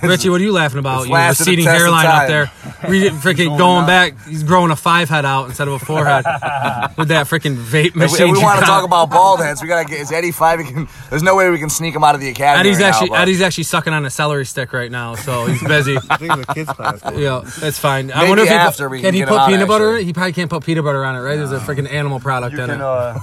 Richie, 0.03 0.31
what 0.31 0.41
are 0.41 0.45
you 0.45 0.53
laughing 0.53 0.79
about? 0.79 1.07
You 1.07 1.13
lasted 1.13 1.47
a 1.47 1.51
receding 1.51 1.67
hairline 1.67 2.07
up 2.07 2.29
there. 2.29 2.51
We 2.89 3.01
did 3.01 3.13
freaking 3.15 3.57
going 3.59 3.87
back. 3.87 4.15
He's 4.27 4.43
growing 4.43 4.71
a 4.71 4.77
five 4.77 5.09
head 5.09 5.25
out 5.25 5.47
instead 5.47 5.69
of 5.69 5.75
a 5.75 5.79
four 5.79 6.05
head 6.05 6.25
with 6.99 7.09
that 7.09 7.27
freaking 7.27 7.57
vape 7.57 7.95
machine. 7.95 8.29
if 8.29 8.33
we 8.33 8.39
you 8.39 8.45
want 8.45 8.61
to 8.61 8.67
talk 8.67 8.85
about 8.85 9.11
bald 9.11 9.41
heads, 9.41 9.63
we 9.63 9.69
gotta 9.69 9.89
get. 9.89 10.01
Is 10.01 10.13
Eddie 10.13 10.33
five? 10.33 10.59
We 10.59 10.65
can, 10.65 10.89
there's 11.09 11.23
no 11.23 11.37
way 11.37 11.51
we 11.51 11.59
can 11.59 11.71
sneak 11.71 11.95
him 11.95 12.03
out 12.03 12.15
of 12.15 12.21
the 12.21 12.29
academy. 12.31 12.69
Eddie's 12.69 12.81
right 12.81 12.89
actually 12.89 13.11
now, 13.11 13.23
Eddie's 13.23 13.43
actually 13.43 13.65
sucking 13.65 13.93
on 13.93 14.05
a 14.05 14.11
celery 14.11 14.47
stick 14.47 14.73
right 14.73 14.91
now, 14.91 15.15
so 15.15 15.47
he's 15.47 15.63
busy. 15.63 15.97
I 16.11 16.17
think 16.17 16.33
it's 16.33 16.49
a 16.49 16.55
kid's 16.55 16.73
class. 16.73 17.01
yeah, 17.15 17.43
that's 17.61 17.79
fine. 17.79 18.11
I 18.11 18.29
wonder 18.29 18.43
if 18.43 18.49
he 18.49 18.55
after 18.55 18.85
put, 18.85 18.93
we 18.93 18.99
can, 18.99 19.07
can 19.09 19.15
he 19.15 19.21
get 19.21 19.29
put 19.29 19.35
him 19.35 19.41
out, 19.41 19.49
peanut 19.49 19.69
butter. 19.69 19.85
in 19.85 19.91
actually. 19.91 20.03
it? 20.03 20.07
He 20.07 20.13
probably 20.13 20.33
can't 20.33 20.51
put 20.51 20.65
peanut 20.65 20.85
butter 20.85 21.05
on 21.05 21.10
it, 21.17 21.21
right? 21.21 21.37
There's 21.37 21.53
a 21.53 21.59
freaking 21.59 21.91
animal 21.91 22.21
product 22.21 22.55
You 22.57 22.63
in 22.63 22.69
can 22.71 22.81
it. 22.81 22.83
uh, 22.83 23.19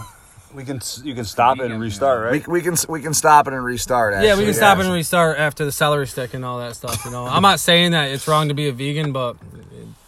we 0.53 0.63
can 0.63 0.77
s- 0.77 1.01
you 1.03 1.13
can 1.13 1.25
stop 1.25 1.59
it 1.59 1.69
and 1.71 1.79
restart, 1.79 2.23
right? 2.23 2.47
we, 2.47 2.59
we 2.59 2.61
can 2.61 2.75
we 2.89 3.01
can 3.01 3.13
stop 3.13 3.47
it 3.47 3.53
and 3.53 3.63
restart. 3.63 4.13
Actually, 4.13 4.27
yeah, 4.27 4.37
we 4.37 4.45
can 4.45 4.53
stop 4.53 4.77
and 4.79 4.91
restart 4.91 5.37
after 5.37 5.65
the 5.65 5.71
celery 5.71 6.07
stick 6.07 6.33
and 6.33 6.43
all 6.45 6.59
that 6.59 6.75
stuff. 6.75 7.03
You 7.05 7.11
know, 7.11 7.25
I'm 7.25 7.41
not 7.41 7.59
saying 7.59 7.91
that 7.91 8.11
it's 8.11 8.27
wrong 8.27 8.47
to 8.47 8.53
be 8.53 8.67
a 8.69 8.71
vegan, 8.71 9.11
but 9.11 9.35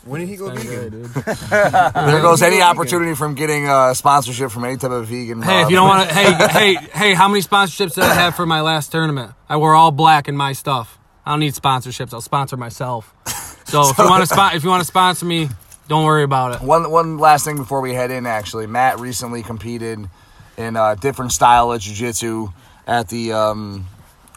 When 0.05 0.21
did 0.21 0.29
he 0.29 0.37
go 0.37 0.49
vegan? 0.49 0.65
great, 0.67 0.91
dude. 0.91 1.11
There 1.53 2.21
goes 2.21 2.41
any 2.41 2.61
opportunity 2.61 3.13
from 3.15 3.35
getting 3.35 3.67
uh, 3.67 3.93
sponsorship 3.93 4.49
from 4.51 4.63
any 4.63 4.77
type 4.77 4.91
of 4.91 5.05
vegan. 5.07 5.41
Hey, 5.41 5.61
if 5.61 5.69
you 5.69 5.75
don't 5.75 5.87
want 5.87 6.07
to, 6.09 6.15
hey, 6.19 6.31
hey, 6.47 6.75
hey, 6.93 7.13
how 7.13 7.27
many 7.27 7.41
sponsorships 7.41 7.95
did 7.95 8.05
I 8.05 8.13
have 8.13 8.35
for 8.35 8.45
my 8.45 8.61
last 8.61 8.91
tournament? 8.91 9.33
I 9.47 9.57
wore 9.57 9.75
all 9.75 9.91
black 9.91 10.27
in 10.27 10.35
my 10.37 10.53
stuff. 10.53 10.97
I 11.25 11.31
don't 11.31 11.41
need 11.41 11.53
sponsorships. 11.53 12.13
I'll 12.13 12.21
sponsor 12.21 12.57
myself. 12.57 13.13
So 13.65 13.89
if 13.89 13.97
you 13.99 14.05
want 14.09 14.21
to 14.23 14.27
spot, 14.33 14.55
if 14.55 14.63
you 14.63 14.69
want 14.69 14.81
to 14.81 14.87
sponsor 14.87 15.25
me, 15.25 15.49
don't 15.89 16.05
worry 16.05 16.23
about 16.23 16.55
it. 16.55 16.61
One 16.61 16.89
one 16.89 17.17
last 17.17 17.43
thing 17.43 17.57
before 17.57 17.81
we 17.81 17.93
head 17.93 18.11
in. 18.11 18.25
Actually, 18.25 18.67
Matt 18.67 18.99
recently 19.01 19.43
competed 19.43 20.09
in 20.57 20.75
a 20.77 20.95
different 20.95 21.31
style 21.33 21.71
of 21.73 21.81
jiu-jitsu 21.81 22.47
at 22.87 23.09
the 23.09 23.33
um, 23.33 23.85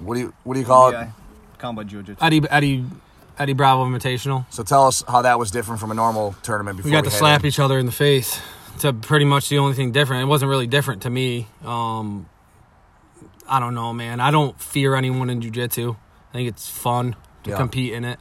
what 0.00 0.14
do 0.14 0.20
you 0.20 0.34
what 0.42 0.54
do 0.54 0.60
you 0.60 0.66
call 0.66 0.88
it? 0.88 0.92
yeah 0.92 1.10
combat 1.58 1.86
jiu-jitsu 1.86 2.16
Eddie, 2.24 2.42
Eddie, 2.50 2.84
Eddie 3.38 3.52
Bravo 3.52 3.84
Invitational. 3.84 4.44
So 4.50 4.64
tell 4.64 4.88
us 4.88 5.04
how 5.06 5.22
that 5.22 5.38
was 5.38 5.52
different 5.52 5.80
from 5.80 5.92
a 5.92 5.94
normal 5.94 6.34
tournament. 6.42 6.78
Before 6.78 6.88
We 6.88 6.92
got 6.92 7.04
to 7.04 7.10
head 7.10 7.18
slap 7.18 7.40
in. 7.42 7.46
each 7.46 7.60
other 7.60 7.78
in 7.78 7.86
the 7.86 7.92
face. 7.92 8.40
To 8.80 8.92
pretty 8.92 9.26
much 9.26 9.48
the 9.48 9.58
only 9.58 9.74
thing 9.74 9.92
different. 9.92 10.22
It 10.22 10.26
wasn't 10.26 10.48
really 10.48 10.66
different 10.66 11.02
to 11.02 11.10
me. 11.10 11.46
Um, 11.64 12.26
I 13.48 13.60
don't 13.60 13.74
know, 13.74 13.92
man. 13.92 14.18
I 14.18 14.30
don't 14.30 14.58
fear 14.60 14.94
anyone 14.96 15.28
in 15.30 15.40
jujitsu. 15.40 15.94
I 16.30 16.32
think 16.32 16.48
it's 16.48 16.68
fun 16.68 17.14
to 17.44 17.50
Yeah. 17.50 17.56
compete 17.58 17.92
in 17.92 18.04
it. 18.04 18.18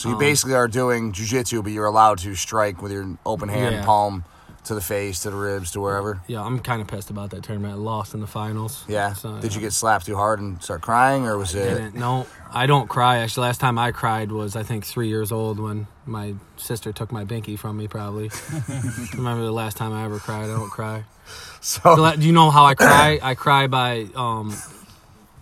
So 0.00 0.08
you 0.08 0.16
basically 0.16 0.54
are 0.54 0.66
doing 0.66 1.12
jiu-jitsu, 1.12 1.62
but 1.62 1.72
you're 1.72 1.84
allowed 1.84 2.18
to 2.20 2.34
strike 2.34 2.80
with 2.80 2.90
your 2.90 3.18
open 3.26 3.50
hand, 3.50 3.74
Yeah. 3.74 3.84
palm 3.84 4.24
to 4.64 4.74
the 4.74 4.80
face, 4.80 5.20
to 5.20 5.30
the 5.30 5.36
ribs, 5.36 5.72
to 5.72 5.80
wherever. 5.80 6.22
Yeah, 6.26 6.42
I'm 6.42 6.58
kind 6.60 6.80
of 6.80 6.88
pissed 6.88 7.10
about 7.10 7.28
that 7.30 7.42
tournament. 7.42 7.74
I 7.74 7.76
lost 7.76 8.14
in 8.14 8.20
the 8.20 8.26
finals. 8.26 8.82
Yeah. 8.88 9.12
So, 9.12 9.38
Did 9.40 9.54
you 9.54 9.60
get 9.60 9.74
slapped 9.74 10.06
too 10.06 10.16
hard 10.16 10.40
and 10.40 10.62
start 10.62 10.80
crying, 10.80 11.26
or 11.26 11.36
was 11.36 11.54
it? 11.54 11.68
didn't. 11.68 11.94
No, 11.96 12.26
I 12.50 12.64
don't 12.64 12.88
cry. 12.88 13.18
Actually, 13.18 13.48
last 13.48 13.60
time 13.60 13.78
I 13.78 13.92
cried 13.92 14.32
was 14.32 14.56
I 14.56 14.62
think 14.62 14.86
three 14.86 15.08
years 15.08 15.32
old 15.32 15.60
when 15.60 15.86
my 16.06 16.34
sister 16.56 16.92
took 16.94 17.12
my 17.12 17.26
binky 17.26 17.58
from 17.58 17.76
me. 17.76 17.86
Probably 17.86 18.30
remember 19.14 19.44
the 19.44 19.52
last 19.52 19.76
time 19.76 19.92
I 19.92 20.04
ever 20.06 20.18
cried. 20.18 20.44
I 20.44 20.54
don't 20.56 20.70
cry. 20.70 21.04
So 21.60 21.80
So 21.94 22.16
do 22.16 22.26
you 22.26 22.32
know 22.32 22.50
how 22.50 22.64
I 22.64 22.74
cry? 22.74 23.18
I 23.22 23.34
cry 23.34 23.66
by 23.66 24.08
um, 24.16 24.56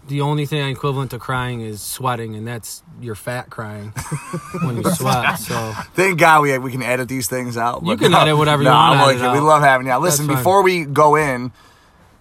the 0.09 0.23
only 0.23 0.47
thing 0.47 0.69
equivalent 0.69 1.13
to 1.13 1.19
crying 1.19 1.61
is 1.61 1.81
sweating, 1.81 2.35
and 2.35 2.47
that's 2.47 2.83
your 3.01 3.15
fat 3.15 3.51
crying 3.51 3.91
when 4.63 4.79
you 4.79 4.91
sweat. 4.95 5.39
So 5.39 5.73
Thank 5.95 6.19
God 6.19 6.43
we 6.43 6.59
we 6.59 6.73
can 6.73 6.83
edit 6.83 7.09
these 7.09 7.29
things 7.29 7.57
out. 7.57 7.85
You 7.85 7.97
can 7.97 8.11
no, 8.13 8.21
edit 8.21 8.37
whatever 8.37 8.63
you 8.63 8.69
no, 8.69 8.75
wanna 8.75 9.01
I'm 9.01 9.07
like 9.07 9.17
it. 9.17 9.33
We 9.33 9.39
out. 9.39 9.43
love 9.43 9.63
having 9.63 9.87
you. 9.87 9.93
Now, 9.93 10.01
listen, 10.01 10.27
before 10.27 10.63
we 10.63 10.85
go 10.85 11.17
in, 11.17 11.53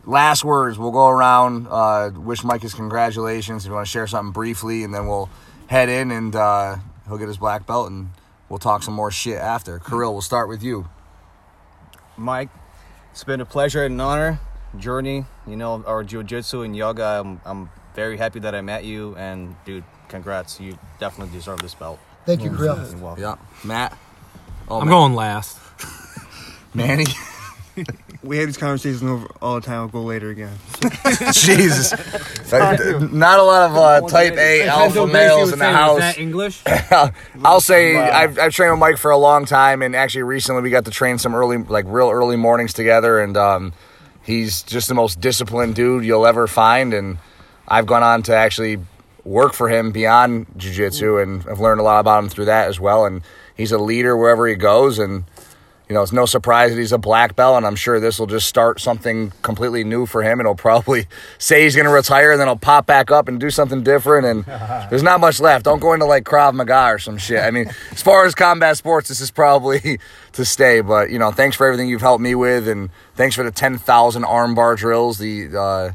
last 0.07 0.43
words. 0.43 0.79
We'll 0.79 0.91
go 0.91 1.07
around. 1.07 1.67
Uh, 1.69 2.11
wish 2.15 2.43
Mike 2.43 2.61
his 2.61 2.73
congratulations. 2.73 3.65
If 3.65 3.69
you 3.69 3.75
want 3.75 3.85
to 3.85 3.91
share 3.91 4.07
something 4.07 4.31
briefly, 4.31 4.83
and 4.83 4.93
then 4.93 5.07
we'll 5.07 5.29
head 5.67 5.89
in 5.89 6.11
and 6.11 6.35
uh, 6.35 6.77
he'll 7.07 7.17
get 7.17 7.27
his 7.27 7.37
black 7.37 7.67
belt, 7.67 7.89
and 7.89 8.09
we'll 8.49 8.59
talk 8.59 8.83
some 8.83 8.93
more 8.93 9.11
shit 9.11 9.37
after. 9.37 9.79
Kirill, 9.79 10.13
we'll 10.13 10.21
start 10.21 10.49
with 10.49 10.63
you. 10.63 10.89
Mike, 12.15 12.49
it's 13.11 13.23
been 13.23 13.41
a 13.41 13.45
pleasure 13.45 13.83
and 13.83 13.95
an 13.95 14.01
honor 14.01 14.39
journey. 14.77 15.25
You 15.45 15.55
know, 15.55 15.83
our 15.85 16.03
jiu-jitsu 16.03 16.61
and 16.61 16.75
yoga. 16.75 17.21
I'm, 17.23 17.41
I'm 17.45 17.69
very 17.97 18.15
happy 18.15 18.39
that 18.39 18.53
I 18.53 18.61
met 18.61 18.85
you, 18.85 19.15
and 19.17 19.55
dude, 19.65 19.83
congrats. 20.07 20.61
You 20.61 20.77
definitely 20.99 21.35
deserve 21.35 21.59
this 21.63 21.73
belt. 21.73 21.99
Thank 22.27 22.43
you, 22.43 22.51
Kirill. 22.51 22.77
You're 22.77 22.97
welcome. 22.99 23.23
Yeah, 23.23 23.35
Matt. 23.63 23.97
Oh, 24.69 24.81
I'm 24.81 24.85
Matt. 24.87 24.93
going 24.93 25.13
last. 25.15 25.57
Manny. 26.75 27.05
We 28.21 28.37
have 28.37 28.47
these 28.47 28.57
conversations 28.57 29.01
over 29.01 29.27
all 29.41 29.55
the 29.55 29.61
time. 29.61 29.79
I'll 29.81 29.87
go 29.87 30.03
later 30.03 30.29
again. 30.29 30.55
Jesus. 31.31 31.91
Not 32.51 33.39
a 33.39 33.43
lot 33.43 33.71
of 33.71 33.75
uh, 33.77 34.07
type 34.07 34.33
A 34.35 34.67
alpha 34.67 35.07
males 35.07 35.51
in 35.51 35.57
the 35.57 35.65
house. 35.65 35.99
that 35.99 36.19
English? 36.19 36.61
I'll 37.43 37.61
say 37.61 37.97
I've, 37.97 38.37
I've 38.37 38.53
trained 38.53 38.73
with 38.73 38.79
Mike 38.79 38.97
for 38.97 39.09
a 39.09 39.17
long 39.17 39.45
time, 39.45 39.81
and 39.81 39.95
actually 39.95 40.23
recently 40.23 40.61
we 40.61 40.69
got 40.69 40.85
to 40.85 40.91
train 40.91 41.17
some 41.17 41.33
early, 41.33 41.57
like 41.57 41.85
real 41.87 42.11
early 42.11 42.35
mornings 42.35 42.73
together, 42.73 43.19
and 43.19 43.35
um, 43.37 43.73
he's 44.21 44.61
just 44.61 44.87
the 44.87 44.95
most 44.95 45.19
disciplined 45.19 45.73
dude 45.73 46.05
you'll 46.05 46.27
ever 46.27 46.45
find, 46.45 46.93
and 46.93 47.17
I've 47.67 47.85
gone 47.85 48.03
on 48.03 48.23
to 48.23 48.35
actually 48.35 48.79
work 49.23 49.53
for 49.53 49.69
him 49.69 49.91
beyond 49.91 50.47
jiu-jitsu, 50.55 51.17
and 51.17 51.45
I've 51.49 51.59
learned 51.59 51.81
a 51.81 51.83
lot 51.83 51.99
about 51.99 52.23
him 52.23 52.29
through 52.29 52.45
that 52.45 52.67
as 52.69 52.79
well, 52.79 53.05
and 53.05 53.21
he's 53.55 53.71
a 53.71 53.77
leader 53.77 54.15
wherever 54.15 54.47
he 54.47 54.55
goes, 54.55 54.99
and 54.99 55.25
you 55.87 55.93
know, 55.93 56.01
it's 56.01 56.11
no 56.11 56.25
surprise 56.25 56.71
that 56.71 56.79
he's 56.79 56.91
a 56.91 56.97
black 56.97 57.35
belt, 57.35 57.55
and 57.55 57.65
I'm 57.65 57.77
sure 57.77 57.99
this 57.99 58.19
will 58.19 58.27
just 58.27 58.47
start 58.47 58.81
something 58.81 59.31
completely 59.41 59.85
new 59.85 60.05
for 60.05 60.21
him. 60.21 60.39
And 60.39 60.47
he'll 60.47 60.55
probably 60.55 61.07
say 61.37 61.63
he's 61.63 61.75
going 61.75 61.85
to 61.85 61.91
retire, 61.91 62.31
and 62.31 62.39
then 62.41 62.47
he'll 62.47 62.57
pop 62.57 62.85
back 62.85 63.09
up 63.09 63.29
and 63.29 63.39
do 63.39 63.49
something 63.49 63.83
different. 63.83 64.25
And 64.25 64.43
there's 64.89 65.03
not 65.03 65.21
much 65.21 65.39
left. 65.39 65.63
Don't 65.63 65.79
go 65.79 65.93
into 65.93 66.05
like 66.05 66.25
Krav 66.25 66.53
Maga 66.53 66.93
or 66.93 66.99
some 66.99 67.17
shit. 67.17 67.41
I 67.41 67.51
mean, 67.51 67.71
as 67.91 68.01
far 68.01 68.25
as 68.25 68.35
combat 68.35 68.75
sports, 68.75 69.07
this 69.07 69.21
is 69.21 69.31
probably 69.31 69.99
to 70.33 70.43
stay. 70.43 70.81
But 70.81 71.09
you 71.09 71.19
know, 71.19 71.31
thanks 71.31 71.55
for 71.55 71.65
everything 71.65 71.87
you've 71.87 72.01
helped 72.01 72.21
me 72.21 72.35
with, 72.35 72.67
and 72.67 72.89
thanks 73.15 73.35
for 73.35 73.43
the 73.43 73.51
10,000 73.51 74.23
armbar 74.23 74.75
drills, 74.75 75.19
the 75.19 75.57
uh, 75.57 75.91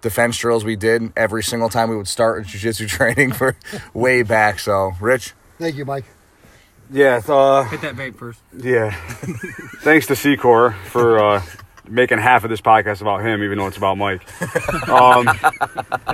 defense 0.00 0.36
drills 0.38 0.64
we 0.64 0.76
did 0.76 1.12
every 1.16 1.42
single 1.42 1.68
time 1.68 1.90
we 1.90 1.96
would 1.96 2.08
start 2.08 2.46
jiu-jitsu 2.46 2.86
training 2.88 3.32
for 3.32 3.56
way 3.94 4.22
back. 4.22 4.58
So, 4.58 4.92
Rich. 5.00 5.34
Thank 5.58 5.76
you, 5.76 5.84
Mike. 5.84 6.04
Yeah, 6.92 7.20
uh, 7.28 7.62
Hit 7.64 7.82
that 7.82 7.94
vape 7.94 8.16
first. 8.16 8.40
yeah. 8.56 8.90
Thanks 9.82 10.06
to 10.08 10.14
Secor 10.14 10.74
for 10.86 11.18
uh, 11.20 11.42
making 11.88 12.18
half 12.18 12.42
of 12.42 12.50
this 12.50 12.60
podcast 12.60 13.00
about 13.00 13.24
him, 13.24 13.44
even 13.44 13.58
though 13.58 13.68
it's 13.68 13.76
about 13.76 13.96
Mike. 13.96 14.22
Um, 14.90 15.28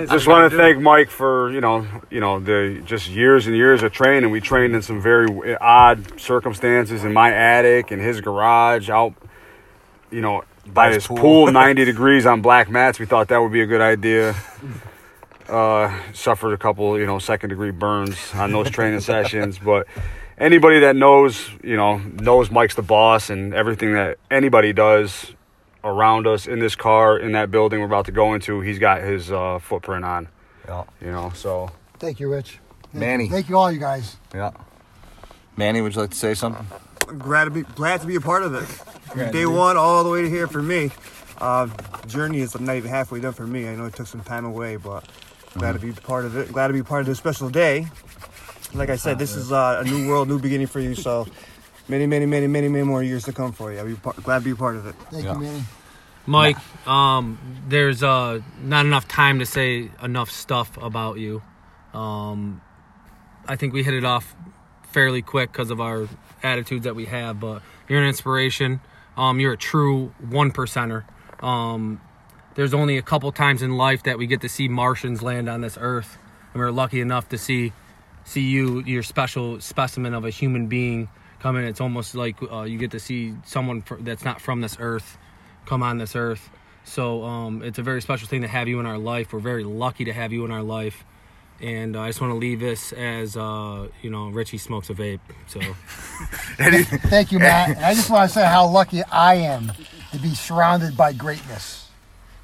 just 0.07 0.27
want 0.27 0.51
to 0.53 0.57
thank 0.57 0.81
Mike 0.83 1.09
for 1.09 1.51
you 1.51 1.63
know 1.63 1.87
you 2.11 2.21
know 2.21 2.41
the 2.41 2.83
just 2.85 3.09
years 3.09 3.47
and 3.47 3.57
years 3.57 3.83
of 3.83 3.93
training. 3.93 4.31
We 4.31 4.43
trained 4.43 4.75
in 4.75 4.83
some 4.83 5.01
very 5.01 5.57
odd 5.57 6.21
circumstances 6.21 7.05
in 7.05 7.15
my 7.15 7.33
attic, 7.33 7.91
in 7.91 7.99
his 7.99 8.21
garage, 8.21 8.91
out 8.91 9.15
you 10.11 10.21
know 10.21 10.45
by 10.73 10.89
his 10.89 10.97
his 10.97 11.07
pool. 11.07 11.17
pool, 11.19 11.53
90 11.53 11.85
degrees 11.85 12.27
on 12.27 12.43
black 12.43 12.69
mats. 12.71 12.99
We 12.99 13.07
thought 13.07 13.29
that 13.29 13.39
would 13.39 13.53
be 13.53 13.61
a 13.63 13.67
good 13.67 13.81
idea. 13.81 14.35
Uh, 15.49 15.97
suffered 16.13 16.53
a 16.53 16.59
couple, 16.59 16.99
you 16.99 17.07
know, 17.07 17.19
second 17.21 17.51
degree 17.51 17.71
burns 17.71 18.19
on 18.35 18.51
those 18.51 18.69
training 18.71 18.99
sessions, 19.13 19.59
but 19.61 19.87
anybody 20.39 20.81
that 20.81 20.97
knows, 20.97 21.49
you 21.63 21.77
know, 21.77 21.99
knows 21.99 22.51
Mike's 22.51 22.75
the 22.75 22.83
boss 22.83 23.31
and 23.31 23.55
everything 23.55 23.93
that 23.95 24.19
anybody 24.29 24.73
does 24.73 25.33
around 25.85 26.27
us 26.27 26.49
in 26.49 26.59
this 26.59 26.75
car, 26.75 27.17
in 27.17 27.31
that 27.33 27.53
building 27.53 27.79
we're 27.79 27.87
about 27.87 28.07
to 28.07 28.13
go 28.13 28.35
into, 28.35 28.61
he's 28.61 28.81
got 28.81 29.03
his 29.03 29.31
uh, 29.31 29.61
footprint 29.61 30.05
on, 30.05 30.27
Yeah. 30.67 30.83
you 31.01 31.13
know, 31.13 31.31
so. 31.33 31.71
Thank 32.01 32.19
you, 32.19 32.29
Rich. 32.29 32.59
Thank 32.83 32.95
Manny. 32.95 33.25
You. 33.27 33.31
Thank 33.31 33.49
you, 33.49 33.57
all 33.57 33.71
you 33.71 33.79
guys. 33.79 34.17
Yeah. 34.35 34.51
Manny, 35.57 35.81
would 35.81 35.95
you 35.95 36.01
like 36.01 36.11
to 36.11 36.17
say 36.17 36.35
something? 36.35 36.67
I'm 37.09 37.19
glad 37.21 37.45
to 37.45 37.51
be 37.53 37.63
glad 37.63 38.01
to 38.01 38.07
be 38.09 38.17
a 38.17 38.21
part 38.21 38.43
of 38.43 38.53
it. 38.55 38.69
From 39.17 39.33
day 39.33 39.47
one 39.47 39.77
all 39.77 40.05
the 40.05 40.11
way 40.11 40.23
to 40.23 40.29
here 40.31 40.47
for 40.47 40.63
me. 40.63 40.91
Uh, 41.39 41.69
journey 42.07 42.41
is 42.41 42.59
not 42.59 42.77
even 42.77 42.91
halfway 42.91 43.21
done 43.21 43.33
for 43.33 43.47
me. 43.47 43.69
I 43.69 43.75
know 43.75 43.87
it 43.87 43.95
took 43.95 44.07
some 44.07 44.23
time 44.23 44.45
away, 44.45 44.77
but 44.77 45.05
glad 45.55 45.73
to 45.73 45.79
be 45.79 45.93
part 45.93 46.25
of 46.25 46.37
it. 46.37 46.53
Glad 46.53 46.69
to 46.69 46.73
be 46.73 46.83
part 46.83 47.01
of 47.03 47.07
this 47.07 47.19
special 47.19 47.51
day. 47.51 47.87
Like 48.75 48.91
I 48.91 48.97
said, 48.97 49.19
this 49.19 49.35
is 49.37 49.53
uh, 49.53 49.83
a 49.85 49.89
new 49.89 50.09
world, 50.09 50.29
new 50.29 50.39
beginning 50.39 50.67
for 50.67 50.81
you. 50.81 50.95
So 50.95 51.27
many, 51.89 52.07
many, 52.07 52.27
many, 52.27 52.47
many, 52.47 52.69
many 52.69 52.85
more 52.85 53.03
years 53.03 53.25
to 53.25 53.33
come 53.33 53.53
for 53.53 53.73
you. 53.73 53.79
I'll 53.79 53.87
be 53.87 53.95
par- 53.95 54.15
glad 54.23 54.41
to 54.41 54.45
be 54.45 54.51
a 54.53 54.57
part 54.57 54.77
of 54.77 54.87
it. 54.87 54.95
Thank 55.11 55.25
Yeah. 55.25 55.35
you, 55.35 55.41
Manny. 55.41 55.63
Mike, 56.29 56.57
um, 56.89 57.39
there's 57.69 58.03
uh, 58.03 58.41
not 58.61 58.85
enough 58.85 59.07
time 59.07 59.39
to 59.39 59.47
say 59.47 59.91
enough 60.03 60.31
stuff 60.31 60.77
about 60.79 61.19
you. 61.19 61.41
Um, 61.95 62.61
I 63.47 63.55
think 63.57 63.73
we 63.73 63.83
hit 63.85 63.95
it 63.95 64.05
off 64.05 64.35
fairly 64.91 65.23
quick 65.23 65.53
because 65.53 65.71
of 65.71 65.81
our 65.81 66.09
attitudes 66.43 66.85
that 66.85 66.97
we 66.97 67.05
have, 67.05 67.39
but 67.39 67.63
you're 67.89 68.01
an 68.03 68.09
inspiration. 68.09 68.81
Um, 69.17 69.41
you're 69.41 69.53
a 69.53 69.57
true 69.57 70.13
one 70.29 70.51
percenter. 70.53 71.05
Um, 71.43 72.01
there's 72.55 72.75
only 72.75 72.97
a 72.97 73.03
couple 73.03 73.31
times 73.33 73.63
in 73.63 73.77
life 73.77 74.03
that 74.05 74.19
we 74.19 74.27
get 74.27 74.41
to 74.43 74.49
see 74.49 74.69
Martians 74.69 75.23
land 75.23 75.49
on 75.49 75.61
this 75.61 75.77
earth, 75.81 76.19
and 76.53 76.61
we're 76.61 76.71
lucky 76.71 77.01
enough 77.01 77.29
to 77.31 77.39
see 77.39 77.73
see 78.25 78.43
you, 78.43 78.83
your 78.83 79.05
special 79.05 79.61
specimen 79.61 80.13
of 80.13 80.25
a 80.25 80.31
human 80.31 80.67
being 80.67 81.09
come 81.39 81.57
in. 81.57 81.65
It's 81.65 81.81
almost 81.81 82.15
like 82.15 82.37
uh, 82.51 82.63
you 82.63 82.77
get 82.77 82.91
to 82.91 82.99
see 82.99 83.35
someone 83.45 83.83
fr- 83.83 83.97
that's 84.01 84.25
not 84.25 84.41
from 84.41 84.61
this 84.61 84.77
earth 84.81 85.17
come 85.67 85.83
on 85.83 85.99
this 85.99 86.17
earth. 86.17 86.49
So 86.85 87.25
um, 87.25 87.63
it's 87.63 87.79
a 87.79 87.83
very 87.83 88.01
special 88.01 88.29
thing 88.29 88.43
to 88.43 88.49
have 88.49 88.69
you 88.69 88.81
in 88.81 88.87
our 88.87 88.99
life. 88.99 89.33
We're 89.33 89.41
very 89.41 89.65
lucky 89.65 90.05
to 90.07 90.13
have 90.13 90.33
you 90.33 90.45
in 90.45 90.51
our 90.51 90.63
life. 90.63 91.05
And 91.61 91.97
uh, 91.97 92.03
I 92.03 92.09
just 92.09 92.21
want 92.21 92.33
to 92.33 92.37
leave 92.37 92.61
this 92.61 92.93
as, 92.93 93.37
uh, 93.37 93.89
you 94.03 94.11
know, 94.11 94.29
Richie 94.29 94.59
smokes 94.59 94.91
a 94.91 94.95
vape. 94.95 95.21
So 95.47 95.61
Thank 97.09 97.33
you, 97.33 97.39
Matt. 97.39 97.77
And 97.77 97.85
I 97.85 97.95
just 97.95 98.11
want 98.11 98.29
to 98.31 98.35
say 98.35 98.45
how 98.45 98.67
lucky 98.67 99.03
I 99.05 99.37
am 99.37 99.73
to 100.13 100.19
be 100.19 100.35
surrounded 100.35 100.97
by 100.97 101.13
greatness. 101.13 101.89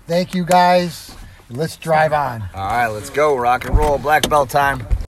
Thank 0.06 0.34
you, 0.34 0.44
guys. 0.44 1.14
Let's 1.50 1.76
drive 1.76 2.12
on. 2.12 2.42
All 2.54 2.66
right, 2.66 2.88
let's 2.88 3.10
go. 3.10 3.36
Rock 3.36 3.66
and 3.66 3.76
roll. 3.76 3.98
Black 3.98 4.28
belt 4.28 4.48
time. 4.48 4.86